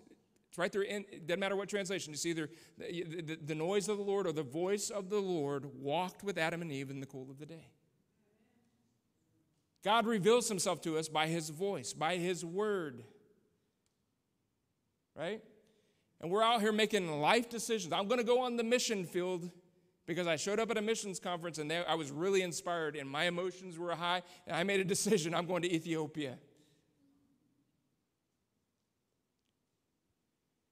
it's 0.58 0.60
right 0.60 0.72
there. 0.72 0.82
In, 0.82 1.04
it 1.12 1.26
doesn't 1.26 1.40
matter 1.40 1.54
what 1.54 1.68
translation. 1.68 2.12
It's 2.12 2.26
either 2.26 2.50
the, 2.76 3.04
the, 3.04 3.38
the 3.46 3.54
noise 3.54 3.88
of 3.88 3.96
the 3.96 4.02
Lord 4.02 4.26
or 4.26 4.32
the 4.32 4.42
voice 4.42 4.90
of 4.90 5.08
the 5.08 5.20
Lord 5.20 5.66
walked 5.80 6.24
with 6.24 6.36
Adam 6.36 6.62
and 6.62 6.72
Eve 6.72 6.90
in 6.90 6.98
the 6.98 7.06
cool 7.06 7.30
of 7.30 7.38
the 7.38 7.46
day. 7.46 7.68
God 9.84 10.06
reveals 10.06 10.48
himself 10.48 10.80
to 10.82 10.98
us 10.98 11.08
by 11.08 11.28
his 11.28 11.50
voice, 11.50 11.92
by 11.92 12.16
his 12.16 12.44
word. 12.44 13.04
Right? 15.16 15.42
And 16.20 16.30
we're 16.30 16.42
out 16.42 16.60
here 16.60 16.72
making 16.72 17.20
life 17.20 17.48
decisions. 17.48 17.92
I'm 17.92 18.08
going 18.08 18.18
to 18.18 18.26
go 18.26 18.40
on 18.40 18.56
the 18.56 18.64
mission 18.64 19.06
field 19.06 19.50
because 20.06 20.26
I 20.26 20.34
showed 20.34 20.58
up 20.58 20.70
at 20.72 20.76
a 20.76 20.82
missions 20.82 21.20
conference 21.20 21.58
and 21.58 21.72
I 21.72 21.94
was 21.94 22.10
really 22.10 22.42
inspired 22.42 22.96
and 22.96 23.08
my 23.08 23.24
emotions 23.24 23.78
were 23.78 23.94
high 23.94 24.22
and 24.48 24.56
I 24.56 24.64
made 24.64 24.80
a 24.80 24.84
decision 24.84 25.34
I'm 25.34 25.46
going 25.46 25.62
to 25.62 25.72
Ethiopia. 25.72 26.38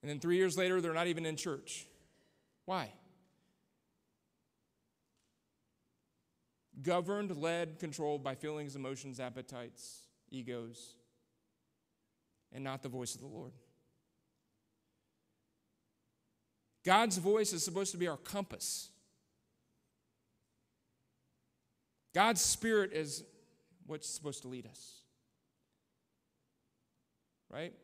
And 0.07 0.11
then 0.13 0.21
three 0.21 0.37
years 0.37 0.57
later, 0.57 0.81
they're 0.81 0.95
not 0.95 1.09
even 1.09 1.27
in 1.27 1.35
church. 1.35 1.85
Why? 2.65 2.93
Governed, 6.81 7.37
led, 7.37 7.81
controlled 7.81 8.23
by 8.23 8.37
feelings, 8.37 8.77
emotions, 8.77 9.19
appetites, 9.19 10.03
egos, 10.31 10.95
and 12.53 12.63
not 12.63 12.85
the 12.85 12.89
voice 12.89 13.17
of 13.17 13.21
the 13.21 13.27
Lord. 13.27 13.51
God's 16.85 17.19
voice 17.19 17.53
is 17.53 17.65
supposed 17.65 17.91
to 17.91 17.99
be 17.99 18.07
our 18.07 18.17
compass. 18.17 18.91
God's 22.15 22.43
Spirit 22.43 22.93
is 22.93 23.25
what's 23.89 24.09
supposed 24.09 24.43
to 24.43 24.49
lead 24.49 24.67
us. 24.67 25.01
Right? 27.51 27.75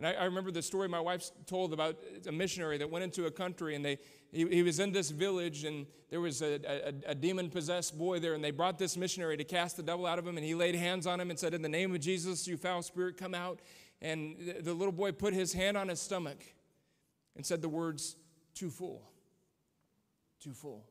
And 0.00 0.08
I, 0.08 0.12
I, 0.22 0.24
remember 0.24 0.50
the 0.50 0.62
story 0.62 0.88
my 0.88 0.98
wife 0.98 1.30
told 1.44 1.74
about 1.74 1.98
a 2.26 2.32
missionary 2.32 2.78
that 2.78 2.88
went 2.88 3.04
into 3.04 3.26
a 3.26 3.30
country 3.30 3.74
and 3.74 3.84
they, 3.84 3.98
he, 4.32 4.48
he 4.48 4.62
was 4.62 4.80
in 4.80 4.92
this 4.92 5.10
village 5.10 5.64
and 5.64 5.86
there 6.08 6.22
was 6.22 6.40
a, 6.40 6.54
a, 6.66 7.10
a 7.10 7.14
demon 7.14 7.50
possessed 7.50 7.98
boy 7.98 8.18
there 8.18 8.32
and 8.32 8.42
they 8.42 8.50
brought 8.50 8.78
this 8.78 8.96
missionary 8.96 9.36
to 9.36 9.44
cast 9.44 9.76
the 9.76 9.82
devil 9.82 10.06
out 10.06 10.18
of 10.18 10.26
him 10.26 10.38
and 10.38 10.46
he 10.46 10.54
laid 10.54 10.74
hands 10.74 11.06
on 11.06 11.20
him 11.20 11.28
and 11.28 11.38
said, 11.38 11.52
In 11.52 11.60
the 11.60 11.68
name 11.68 11.94
of 11.94 12.00
Jesus, 12.00 12.48
you 12.48 12.56
foul 12.56 12.80
spirit, 12.80 13.18
come 13.18 13.34
out. 13.34 13.60
And 14.00 14.36
the, 14.38 14.62
the 14.62 14.72
little 14.72 14.92
boy 14.92 15.12
put 15.12 15.34
his 15.34 15.52
hand 15.52 15.76
on 15.76 15.88
his 15.88 16.00
stomach 16.00 16.42
and 17.36 17.44
said 17.44 17.60
the 17.60 17.68
words, 17.68 18.16
Too 18.54 18.70
full. 18.70 19.10
Too 20.40 20.54
full. 20.54 20.86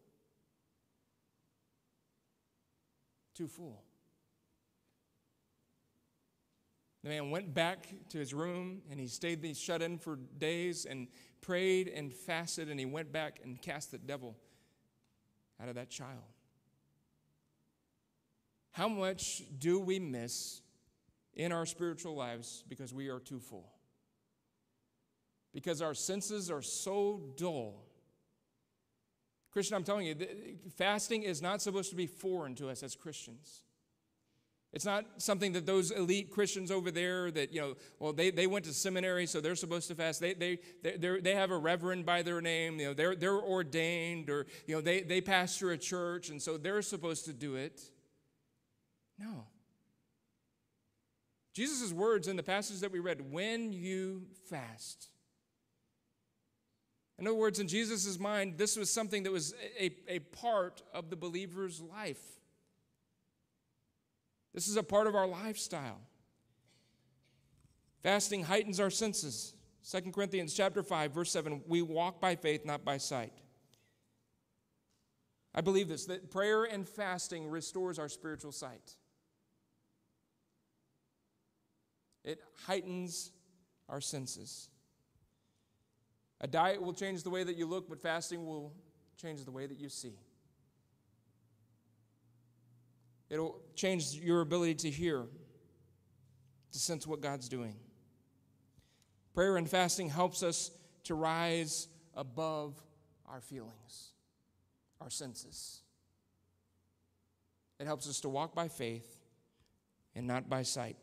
too 3.40 3.48
full. 3.48 3.82
The 7.04 7.10
man 7.10 7.32
went 7.32 7.54
back 7.54 7.88
to 8.10 8.18
his 8.18 8.34
room 8.34 8.82
and 8.92 9.00
he 9.00 9.08
stayed 9.08 9.56
shut 9.56 9.82
in 9.82 9.98
for 9.98 10.18
days 10.38 10.86
and 10.86 11.08
prayed 11.42 11.88
and 11.88 12.14
fasted 12.14 12.70
and 12.70 12.80
he 12.80 12.86
went 12.86 13.12
back 13.12 13.40
and 13.44 13.62
cast 13.62 13.92
the 13.92 13.98
devil 13.98 14.36
out 15.62 15.70
of 15.70 15.76
that 15.76 15.90
child. 15.90 16.24
How 18.72 18.88
much 18.88 19.44
do 19.58 19.80
we 19.80 20.00
miss 20.00 20.62
in 21.34 21.52
our 21.52 21.66
spiritual 21.66 22.16
lives 22.16 22.64
because 22.68 22.94
we 22.94 23.08
are 23.10 23.20
too 23.20 23.40
full? 23.40 23.72
Because 25.54 25.82
our 25.82 25.94
senses 25.94 26.52
are 26.52 26.62
so 26.62 27.22
dull. 27.38 27.86
Christian, 29.52 29.76
I'm 29.76 29.84
telling 29.84 30.06
you, 30.06 30.16
fasting 30.78 31.24
is 31.24 31.42
not 31.42 31.62
supposed 31.62 31.90
to 31.90 31.96
be 31.96 32.06
foreign 32.06 32.56
to 32.56 32.70
us 32.70 32.84
as 32.84 32.96
Christians. 32.96 33.64
It's 34.72 34.86
not 34.86 35.06
something 35.18 35.54
that 35.54 35.66
those 35.66 35.90
elite 35.90 36.30
Christians 36.30 36.70
over 36.70 36.92
there 36.92 37.32
that, 37.32 37.52
you 37.52 37.60
know, 37.60 37.76
well, 37.98 38.14
they, 38.14 38.30
they 38.30 38.46
went 38.46 38.66
to 38.66 38.74
seminary, 38.74 39.26
so 39.26 39.42
they're 39.42 39.56
supposed 39.56 39.88
to 39.88 39.96
fast. 39.96 40.22
They, 40.22 40.36
they, 40.36 40.60
they, 40.84 41.20
they 41.20 41.34
have 41.34 41.50
a 41.50 41.58
reverend 41.58 42.06
by 42.06 42.22
their 42.22 42.40
name. 42.40 42.80
You 42.80 42.88
know, 42.88 42.94
they're, 42.94 43.16
they're 43.16 43.42
ordained 43.42 44.30
or, 44.30 44.46
you 44.68 44.76
know, 44.76 44.82
they, 44.82 45.02
they 45.02 45.22
pastor 45.22 45.72
a 45.72 45.78
church, 45.78 46.30
and 46.30 46.40
so 46.40 46.58
they're 46.58 46.84
supposed 46.84 47.26
to 47.26 47.34
do 47.34 47.56
it. 47.56 47.82
No. 49.18 49.48
Jesus' 51.56 51.92
words 51.92 52.28
in 52.28 52.36
the 52.36 52.44
passage 52.44 52.82
that 52.82 52.92
we 52.92 53.00
read, 53.00 53.32
when 53.32 53.74
you 53.74 54.28
fast. 54.50 55.08
In 57.18 57.26
other 57.26 57.36
words, 57.36 57.60
in 57.60 57.68
Jesus' 57.68 58.20
mind, 58.20 58.60
this 58.60 58.78
was 58.78 58.94
something 58.94 59.24
that 59.24 59.32
was 59.32 59.56
a, 59.80 59.92
a 60.08 60.20
part 60.20 60.84
of 60.94 61.10
the 61.10 61.16
believer's 61.16 61.82
life. 61.82 62.39
This 64.54 64.68
is 64.68 64.78
a 64.78 64.84
part 64.84 65.08
of 65.08 65.16
our 65.16 65.28
lifestyle. 65.28 66.02
Fasting 68.02 68.44
heightens 68.44 68.80
our 68.80 68.90
senses. 68.90 69.54
2 69.90 70.12
Corinthians 70.12 70.54
chapter 70.54 70.84
5 70.84 71.14
verse 71.14 71.32
7 71.32 71.64
we 71.68 71.82
walk 71.82 72.20
by 72.20 72.36
faith 72.36 72.66
not 72.66 72.84
by 72.84 72.98
sight. 72.98 73.34
I 75.54 75.62
believe 75.62 75.88
this 75.88 76.06
that 76.06 76.30
prayer 76.32 76.64
and 76.64 76.88
fasting 76.88 77.48
restores 77.48 78.00
our 78.00 78.10
spiritual 78.10 78.52
sight. 78.52 78.96
It 82.24 82.40
heightens 82.68 83.32
our 83.88 84.02
senses. 84.02 84.70
A 86.42 86.48
diet 86.48 86.82
will 86.82 86.94
change 86.94 87.24
the 87.24 87.30
way 87.30 87.44
that 87.44 87.56
you 87.56 87.66
look, 87.66 87.90
but 87.90 88.02
fasting 88.02 88.46
will 88.46 88.74
change 89.18 89.44
the 89.44 89.52
way 89.52 89.66
that 89.66 89.80
you 89.80 89.90
see. 89.90 90.14
It'll 93.30 93.60
change 93.76 94.14
your 94.14 94.42
ability 94.42 94.76
to 94.76 94.90
hear, 94.90 95.26
to 96.72 96.80
sense 96.80 97.06
what 97.06 97.22
God's 97.22 97.48
doing. 97.48 97.76
Prayer 99.34 99.58
and 99.58 99.70
fasting 99.70 100.10
helps 100.10 100.44
us 100.44 100.72
to 101.04 101.16
rise 101.16 101.88
above 102.16 102.82
our 103.28 103.42
feelings, 103.42 104.14
our 105.00 105.10
senses. 105.10 105.82
It 107.80 107.86
helps 107.86 108.10
us 108.10 108.20
to 108.22 108.30
walk 108.30 108.54
by 108.54 108.68
faith 108.68 109.22
and 110.16 110.28
not 110.28 110.50
by 110.50 110.64
sight. 110.64 110.98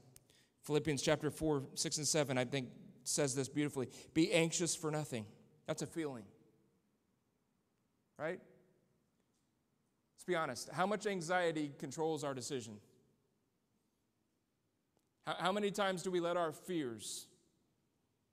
Philippians 0.64 1.00
chapter 1.00 1.30
4, 1.30 1.62
6, 1.74 1.98
and 1.98 2.06
7, 2.06 2.36
I 2.36 2.44
think, 2.44 2.68
says 3.04 3.34
this 3.34 3.48
beautifully. 3.48 3.88
Be 4.14 4.32
anxious 4.32 4.74
for 4.74 4.90
nothing. 4.90 5.24
That's 5.66 5.82
a 5.82 5.86
feeling. 5.86 6.24
Right? 8.18 8.40
Be 10.26 10.34
honest. 10.34 10.68
How 10.72 10.86
much 10.86 11.06
anxiety 11.06 11.72
controls 11.78 12.24
our 12.24 12.34
decision? 12.34 12.78
How, 15.24 15.36
how 15.38 15.52
many 15.52 15.70
times 15.70 16.02
do 16.02 16.10
we 16.10 16.20
let 16.20 16.36
our 16.36 16.52
fears 16.52 17.26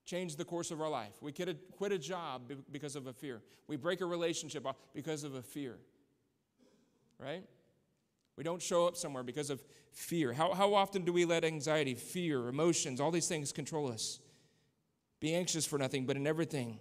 change 0.04 0.36
the 0.36 0.44
course 0.44 0.70
of 0.70 0.80
our 0.80 0.88
life? 0.88 1.14
We 1.20 1.32
quit 1.32 1.48
a, 1.48 1.54
quit 1.54 1.92
a 1.92 1.98
job 1.98 2.52
because 2.70 2.96
of 2.96 3.06
a 3.06 3.12
fear, 3.12 3.42
we 3.68 3.76
break 3.76 4.00
a 4.00 4.06
relationship 4.06 4.66
because 4.92 5.24
of 5.24 5.34
a 5.36 5.42
fear, 5.42 5.76
right? 7.18 7.44
We 8.36 8.42
don't 8.42 8.60
show 8.60 8.88
up 8.88 8.96
somewhere 8.96 9.22
because 9.22 9.48
of 9.48 9.62
fear. 9.92 10.32
How, 10.32 10.52
how 10.52 10.74
often 10.74 11.04
do 11.04 11.12
we 11.12 11.24
let 11.24 11.44
anxiety, 11.44 11.94
fear, 11.94 12.48
emotions, 12.48 13.00
all 13.00 13.12
these 13.12 13.28
things 13.28 13.52
control 13.52 13.90
us? 13.90 14.18
Be 15.20 15.34
anxious 15.34 15.64
for 15.64 15.78
nothing, 15.78 16.04
but 16.04 16.16
in 16.16 16.26
everything, 16.26 16.80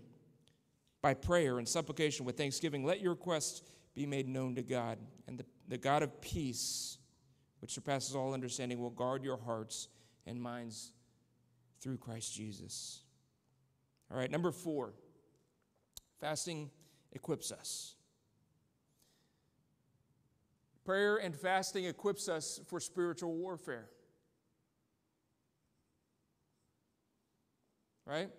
by 1.04 1.14
prayer 1.14 1.60
and 1.60 1.68
supplication 1.68 2.26
with 2.26 2.38
thanksgiving, 2.38 2.84
let 2.84 3.02
your 3.02 3.12
requests 3.12 3.62
be 3.96 4.06
made 4.06 4.28
known 4.28 4.56
to 4.56 4.64
God. 4.64 4.98
And 5.28 5.38
the, 5.38 5.46
the 5.68 5.78
God 5.78 6.04
of 6.04 6.22
peace, 6.22 6.98
which 7.60 7.72
surpasses 7.72 8.16
all 8.16 8.34
understanding, 8.34 8.80
will 8.80 8.90
guard 8.90 9.24
your 9.24 9.38
hearts 9.38 9.88
and 10.26 10.42
minds 10.42 10.94
through 11.80 11.98
Christ 11.98 12.34
Jesus. 12.34 13.02
All 14.12 14.18
right, 14.18 14.32
number 14.32 14.52
four 14.52 14.94
fasting 16.20 16.70
equips 17.12 17.52
us. 17.52 17.96
Prayer 20.86 21.18
and 21.18 21.36
fasting 21.36 21.86
equips 21.86 22.28
us 22.28 22.60
for 22.68 22.80
spiritual 22.80 23.34
warfare. 23.36 23.90
Right? 28.06 28.30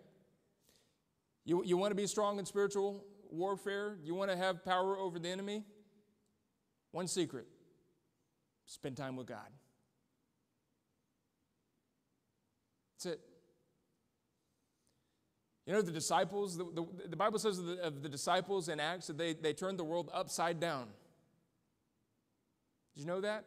You, 1.44 1.62
you 1.64 1.76
want 1.76 1.90
to 1.90 1.94
be 1.94 2.06
strong 2.06 2.38
in 2.38 2.44
spiritual 2.44 3.04
warfare, 3.34 3.96
you 4.02 4.14
want 4.14 4.30
to 4.30 4.36
have 4.36 4.64
power 4.64 4.96
over 4.96 5.18
the 5.18 5.28
enemy? 5.28 5.64
One 6.92 7.08
secret 7.08 7.46
spend 8.66 8.96
time 8.96 9.16
with 9.16 9.26
God. 9.26 9.48
That's 12.94 13.14
it. 13.14 13.20
You 15.66 15.72
know, 15.72 15.82
the 15.82 15.92
disciples, 15.92 16.56
the, 16.56 16.64
the, 16.64 17.08
the 17.08 17.16
Bible 17.16 17.38
says 17.38 17.58
of 17.58 17.66
the, 17.66 17.82
of 17.82 18.02
the, 18.02 18.08
disciples 18.08 18.68
in 18.68 18.80
Acts 18.80 19.06
that 19.06 19.16
they, 19.16 19.32
they 19.32 19.54
turned 19.54 19.78
the 19.78 19.84
world 19.84 20.10
upside 20.12 20.60
down. 20.60 20.88
Did 22.94 23.00
you 23.00 23.06
know 23.06 23.22
that? 23.22 23.46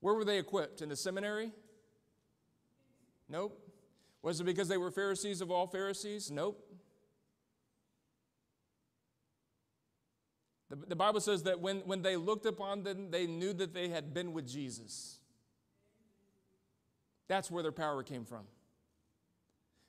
Where 0.00 0.14
were 0.14 0.24
they 0.24 0.38
equipped? 0.38 0.80
In 0.80 0.88
the 0.88 0.96
seminary? 0.96 1.50
Nope. 3.28 3.58
Was 4.22 4.40
it 4.40 4.44
because 4.44 4.68
they 4.68 4.76
were 4.76 4.92
Pharisees 4.92 5.40
of 5.40 5.50
all 5.50 5.66
Pharisees? 5.66 6.30
Nope. 6.30 6.64
The, 10.72 10.76
the 10.88 10.96
Bible 10.96 11.20
says 11.20 11.42
that 11.42 11.60
when, 11.60 11.80
when 11.80 12.00
they 12.00 12.16
looked 12.16 12.46
upon 12.46 12.82
them, 12.82 13.10
they 13.10 13.26
knew 13.26 13.52
that 13.52 13.74
they 13.74 13.90
had 13.90 14.14
been 14.14 14.32
with 14.32 14.48
Jesus. 14.48 15.18
That's 17.28 17.50
where 17.50 17.62
their 17.62 17.72
power 17.72 18.02
came 18.02 18.24
from. 18.24 18.44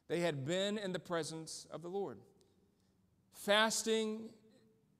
They 0.09 0.19
had 0.19 0.43
been 0.43 0.77
in 0.77 0.91
the 0.91 0.99
presence 0.99 1.65
of 1.71 1.83
the 1.83 1.87
Lord. 1.87 2.17
Fasting, 3.31 4.23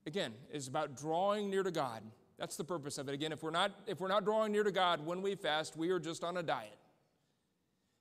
again, 0.08 0.34
is 0.54 0.70
about 0.70 0.96
drawing 0.96 1.50
near 1.50 1.64
to 1.64 1.72
God. 1.72 2.02
That's 2.40 2.56
the 2.56 2.64
purpose 2.64 2.98
of 2.98 3.10
it. 3.10 3.14
Again, 3.14 3.34
if 3.34 3.44
we're 3.44 3.52
not, 3.52 3.74
if 3.86 4.00
we're 4.00 4.08
not 4.08 4.24
drawing 4.24 4.54
near 4.54 4.64
to 4.64 4.72
God 4.72 5.06
when 5.06 5.22
we 5.22 5.36
fast, 5.36 5.76
we 5.76 5.90
are 5.90 6.00
just 6.00 6.24
on 6.24 6.38
a 6.38 6.44
diet. 6.44 6.78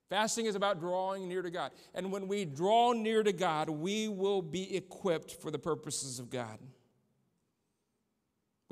Fasting 0.09 0.45
is 0.45 0.55
about 0.55 0.79
drawing 0.79 1.27
near 1.27 1.41
to 1.41 1.51
God. 1.51 1.71
And 1.93 2.13
when 2.13 2.29
we 2.29 2.45
draw 2.45 2.93
near 2.93 3.23
to 3.23 3.33
God, 3.33 3.69
we 3.69 4.07
will 4.07 4.41
be 4.41 4.73
equipped 4.73 5.33
for 5.33 5.51
the 5.51 5.59
purposes 5.59 6.17
of 6.17 6.29
God. 6.29 6.59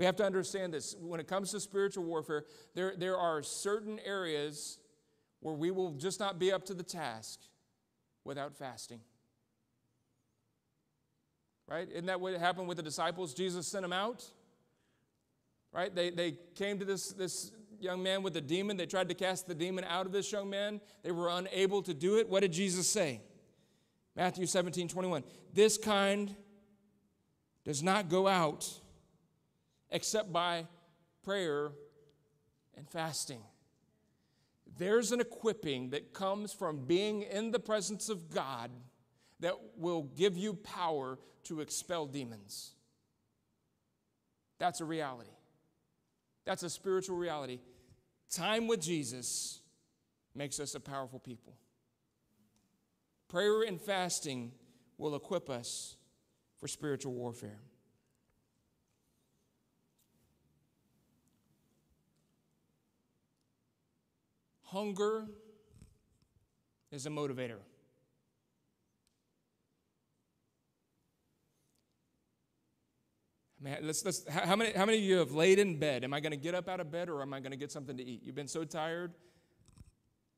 We 0.01 0.05
have 0.05 0.15
to 0.15 0.25
understand 0.25 0.73
this. 0.73 0.95
When 0.99 1.19
it 1.19 1.27
comes 1.27 1.51
to 1.51 1.59
spiritual 1.59 2.05
warfare, 2.05 2.45
there, 2.73 2.95
there 2.97 3.17
are 3.17 3.43
certain 3.43 3.99
areas 4.03 4.79
where 5.41 5.53
we 5.53 5.69
will 5.69 5.91
just 5.91 6.19
not 6.19 6.39
be 6.39 6.51
up 6.51 6.65
to 6.65 6.73
the 6.73 6.81
task 6.81 7.39
without 8.23 8.55
fasting. 8.55 8.99
Right? 11.67 11.87
Isn't 11.87 12.07
that 12.07 12.19
what 12.19 12.33
happened 12.33 12.67
with 12.67 12.77
the 12.77 12.83
disciples? 12.83 13.35
Jesus 13.35 13.67
sent 13.67 13.83
them 13.83 13.93
out. 13.93 14.25
Right? 15.71 15.93
They, 15.93 16.09
they 16.09 16.35
came 16.55 16.79
to 16.79 16.85
this, 16.85 17.09
this 17.09 17.51
young 17.79 18.01
man 18.01 18.23
with 18.23 18.35
a 18.37 18.41
demon. 18.41 18.77
They 18.77 18.87
tried 18.87 19.09
to 19.09 19.13
cast 19.13 19.47
the 19.47 19.53
demon 19.53 19.83
out 19.83 20.07
of 20.07 20.11
this 20.11 20.31
young 20.31 20.49
man. 20.49 20.81
They 21.03 21.11
were 21.11 21.29
unable 21.29 21.83
to 21.83 21.93
do 21.93 22.17
it. 22.17 22.27
What 22.27 22.39
did 22.39 22.53
Jesus 22.53 22.89
say? 22.89 23.21
Matthew 24.15 24.47
17, 24.47 24.87
21. 24.87 25.23
This 25.53 25.77
kind 25.77 26.35
does 27.63 27.83
not 27.83 28.09
go 28.09 28.27
out 28.27 28.80
except 29.91 30.31
by 30.31 30.65
prayer 31.23 31.71
and 32.75 32.89
fasting. 32.89 33.41
There's 34.77 35.11
an 35.11 35.19
equipping 35.19 35.89
that 35.89 36.13
comes 36.13 36.53
from 36.53 36.85
being 36.85 37.23
in 37.23 37.51
the 37.51 37.59
presence 37.59 38.09
of 38.09 38.29
God 38.29 38.71
that 39.41 39.55
will 39.77 40.03
give 40.03 40.37
you 40.37 40.53
power 40.53 41.19
to 41.43 41.61
expel 41.61 42.05
demons. 42.05 42.71
That's 44.59 44.79
a 44.79 44.85
reality. 44.85 45.31
That's 46.45 46.63
a 46.63 46.69
spiritual 46.69 47.17
reality. 47.17 47.59
Time 48.31 48.67
with 48.67 48.81
Jesus 48.81 49.59
makes 50.33 50.59
us 50.59 50.75
a 50.75 50.79
powerful 50.79 51.19
people. 51.19 51.57
Prayer 53.27 53.63
and 53.63 53.81
fasting 53.81 54.51
will 54.97 55.15
equip 55.15 55.49
us 55.49 55.95
for 56.57 56.67
spiritual 56.67 57.13
warfare. 57.13 57.59
Hunger 64.71 65.27
is 66.91 67.05
a 67.05 67.09
motivator. 67.09 67.57
Man, 73.59 73.79
let's, 73.81 74.05
let's, 74.05 74.27
how, 74.29 74.55
many, 74.55 74.71
how 74.71 74.85
many 74.85 74.97
of 74.97 75.03
you 75.03 75.17
have 75.17 75.33
laid 75.33 75.59
in 75.59 75.77
bed? 75.77 76.05
Am 76.05 76.13
I 76.13 76.21
going 76.21 76.31
to 76.31 76.37
get 76.37 76.55
up 76.55 76.69
out 76.69 76.79
of 76.79 76.89
bed 76.89 77.09
or 77.09 77.21
am 77.21 77.33
I 77.33 77.41
going 77.41 77.51
to 77.51 77.57
get 77.57 77.71
something 77.71 77.97
to 77.97 78.03
eat? 78.03 78.21
You've 78.23 78.33
been 78.33 78.47
so 78.47 78.63
tired. 78.63 79.13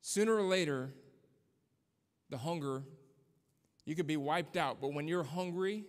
Sooner 0.01 0.36
or 0.36 0.41
later, 0.41 0.93
the 2.29 2.38
hunger, 2.38 2.84
you 3.86 3.95
could 3.95 4.07
be 4.07 4.17
wiped 4.17 4.57
out, 4.57 4.81
but 4.81 4.93
when 4.93 5.07
you're 5.07 5.23
hungry, 5.23 5.86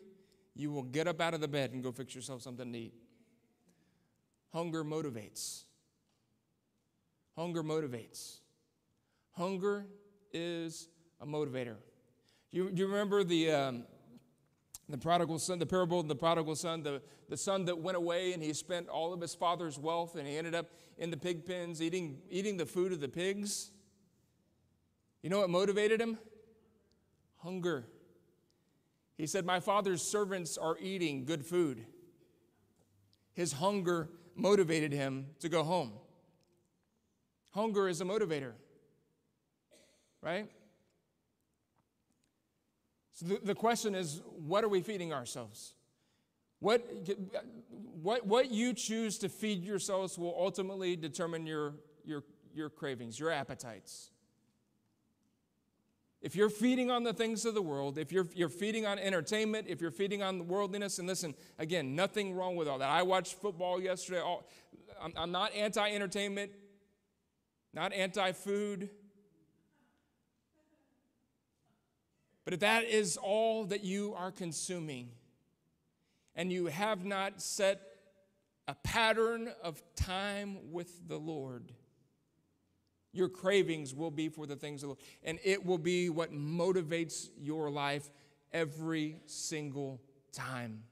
you 0.54 0.70
will 0.70 0.84
get 0.84 1.08
up 1.08 1.20
out 1.20 1.32
of 1.32 1.40
the 1.40 1.48
bed 1.48 1.72
and 1.72 1.82
go 1.82 1.90
fix 1.90 2.14
yourself 2.14 2.42
something 2.42 2.72
to 2.72 2.78
eat. 2.78 2.94
Hunger 4.52 4.84
motivates. 4.84 5.63
Hunger 7.36 7.62
motivates. 7.62 8.38
Hunger 9.32 9.86
is 10.32 10.88
a 11.20 11.26
motivator. 11.26 11.76
You, 12.52 12.70
you 12.72 12.86
remember 12.86 13.24
the, 13.24 13.50
um, 13.50 13.84
the 14.88 14.98
prodigal 14.98 15.38
son, 15.40 15.58
the 15.58 15.66
parable 15.66 15.98
of 15.98 16.06
the 16.06 16.14
prodigal 16.14 16.54
son, 16.54 16.82
the, 16.82 17.02
the 17.28 17.36
son 17.36 17.64
that 17.64 17.78
went 17.78 17.96
away 17.96 18.32
and 18.32 18.42
he 18.42 18.52
spent 18.52 18.88
all 18.88 19.12
of 19.12 19.20
his 19.20 19.34
father's 19.34 19.78
wealth 19.78 20.14
and 20.14 20.28
he 20.28 20.36
ended 20.36 20.54
up 20.54 20.66
in 20.98 21.10
the 21.10 21.16
pig 21.16 21.44
pens 21.44 21.82
eating, 21.82 22.18
eating 22.30 22.56
the 22.56 22.66
food 22.66 22.92
of 22.92 23.00
the 23.00 23.08
pigs. 23.08 23.72
You 25.22 25.30
know 25.30 25.40
what 25.40 25.50
motivated 25.50 26.00
him? 26.00 26.18
Hunger. 27.38 27.86
He 29.16 29.26
said, 29.26 29.44
My 29.44 29.58
father's 29.58 30.02
servants 30.02 30.58
are 30.58 30.76
eating 30.80 31.24
good 31.24 31.44
food. 31.44 31.84
His 33.32 33.54
hunger 33.54 34.08
motivated 34.36 34.92
him 34.92 35.26
to 35.40 35.48
go 35.48 35.64
home. 35.64 35.92
Hunger 37.54 37.88
is 37.88 38.00
a 38.00 38.04
motivator, 38.04 38.52
right? 40.20 40.50
So 43.12 43.26
the, 43.26 43.38
the 43.42 43.54
question 43.54 43.94
is 43.94 44.22
what 44.26 44.64
are 44.64 44.68
we 44.68 44.80
feeding 44.80 45.12
ourselves? 45.12 45.74
What, 46.58 46.84
what, 48.02 48.26
what 48.26 48.50
you 48.50 48.72
choose 48.72 49.18
to 49.18 49.28
feed 49.28 49.64
yourselves 49.64 50.18
will 50.18 50.34
ultimately 50.36 50.96
determine 50.96 51.46
your, 51.46 51.74
your, 52.04 52.24
your 52.54 52.70
cravings, 52.70 53.20
your 53.20 53.30
appetites. 53.30 54.10
If 56.22 56.34
you're 56.34 56.50
feeding 56.50 56.90
on 56.90 57.04
the 57.04 57.12
things 57.12 57.44
of 57.44 57.54
the 57.54 57.62
world, 57.62 57.98
if 57.98 58.10
you're, 58.10 58.26
you're 58.34 58.48
feeding 58.48 58.86
on 58.86 58.98
entertainment, 58.98 59.66
if 59.68 59.80
you're 59.80 59.90
feeding 59.90 60.22
on 60.22 60.48
worldliness, 60.48 60.98
and 60.98 61.06
listen, 61.06 61.34
again, 61.58 61.94
nothing 61.94 62.32
wrong 62.34 62.56
with 62.56 62.66
all 62.66 62.78
that. 62.78 62.88
I 62.88 63.02
watched 63.02 63.34
football 63.34 63.80
yesterday. 63.80 64.20
All, 64.20 64.48
I'm, 65.00 65.12
I'm 65.16 65.30
not 65.30 65.54
anti 65.54 65.86
entertainment, 65.86 66.50
not 67.74 67.92
anti 67.92 68.32
food. 68.32 68.88
But 72.44 72.54
if 72.54 72.60
that 72.60 72.84
is 72.84 73.16
all 73.16 73.64
that 73.66 73.84
you 73.84 74.14
are 74.14 74.30
consuming, 74.30 75.10
and 76.36 76.52
you 76.52 76.66
have 76.66 77.04
not 77.04 77.40
set 77.40 77.80
a 78.66 78.74
pattern 78.74 79.50
of 79.62 79.82
time 79.96 80.58
with 80.72 81.08
the 81.08 81.16
Lord, 81.16 81.72
your 83.12 83.28
cravings 83.28 83.94
will 83.94 84.10
be 84.10 84.28
for 84.28 84.46
the 84.46 84.56
things 84.56 84.82
of 84.82 84.88
the 84.88 84.88
Lord. 84.88 84.98
And 85.22 85.38
it 85.44 85.64
will 85.64 85.78
be 85.78 86.10
what 86.10 86.32
motivates 86.32 87.28
your 87.38 87.70
life 87.70 88.10
every 88.52 89.18
single 89.26 90.00
time. 90.32 90.82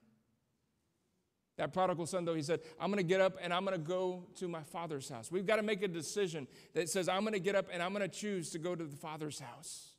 That 1.59 1.73
prodigal 1.73 2.07
son, 2.07 2.25
though, 2.25 2.35
he 2.35 2.43
said, 2.43 2.61
I'm 2.81 2.91
going 2.91 3.03
to 3.03 3.09
get 3.09 3.21
up 3.21 3.37
and 3.41 3.53
I'm 3.53 3.65
going 3.65 3.77
to 3.79 3.87
go 3.87 4.25
to 4.37 4.49
my 4.49 4.63
father's 4.63 5.09
house. 5.09 5.31
We've 5.31 5.47
got 5.47 5.57
to 5.57 5.63
make 5.63 5.83
a 5.83 5.89
decision 5.89 6.47
that 6.75 6.89
says, 6.89 7.09
I'm 7.09 7.21
going 7.21 7.35
to 7.35 7.41
get 7.41 7.55
up 7.55 7.67
and 7.71 7.83
I'm 7.83 7.93
going 7.93 8.09
to 8.09 8.17
choose 8.17 8.51
to 8.51 8.59
go 8.59 8.75
to 8.75 8.85
the 8.85 8.97
father's 8.97 9.39
house. 9.39 9.91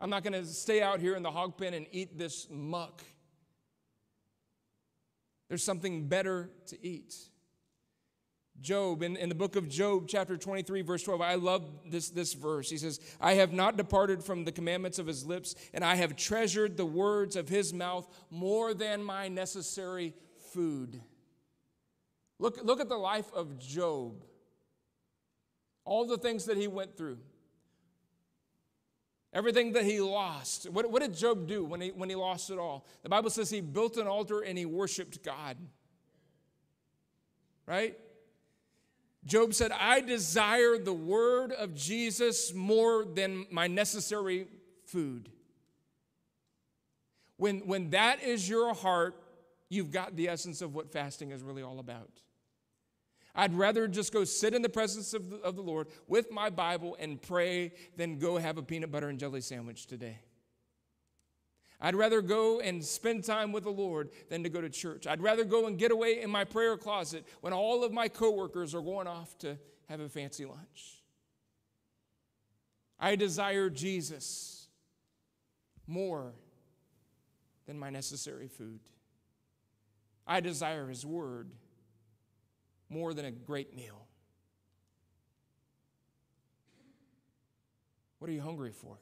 I'm 0.00 0.10
not 0.10 0.24
going 0.24 0.32
to 0.32 0.44
stay 0.44 0.82
out 0.82 0.98
here 0.98 1.14
in 1.14 1.22
the 1.22 1.30
hog 1.30 1.56
pen 1.56 1.74
and 1.74 1.86
eat 1.92 2.18
this 2.18 2.48
muck. 2.50 3.02
There's 5.48 5.62
something 5.62 6.08
better 6.08 6.50
to 6.66 6.84
eat. 6.84 7.14
Job, 8.60 9.02
in, 9.02 9.16
in 9.16 9.28
the 9.28 9.34
book 9.34 9.56
of 9.56 9.68
Job, 9.68 10.06
chapter 10.08 10.36
23, 10.36 10.82
verse 10.82 11.02
12, 11.02 11.20
I 11.20 11.34
love 11.34 11.68
this, 11.86 12.10
this 12.10 12.32
verse. 12.32 12.68
He 12.70 12.76
says, 12.76 13.00
I 13.20 13.34
have 13.34 13.52
not 13.52 13.76
departed 13.76 14.22
from 14.22 14.44
the 14.44 14.52
commandments 14.52 14.98
of 14.98 15.06
his 15.06 15.24
lips, 15.24 15.54
and 15.72 15.84
I 15.84 15.96
have 15.96 16.16
treasured 16.16 16.76
the 16.76 16.86
words 16.86 17.36
of 17.36 17.48
his 17.48 17.72
mouth 17.72 18.06
more 18.30 18.74
than 18.74 19.02
my 19.02 19.28
necessary 19.28 20.14
food. 20.52 21.00
Look, 22.38 22.62
look 22.62 22.80
at 22.80 22.88
the 22.88 22.96
life 22.96 23.32
of 23.32 23.58
Job, 23.58 24.24
all 25.84 26.06
the 26.06 26.18
things 26.18 26.46
that 26.46 26.56
he 26.56 26.68
went 26.68 26.96
through. 26.96 27.18
Everything 29.34 29.72
that 29.72 29.84
he 29.84 30.00
lost. 30.00 30.68
What, 30.68 30.90
what 30.90 31.00
did 31.00 31.14
Job 31.14 31.46
do 31.46 31.64
when 31.64 31.80
he, 31.80 31.88
when 31.90 32.10
he 32.10 32.14
lost 32.14 32.50
it 32.50 32.58
all? 32.58 32.86
The 33.02 33.08
Bible 33.08 33.30
says 33.30 33.48
he 33.48 33.62
built 33.62 33.96
an 33.96 34.06
altar 34.06 34.40
and 34.40 34.58
he 34.58 34.66
worshiped 34.66 35.24
God. 35.24 35.56
Right? 37.66 37.98
Job 39.24 39.54
said, 39.54 39.70
I 39.72 40.00
desire 40.00 40.76
the 40.76 40.92
word 40.92 41.52
of 41.52 41.74
Jesus 41.74 42.52
more 42.52 43.04
than 43.04 43.46
my 43.50 43.68
necessary 43.68 44.48
food. 44.84 45.30
When, 47.36 47.60
when 47.60 47.90
that 47.90 48.22
is 48.22 48.48
your 48.48 48.74
heart, 48.74 49.21
you've 49.72 49.90
got 49.90 50.16
the 50.16 50.28
essence 50.28 50.60
of 50.60 50.74
what 50.74 50.92
fasting 50.92 51.30
is 51.30 51.42
really 51.42 51.62
all 51.62 51.78
about. 51.78 52.20
I'd 53.34 53.54
rather 53.54 53.88
just 53.88 54.12
go 54.12 54.24
sit 54.24 54.54
in 54.54 54.60
the 54.60 54.68
presence 54.68 55.14
of 55.14 55.30
the, 55.30 55.36
of 55.38 55.56
the 55.56 55.62
Lord 55.62 55.88
with 56.06 56.30
my 56.30 56.50
Bible 56.50 56.96
and 57.00 57.20
pray 57.20 57.72
than 57.96 58.18
go 58.18 58.36
have 58.36 58.58
a 58.58 58.62
peanut 58.62 58.92
butter 58.92 59.08
and 59.08 59.18
jelly 59.18 59.40
sandwich 59.40 59.86
today. 59.86 60.18
I'd 61.80 61.96
rather 61.96 62.20
go 62.20 62.60
and 62.60 62.84
spend 62.84 63.24
time 63.24 63.50
with 63.50 63.64
the 63.64 63.70
Lord 63.70 64.10
than 64.28 64.42
to 64.42 64.48
go 64.50 64.60
to 64.60 64.68
church. 64.68 65.06
I'd 65.06 65.22
rather 65.22 65.44
go 65.44 65.66
and 65.66 65.78
get 65.78 65.90
away 65.90 66.20
in 66.20 66.30
my 66.30 66.44
prayer 66.44 66.76
closet 66.76 67.24
when 67.40 67.52
all 67.52 67.82
of 67.82 67.92
my 67.92 68.08
coworkers 68.08 68.74
are 68.74 68.82
going 68.82 69.06
off 69.06 69.36
to 69.38 69.58
have 69.88 70.00
a 70.00 70.08
fancy 70.08 70.44
lunch. 70.44 71.02
I 73.00 73.16
desire 73.16 73.68
Jesus 73.68 74.68
more 75.86 76.34
than 77.66 77.78
my 77.78 77.90
necessary 77.90 78.46
food. 78.46 78.80
I 80.26 80.40
desire 80.40 80.88
His 80.88 81.04
Word 81.04 81.50
more 82.92 83.14
than 83.14 83.24
a 83.24 83.30
great 83.30 83.74
meal? 83.74 84.06
What 88.18 88.30
are 88.30 88.34
you 88.34 88.42
hungry 88.42 88.70
for? 88.70 88.98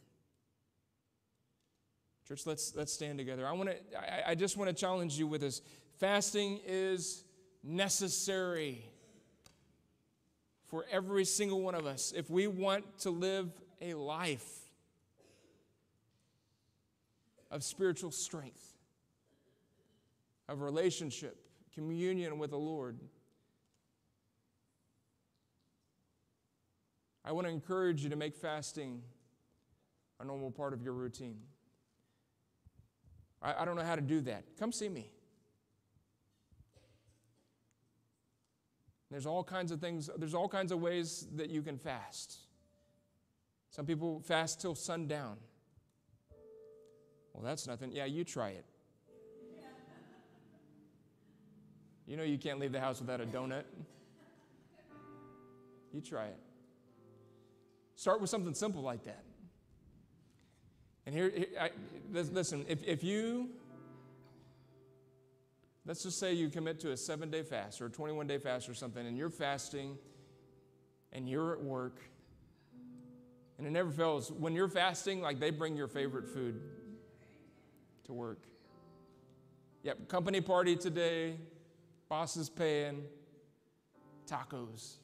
Church, 2.27 2.47
let's, 2.47 2.75
let's 2.77 2.93
stand 2.93 3.19
together. 3.19 3.47
I, 3.47 3.53
want 3.53 3.71
to, 3.71 3.77
I, 3.99 4.31
I 4.31 4.35
just 4.35 4.57
want 4.57 4.71
to 4.71 4.75
challenge 4.75 5.19
you 5.19 5.27
with 5.27 5.41
this. 5.41 5.61
Fasting 5.99 6.61
is 6.65 7.25
necessary 7.63 8.85
for 10.69 10.87
every 10.91 11.25
single 11.25 11.61
one 11.61 11.75
of 11.75 11.85
us 11.85 12.13
if 12.17 12.31
we 12.31 12.47
want 12.47 12.99
to 13.01 13.11
live 13.11 13.51
a 13.83 13.95
life 13.95 14.49
of 17.51 17.65
spiritual 17.65 18.13
strength, 18.13 18.70
of 20.51 20.63
relationship, 20.63 21.37
communion 21.73 22.39
with 22.39 22.51
the 22.51 22.59
Lord. 22.59 22.99
I 27.25 27.33
want 27.33 27.47
to 27.47 27.53
encourage 27.53 28.03
you 28.03 28.11
to 28.11 28.17
make 28.17 28.35
fasting 28.35 29.03
a 30.19 30.25
normal 30.25 30.51
part 30.51 30.73
of 30.73 30.83
your 30.83 30.93
routine. 30.93 31.39
I, 33.41 33.63
I 33.63 33.65
don't 33.65 33.77
know 33.77 33.85
how 33.85 33.95
to 33.95 34.03
do 34.03 34.21
that. 34.23 34.45
Come 34.59 34.73
see 34.73 34.89
me. 34.89 35.13
There's 39.11 39.27
all 39.27 39.45
kinds 39.45 39.71
of 39.71 39.81
things, 39.81 40.11
there's 40.19 40.35
all 40.35 40.49
kinds 40.49 40.73
of 40.73 40.81
ways 40.81 41.27
that 41.37 41.51
you 41.51 41.63
can 41.63 41.79
fast. 41.79 42.39
Some 43.71 43.87
people 43.87 44.21
fast 44.21 44.61
till 44.61 44.75
sundown. 44.75 45.37
Well, 47.33 47.45
that's 47.45 47.69
nothing. 47.69 47.93
Yeah, 47.93 48.07
you 48.07 48.25
try 48.25 48.51
it. 48.51 48.65
You 52.11 52.17
know 52.17 52.25
you 52.25 52.39
can't 52.39 52.59
leave 52.59 52.73
the 52.73 52.81
house 52.81 52.99
without 52.99 53.21
a 53.21 53.25
donut. 53.25 53.63
You 55.93 56.01
try 56.01 56.27
it. 56.27 56.39
Start 57.95 58.21
with 58.21 58.29
something 58.29 58.53
simple 58.53 58.83
like 58.83 59.05
that. 59.05 59.23
And 61.07 61.15
here, 61.15 61.33
I, 61.61 61.71
listen, 62.11 62.65
if, 62.69 62.83
if 62.83 63.05
you, 63.05 63.51
let's 65.87 66.03
just 66.03 66.19
say 66.19 66.33
you 66.33 66.49
commit 66.49 66.81
to 66.81 66.91
a 66.91 66.97
seven 66.97 67.31
day 67.31 67.45
fast 67.45 67.81
or 67.81 67.87
a 67.87 67.91
21 67.91 68.27
day 68.27 68.39
fast 68.39 68.69
or 68.69 68.75
something, 68.75 69.07
and 69.07 69.17
you're 69.17 69.31
fasting 69.31 69.97
and 71.13 71.29
you're 71.29 71.53
at 71.53 71.63
work, 71.63 72.01
and 73.57 73.69
it 73.69 73.71
never 73.71 73.93
fails. 73.93 74.33
When 74.33 74.57
you're 74.57 74.69
fasting, 74.69 75.21
like 75.21 75.39
they 75.39 75.51
bring 75.51 75.77
your 75.77 75.89
favorite 75.89 76.27
food 76.27 76.61
to 78.07 78.13
work. 78.13 78.41
Yep, 79.85 80.09
company 80.09 80.41
party 80.41 80.75
today, 80.75 81.37
boss 82.11 82.37
is 82.37 82.51
paying, 82.51 83.05
tacos. 84.27 84.97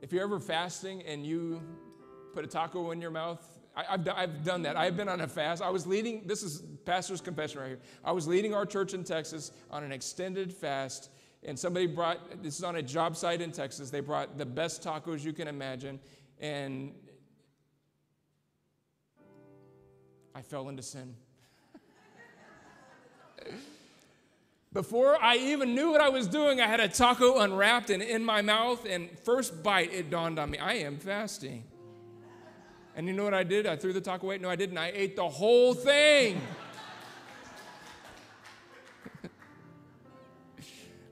if 0.00 0.12
you're 0.12 0.22
ever 0.22 0.38
fasting 0.38 1.02
and 1.04 1.24
you 1.24 1.62
put 2.34 2.44
a 2.44 2.46
taco 2.46 2.90
in 2.90 3.00
your 3.00 3.10
mouth, 3.10 3.42
I, 3.74 3.84
have 3.84 4.06
I've 4.14 4.44
done 4.44 4.62
that. 4.62 4.76
I've 4.76 4.98
been 4.98 5.08
on 5.08 5.22
a 5.22 5.28
fast. 5.28 5.62
I 5.62 5.70
was 5.70 5.86
leading, 5.86 6.26
this 6.26 6.42
is 6.42 6.62
pastor's 6.84 7.22
confession 7.22 7.60
right 7.60 7.68
here. 7.68 7.80
I 8.04 8.12
was 8.12 8.28
leading 8.28 8.52
our 8.52 8.66
church 8.66 8.92
in 8.92 9.02
Texas 9.02 9.50
on 9.70 9.82
an 9.82 9.92
extended 9.92 10.52
fast, 10.52 11.08
and 11.42 11.58
somebody 11.58 11.86
brought, 11.86 12.42
this 12.42 12.58
is 12.58 12.64
on 12.64 12.76
a 12.76 12.82
job 12.82 13.16
site 13.16 13.40
in 13.40 13.50
Texas, 13.50 13.88
they 13.88 14.00
brought 14.00 14.36
the 14.36 14.44
best 14.44 14.82
tacos 14.82 15.24
you 15.24 15.32
can 15.32 15.48
imagine, 15.48 15.98
and 16.38 16.92
I 20.34 20.42
fell 20.42 20.68
into 20.68 20.82
sin. 20.82 21.14
Before 24.72 25.22
I 25.22 25.36
even 25.36 25.74
knew 25.76 25.92
what 25.92 26.00
I 26.00 26.08
was 26.08 26.26
doing, 26.26 26.60
I 26.60 26.66
had 26.66 26.80
a 26.80 26.88
taco 26.88 27.38
unwrapped 27.38 27.90
and 27.90 28.02
in 28.02 28.24
my 28.24 28.42
mouth, 28.42 28.84
and 28.84 29.08
first 29.20 29.62
bite, 29.62 29.94
it 29.94 30.10
dawned 30.10 30.40
on 30.40 30.50
me 30.50 30.58
I 30.58 30.74
am 30.74 30.98
fasting. 30.98 31.62
And 32.96 33.06
you 33.06 33.12
know 33.12 33.22
what 33.22 33.34
I 33.34 33.44
did? 33.44 33.66
I 33.66 33.76
threw 33.76 33.92
the 33.92 34.00
taco 34.00 34.26
away. 34.26 34.38
No, 34.38 34.48
I 34.50 34.56
didn't. 34.56 34.78
I 34.78 34.90
ate 34.92 35.14
the 35.14 35.28
whole 35.28 35.74
thing. 35.74 36.40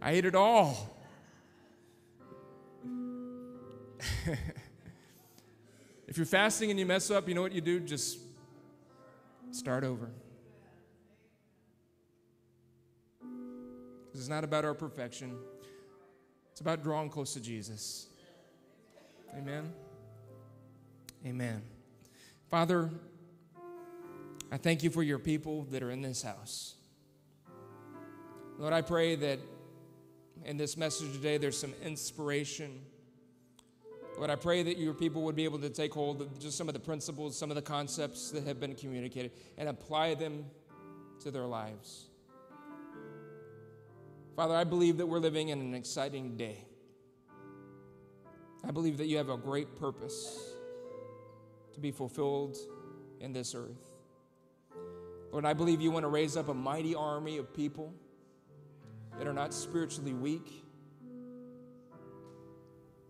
I 0.03 0.11
ate 0.13 0.25
it 0.25 0.35
all. 0.35 0.89
if 6.09 6.17
you're 6.17 6.27
fasting 6.27 6.71
and 6.71 6.79
you 6.79 6.87
mess 6.87 7.11
up, 7.11 7.29
you 7.29 7.35
know 7.35 7.43
what 7.43 7.53
you 7.53 7.61
do? 7.61 7.79
Just 7.79 8.19
start 9.53 9.85
over. 9.85 10.11
This 14.13 14.21
is 14.21 14.29
not 14.29 14.45
about 14.45 14.65
our 14.65 14.75
perfection, 14.75 15.37
it's 16.51 16.61
about 16.61 16.83
drawing 16.83 17.09
close 17.09 17.33
to 17.35 17.41
Jesus. 17.41 18.09
Amen. 19.37 19.73
Amen. 21.25 21.63
Father, 22.51 22.91
I 24.51 24.59
thank 24.59 24.83
you 24.83 24.91
for 24.91 25.03
your 25.03 25.19
people 25.19 25.63
that 25.71 25.83
are 25.83 25.91
in 25.91 26.03
this 26.03 26.23
house. 26.23 26.75
Lord, 28.59 28.75
I 28.75 28.83
pray 28.83 29.15
that 29.15 29.39
in 30.45 30.59
this 30.59 30.77
message 30.77 31.13
today 31.13 31.39
there's 31.39 31.59
some 31.59 31.73
inspiration. 31.83 32.81
Lord, 34.23 34.31
I 34.31 34.37
pray 34.37 34.63
that 34.63 34.79
your 34.79 34.95
people 34.95 35.23
would 35.23 35.35
be 35.35 35.43
able 35.43 35.59
to 35.59 35.69
take 35.69 35.93
hold 35.93 36.21
of 36.21 36.39
just 36.39 36.57
some 36.57 36.69
of 36.69 36.75
the 36.75 36.79
principles, 36.79 37.37
some 37.37 37.51
of 37.51 37.57
the 37.57 37.63
concepts 37.63 38.31
that 38.31 38.47
have 38.47 38.61
been 38.61 38.77
communicated, 38.77 39.33
and 39.59 39.69
apply 39.69 40.15
them 40.15 40.45
to 41.25 41.33
their 41.33 41.43
lives. 41.43 42.07
Father, 44.37 44.55
I 44.55 44.63
believe 44.63 44.99
that 44.99 45.07
we're 45.07 45.19
living 45.19 45.49
in 45.49 45.59
an 45.59 45.75
exciting 45.75 46.37
day. 46.37 46.65
I 48.65 48.71
believe 48.71 48.97
that 48.99 49.07
you 49.07 49.17
have 49.17 49.29
a 49.29 49.37
great 49.37 49.75
purpose 49.75 50.55
to 51.75 51.81
be 51.81 51.91
fulfilled 51.91 52.57
in 53.19 53.33
this 53.33 53.57
earth. 53.57 53.91
Lord, 55.33 55.45
I 55.45 55.53
believe 55.53 55.81
you 55.81 55.91
want 55.91 56.05
to 56.05 56.09
raise 56.09 56.37
up 56.37 56.49
a 56.49 56.55
mighty 56.55 56.95
army 56.95 57.39
of 57.39 57.53
people 57.53 57.93
that 59.19 59.27
are 59.27 59.33
not 59.33 59.53
spiritually 59.53 60.13
weak. 60.13 60.62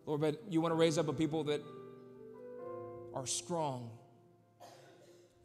Lord, 0.06 0.20
but 0.20 0.42
you 0.48 0.60
want 0.60 0.72
to 0.72 0.76
raise 0.76 0.98
up 0.98 1.08
a 1.08 1.12
people 1.12 1.44
that 1.44 1.62
are 3.14 3.26
strong. 3.26 3.90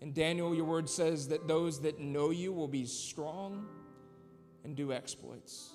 And 0.02 0.14
Daniel, 0.14 0.54
your 0.56 0.66
word 0.66 0.90
says 0.90 1.28
that 1.30 1.48
those 1.48 1.82
that 1.82 2.00
know 2.00 2.30
you 2.30 2.54
will 2.54 2.68
be 2.68 2.86
strong 2.86 3.68
and 4.64 4.76
do 4.76 4.94
exploits. 4.94 5.72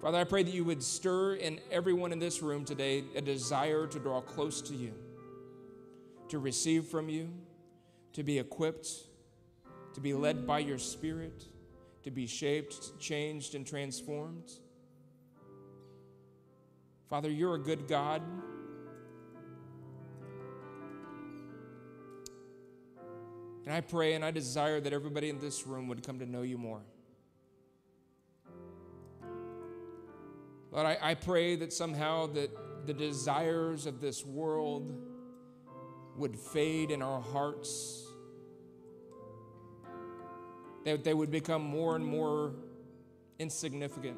Father, 0.00 0.18
I 0.18 0.24
pray 0.24 0.42
that 0.42 0.52
you 0.52 0.64
would 0.64 0.82
stir 0.82 1.34
in 1.34 1.60
everyone 1.70 2.12
in 2.12 2.18
this 2.18 2.42
room 2.42 2.64
today 2.64 3.04
a 3.14 3.20
desire 3.20 3.86
to 3.86 3.98
draw 4.00 4.20
close 4.20 4.60
to 4.62 4.74
you, 4.74 4.92
to 6.28 6.40
receive 6.40 6.86
from 6.86 7.08
you, 7.08 7.30
to 8.12 8.24
be 8.24 8.38
equipped, 8.38 8.88
to 9.94 10.00
be 10.00 10.12
led 10.12 10.44
by 10.44 10.58
your 10.58 10.78
Spirit, 10.78 11.44
to 12.02 12.10
be 12.10 12.26
shaped, 12.26 12.98
changed, 12.98 13.54
and 13.54 13.64
transformed. 13.64 14.50
Father, 17.12 17.28
you're 17.28 17.56
a 17.56 17.58
good 17.58 17.86
God. 17.86 18.22
And 23.66 23.74
I 23.74 23.82
pray 23.82 24.14
and 24.14 24.24
I 24.24 24.30
desire 24.30 24.80
that 24.80 24.94
everybody 24.94 25.28
in 25.28 25.38
this 25.38 25.66
room 25.66 25.88
would 25.88 26.02
come 26.06 26.20
to 26.20 26.24
know 26.24 26.40
you 26.40 26.56
more. 26.56 26.80
Lord, 30.70 30.86
I, 30.86 30.96
I 31.02 31.14
pray 31.14 31.54
that 31.56 31.70
somehow 31.70 32.28
that 32.28 32.86
the 32.86 32.94
desires 32.94 33.84
of 33.84 34.00
this 34.00 34.24
world 34.24 34.98
would 36.16 36.34
fade 36.34 36.90
in 36.90 37.02
our 37.02 37.20
hearts, 37.20 38.06
that 40.86 41.04
they 41.04 41.12
would 41.12 41.30
become 41.30 41.60
more 41.60 41.94
and 41.94 42.06
more 42.06 42.54
insignificant. 43.38 44.16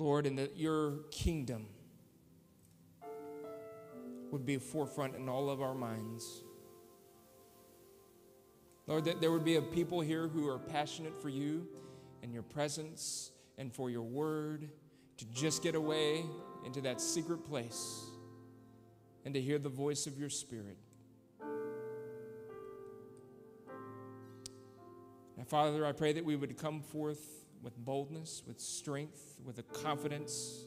Lord, 0.00 0.26
and 0.26 0.38
that 0.38 0.56
your 0.56 1.00
kingdom 1.10 1.66
would 4.30 4.46
be 4.46 4.56
forefront 4.56 5.14
in 5.14 5.28
all 5.28 5.50
of 5.50 5.60
our 5.60 5.74
minds. 5.74 6.42
Lord, 8.86 9.04
that 9.04 9.20
there 9.20 9.30
would 9.30 9.44
be 9.44 9.56
a 9.56 9.62
people 9.62 10.00
here 10.00 10.26
who 10.26 10.48
are 10.48 10.58
passionate 10.58 11.20
for 11.20 11.28
you 11.28 11.68
and 12.22 12.32
your 12.32 12.42
presence 12.42 13.30
and 13.58 13.70
for 13.70 13.90
your 13.90 14.02
word 14.02 14.70
to 15.18 15.26
just 15.26 15.62
get 15.62 15.74
away 15.74 16.24
into 16.64 16.80
that 16.80 16.98
secret 16.98 17.44
place 17.44 18.02
and 19.26 19.34
to 19.34 19.40
hear 19.40 19.58
the 19.58 19.68
voice 19.68 20.06
of 20.06 20.18
your 20.18 20.30
spirit. 20.30 20.78
Now, 25.36 25.44
Father, 25.46 25.84
I 25.84 25.92
pray 25.92 26.14
that 26.14 26.24
we 26.24 26.36
would 26.36 26.56
come 26.56 26.80
forth 26.80 27.20
with 27.62 27.76
boldness, 27.76 28.42
with 28.46 28.60
strength, 28.60 29.38
with 29.44 29.58
a 29.58 29.62
confidence, 29.62 30.64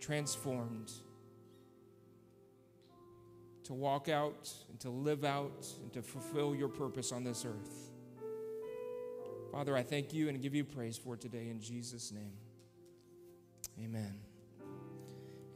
transformed 0.00 0.92
to 3.64 3.72
walk 3.72 4.08
out 4.08 4.52
and 4.68 4.78
to 4.80 4.90
live 4.90 5.24
out 5.24 5.66
and 5.82 5.92
to 5.92 6.02
fulfill 6.02 6.54
your 6.54 6.68
purpose 6.68 7.12
on 7.12 7.24
this 7.24 7.44
earth. 7.44 7.90
Father, 9.50 9.76
I 9.76 9.82
thank 9.82 10.12
you 10.12 10.28
and 10.28 10.42
give 10.42 10.54
you 10.54 10.64
praise 10.64 10.98
for 10.98 11.16
today 11.16 11.48
in 11.48 11.60
Jesus' 11.60 12.12
name. 12.12 12.32
Amen. 13.82 14.14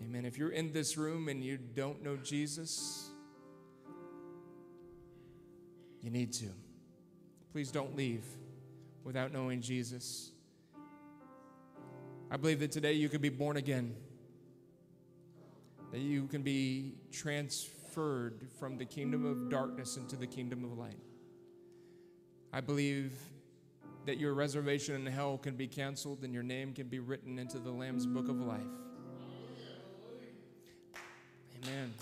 Amen. 0.02 0.24
If 0.24 0.38
you're 0.38 0.50
in 0.50 0.72
this 0.72 0.96
room 0.96 1.28
and 1.28 1.44
you 1.44 1.59
don't 1.59 2.02
know 2.02 2.16
Jesus, 2.16 3.11
you 6.00 6.11
need 6.11 6.32
to. 6.34 6.48
Please 7.52 7.70
don't 7.70 7.96
leave 7.96 8.24
without 9.09 9.32
knowing 9.32 9.62
Jesus. 9.62 10.32
I 12.30 12.36
believe 12.36 12.61
that 12.61 12.70
today 12.70 12.92
you 12.92 13.09
can 13.09 13.22
be 13.22 13.30
born 13.30 13.56
again, 13.56 13.96
that 15.92 16.00
you 16.00 16.26
can 16.26 16.42
be 16.42 16.92
transferred 17.11 18.46
from 18.61 18.76
the 18.76 18.84
kingdom 18.84 19.24
of 19.24 19.48
darkness 19.48 19.96
into 19.96 20.14
the 20.14 20.26
kingdom 20.26 20.62
of 20.62 20.76
light. 20.76 20.98
I 22.52 22.61
believe 22.61 23.14
that 24.04 24.18
your 24.18 24.34
reservation 24.34 24.94
in 24.94 25.11
hell 25.11 25.38
can 25.38 25.56
be 25.56 25.66
canceled 25.66 26.22
and 26.22 26.34
your 26.34 26.42
name 26.42 26.74
can 26.74 26.88
be 26.88 26.98
written 26.98 27.38
into 27.38 27.59
the 27.59 27.70
Lamb's 27.70 28.04
book 28.04 28.28
of 28.28 28.38
life. 28.42 28.61
Amen. 31.64 31.94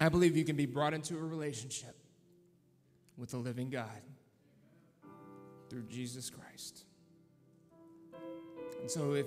I 0.00 0.08
believe 0.08 0.36
you 0.36 0.44
can 0.44 0.56
be 0.56 0.66
brought 0.66 0.94
into 0.94 1.16
a 1.16 1.20
relationship 1.20 1.96
with 3.16 3.30
the 3.30 3.38
living 3.38 3.68
God 3.68 4.02
through 5.68 5.82
Jesus 5.88 6.30
Christ. 6.30 6.84
And 8.80 8.90
so, 8.90 9.14
if 9.14 9.26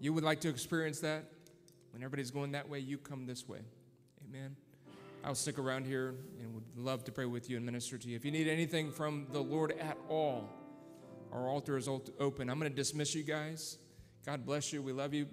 you 0.00 0.12
would 0.12 0.24
like 0.24 0.40
to 0.40 0.48
experience 0.48 1.00
that, 1.00 1.24
when 1.92 2.02
everybody's 2.02 2.30
going 2.30 2.52
that 2.52 2.68
way, 2.68 2.78
you 2.78 2.98
come 2.98 3.26
this 3.26 3.48
way. 3.48 3.60
Amen. 4.28 4.56
I'll 5.24 5.34
stick 5.34 5.58
around 5.58 5.86
here 5.86 6.14
and 6.40 6.54
would 6.54 6.64
love 6.76 7.04
to 7.04 7.12
pray 7.12 7.26
with 7.26 7.48
you 7.48 7.56
and 7.56 7.64
minister 7.64 7.96
to 7.96 8.08
you. 8.08 8.16
If 8.16 8.24
you 8.24 8.32
need 8.32 8.48
anything 8.48 8.90
from 8.90 9.26
the 9.30 9.40
Lord 9.40 9.72
at 9.78 9.96
all, 10.08 10.48
our 11.32 11.48
altar 11.48 11.76
is 11.76 11.88
open. 11.88 12.50
I'm 12.50 12.58
going 12.58 12.70
to 12.70 12.76
dismiss 12.76 13.14
you 13.14 13.22
guys. 13.22 13.78
God 14.26 14.44
bless 14.44 14.72
you. 14.72 14.82
We 14.82 14.92
love 14.92 15.14
you. 15.14 15.26